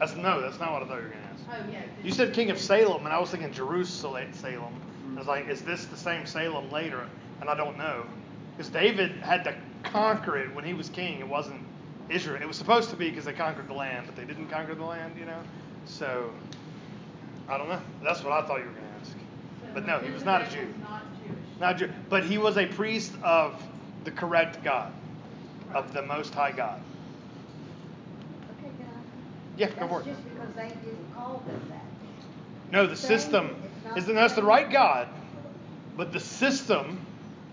I 0.01 0.05
was 0.05 0.11
That's 0.13 0.17
no, 0.17 0.41
that's 0.41 0.59
not 0.59 0.73
what 0.73 0.83
I 0.83 0.87
thought 0.87 0.97
you 0.97 1.03
were 1.05 1.09
gonna 1.11 1.21
ask. 1.33 1.47
gonna 1.47 1.59
ask. 1.59 1.69
Oh, 1.69 1.73
yeah. 1.73 1.83
You 2.03 2.11
said 2.11 2.33
King 2.33 2.51
of 2.51 2.59
Salem, 2.59 3.05
and 3.05 3.13
I 3.15 3.19
was 3.21 3.31
thinking 3.31 3.53
Jerusalem. 3.53 4.33
Salem. 4.33 4.73
I 5.15 5.19
was 5.19 5.29
like, 5.29 5.49
is 5.49 5.61
this 5.63 5.85
the 5.85 5.97
same 5.97 6.25
Salem 6.27 6.71
later? 6.73 7.07
And 7.41 7.51
I 7.51 7.55
don't 7.55 7.77
know, 7.77 8.05
because 8.57 8.71
David 8.73 9.13
had 9.21 9.45
to 9.45 9.55
conquer 9.85 10.39
it 10.39 10.55
when 10.55 10.65
he 10.65 10.73
was 10.75 10.89
king. 10.89 11.21
It 11.21 11.29
wasn't 11.29 11.61
Israel. 12.09 12.41
It 12.43 12.47
was 12.47 12.57
supposed 12.57 12.91
to 12.91 12.97
be 12.97 13.09
because 13.09 13.25
they 13.25 13.33
conquered 13.33 13.69
the 13.69 13.75
land, 13.75 14.07
but 14.07 14.17
they 14.17 14.25
didn't 14.25 14.49
conquer 14.49 14.75
the 14.75 14.85
land, 14.85 15.15
you 15.19 15.25
know. 15.25 15.41
So 15.87 16.31
I 17.49 17.59
don't 17.59 17.69
know. 17.69 17.81
That's 18.03 18.23
what 18.23 18.33
I 18.33 18.47
thought 18.47 18.61
you 18.61 18.67
were 18.67 18.73
gonna 18.73 18.87
ask. 19.01 19.17
But 19.75 19.87
no, 19.87 19.99
he 20.01 20.11
was 20.11 20.25
not 20.25 20.43
a 20.43 20.51
Jew. 20.51 20.67
not 20.81 21.03
Jewish. 21.25 21.39
Not 21.61 21.79
Jew, 21.79 21.91
but 22.09 22.25
he 22.25 22.39
was 22.39 22.59
a 22.59 22.67
priest 22.67 23.13
of 23.23 23.63
the 24.05 24.11
correct 24.11 24.63
God, 24.63 24.93
of 25.75 25.93
the 25.93 26.03
Most 26.03 26.35
High 26.35 26.53
God. 26.53 26.81
Okay? 28.59 28.73
Yeah, 29.57 29.71
go 29.71 29.89
for 29.89 30.01
it. 30.01 30.07
That's 30.07 30.19
just 30.19 30.29
because 30.29 30.55
they 30.55 30.69
didn't 30.69 31.15
call 31.15 31.43
them 31.47 31.63
that. 31.71 31.83
No, 32.73 32.87
the 32.87 32.97
system 32.97 33.55
is 33.97 34.07
that's 34.07 34.35
the 34.35 34.43
right 34.43 34.71
God, 34.71 35.09
but 35.97 36.13
the 36.13 36.21
system 36.21 36.99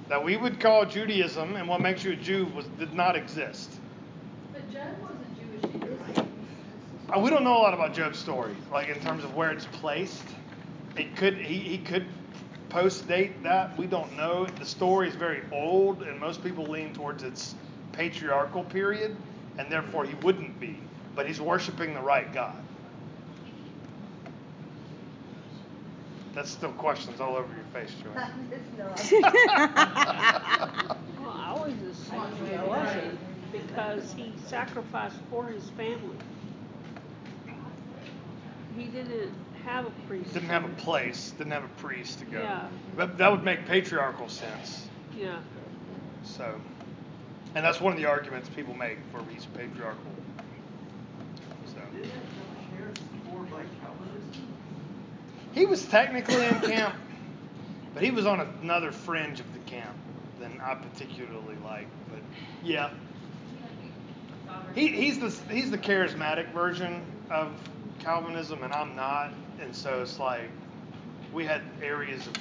that 0.07 0.23
we 0.23 0.37
would 0.37 0.59
call 0.59 0.85
Judaism 0.85 1.55
and 1.55 1.67
what 1.67 1.81
makes 1.81 2.03
you 2.03 2.13
a 2.13 2.15
Jew 2.15 2.45
was 2.55 2.65
did 2.79 2.93
not 2.93 3.15
exist. 3.15 3.69
But 4.53 4.71
Job 4.71 4.87
wasn't 5.01 5.61
Jewish 5.61 5.75
either, 5.75 5.95
right? 6.07 6.17
Uh, 6.19 6.23
Uh, 7.11 7.19
we 7.19 7.29
don't 7.29 7.43
know 7.43 7.57
a 7.57 7.61
lot 7.61 7.73
about 7.73 7.93
Job's 7.93 8.19
story, 8.19 8.53
like 8.71 8.89
in 8.89 8.99
terms 8.99 9.23
of 9.23 9.35
where 9.35 9.51
it's 9.51 9.65
placed. 9.67 10.23
It 10.95 11.15
could 11.15 11.37
he, 11.37 11.57
he 11.57 11.77
could 11.79 12.05
post 12.69 13.07
date 13.07 13.41
that 13.43 13.75
we 13.77 13.87
don't 13.87 14.15
know. 14.15 14.45
The 14.45 14.65
story 14.65 15.07
is 15.07 15.15
very 15.15 15.41
old, 15.51 16.03
and 16.03 16.19
most 16.19 16.43
people 16.43 16.65
lean 16.65 16.93
towards 16.93 17.23
its 17.23 17.55
patriarchal 17.93 18.63
period, 18.63 19.15
and 19.57 19.71
therefore 19.71 20.05
he 20.05 20.13
wouldn't 20.23 20.59
be. 20.59 20.77
But 21.15 21.25
he's 21.27 21.41
worshiping 21.41 21.93
the 21.95 22.01
right 22.01 22.31
God. 22.31 22.53
That's 26.35 26.51
still 26.51 26.71
questions 26.73 27.19
all 27.19 27.35
over 27.35 27.49
your 27.55 27.65
face, 27.73 27.91
Joanne. 28.03 28.29
No, 28.77 28.85
Well, 31.19 31.31
I 31.35 31.53
always 31.55 31.75
assumed 31.81 32.33
he 32.49 32.57
wasn't 32.67 33.19
because 33.51 34.13
he 34.13 34.31
sacrificed 34.47 35.17
for 35.29 35.47
his 35.47 35.69
family. 35.71 36.15
He 38.79 38.85
didn't 38.85 39.33
have 39.65 39.85
a 39.85 39.91
priest. 40.07 40.33
didn't 40.33 40.47
have 40.47 40.63
a 40.63 40.69
place, 40.69 41.33
didn't 41.37 41.51
have 41.51 41.65
a 41.65 41.81
priest 41.81 42.19
to 42.19 42.25
go. 42.25 42.39
Yeah. 42.39 42.67
But 42.95 43.17
that 43.17 43.29
would 43.29 43.43
make 43.43 43.65
patriarchal 43.65 44.29
sense. 44.29 44.87
Yeah. 45.17 45.39
So, 46.23 46.59
and 47.55 47.65
that's 47.65 47.81
one 47.81 47.91
of 47.91 47.99
the 47.99 48.05
arguments 48.05 48.47
people 48.55 48.73
make 48.73 48.99
for 49.11 49.21
he's 49.29 49.45
patriarchal. 49.47 49.99
So, 51.67 51.81
he 55.51 55.65
was 55.65 55.85
technically 55.85 56.45
in 56.45 56.61
camp, 56.61 56.95
but 57.93 58.01
he 58.01 58.11
was 58.11 58.25
on 58.25 58.39
another 58.61 58.93
fringe 58.93 59.41
of 59.41 59.53
the 59.53 59.59
camp 59.69 59.95
than 60.39 60.61
I 60.61 60.75
particularly 60.75 61.57
like. 61.65 61.87
But 62.09 62.21
yeah, 62.63 62.91
he, 64.73 64.87
he's 64.87 65.19
the 65.19 65.53
he's 65.53 65.69
the 65.69 65.77
charismatic 65.77 66.53
version 66.53 67.01
of 67.29 67.51
Calvinism, 67.99 68.63
and 68.63 68.73
I'm 68.73 68.95
not, 68.95 69.31
and 69.61 69.75
so 69.75 70.01
it's 70.01 70.19
like 70.19 70.49
we 71.33 71.45
had 71.45 71.61
areas 71.81 72.25
of 72.27 72.33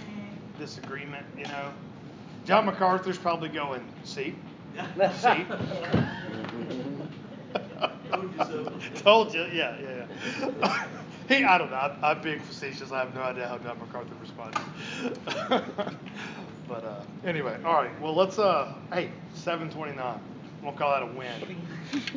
disagreement, 0.59 1.27
you 1.37 1.45
know. 1.45 1.73
John 2.45 2.67
MacArthur's 2.67 3.19
probably 3.19 3.51
going, 3.51 3.85
see, 4.05 4.35
see. 5.21 5.47
Told 8.97 9.35
you, 9.35 9.43
yeah, 9.53 9.77
yeah, 9.81 10.07
yeah. 10.41 10.87
he, 11.29 11.45
I 11.45 11.59
don't 11.59 11.71
know. 11.71 11.77
I'm, 11.77 11.93
I'm 12.03 12.23
being 12.23 12.41
facetious. 12.41 12.93
I 12.93 13.01
have 13.01 13.15
no 13.15 13.23
idea 13.23 13.49
how 13.49 13.59
John 13.59 13.79
MacArthur 13.79 14.15
responded. 14.21 14.63
but 16.69 16.85
uh, 16.85 17.03
anyway, 17.25 17.59
all 17.65 17.75
right. 17.75 18.01
Well, 18.01 18.15
let's. 18.15 18.39
Uh, 18.39 18.75
hey, 18.93 19.11
7:29. 19.37 20.19
We'll 20.63 20.73
call 20.73 20.93
that 20.93 21.03
a 21.03 21.07
win. 21.07 21.63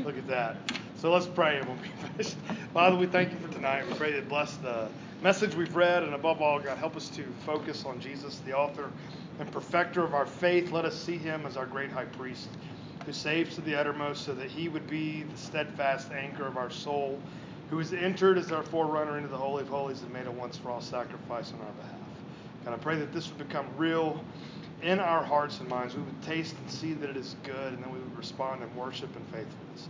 Look 0.03 0.17
at 0.17 0.27
that. 0.27 0.57
So 1.01 1.11
let's 1.11 1.25
pray 1.25 1.57
and 1.57 1.65
we'll 1.65 1.77
be 1.77 1.89
finished. 2.09 2.37
Father, 2.75 2.95
we 2.95 3.07
thank 3.07 3.31
you 3.31 3.39
for 3.39 3.51
tonight. 3.51 3.87
We 3.87 3.95
pray 3.95 4.11
that 4.11 4.29
bless 4.29 4.57
the 4.57 4.87
message 5.23 5.55
we've 5.55 5.75
read, 5.75 6.03
and 6.03 6.13
above 6.13 6.43
all, 6.43 6.59
God, 6.59 6.77
help 6.77 6.95
us 6.95 7.09
to 7.15 7.23
focus 7.43 7.85
on 7.85 7.99
Jesus, 7.99 8.37
the 8.45 8.55
author 8.55 8.91
and 9.39 9.51
perfecter 9.51 10.03
of 10.03 10.13
our 10.13 10.27
faith. 10.27 10.71
Let 10.71 10.85
us 10.85 10.95
see 10.95 11.17
him 11.17 11.47
as 11.47 11.57
our 11.57 11.65
great 11.65 11.89
high 11.89 12.05
priest 12.05 12.49
who 13.03 13.13
saves 13.13 13.55
to 13.55 13.61
the 13.61 13.73
uttermost 13.73 14.25
so 14.25 14.35
that 14.35 14.51
he 14.51 14.69
would 14.69 14.87
be 14.87 15.23
the 15.23 15.37
steadfast 15.37 16.11
anchor 16.11 16.45
of 16.45 16.55
our 16.55 16.69
soul, 16.69 17.19
who 17.71 17.79
has 17.79 17.93
entered 17.93 18.37
as 18.37 18.51
our 18.51 18.61
forerunner 18.61 19.17
into 19.17 19.29
the 19.29 19.37
Holy 19.37 19.63
of 19.63 19.69
Holies 19.69 20.03
and 20.03 20.13
made 20.13 20.27
a 20.27 20.31
once 20.31 20.55
for 20.55 20.69
all 20.69 20.81
sacrifice 20.81 21.51
on 21.51 21.61
our 21.61 21.73
behalf. 21.83 21.99
God, 22.63 22.73
I 22.75 22.77
pray 22.77 22.97
that 22.97 23.11
this 23.11 23.27
would 23.27 23.39
become 23.39 23.65
real 23.75 24.23
in 24.83 24.99
our 24.99 25.23
hearts 25.23 25.59
and 25.61 25.67
minds. 25.67 25.95
We 25.95 26.03
would 26.03 26.21
taste 26.21 26.55
and 26.61 26.69
see 26.69 26.93
that 26.93 27.09
it 27.09 27.17
is 27.17 27.35
good, 27.43 27.73
and 27.73 27.83
then 27.83 27.91
we 27.91 27.97
would 27.97 28.15
respond 28.15 28.61
in 28.61 28.75
worship 28.75 29.09
and 29.15 29.25
faithfulness. 29.29 29.89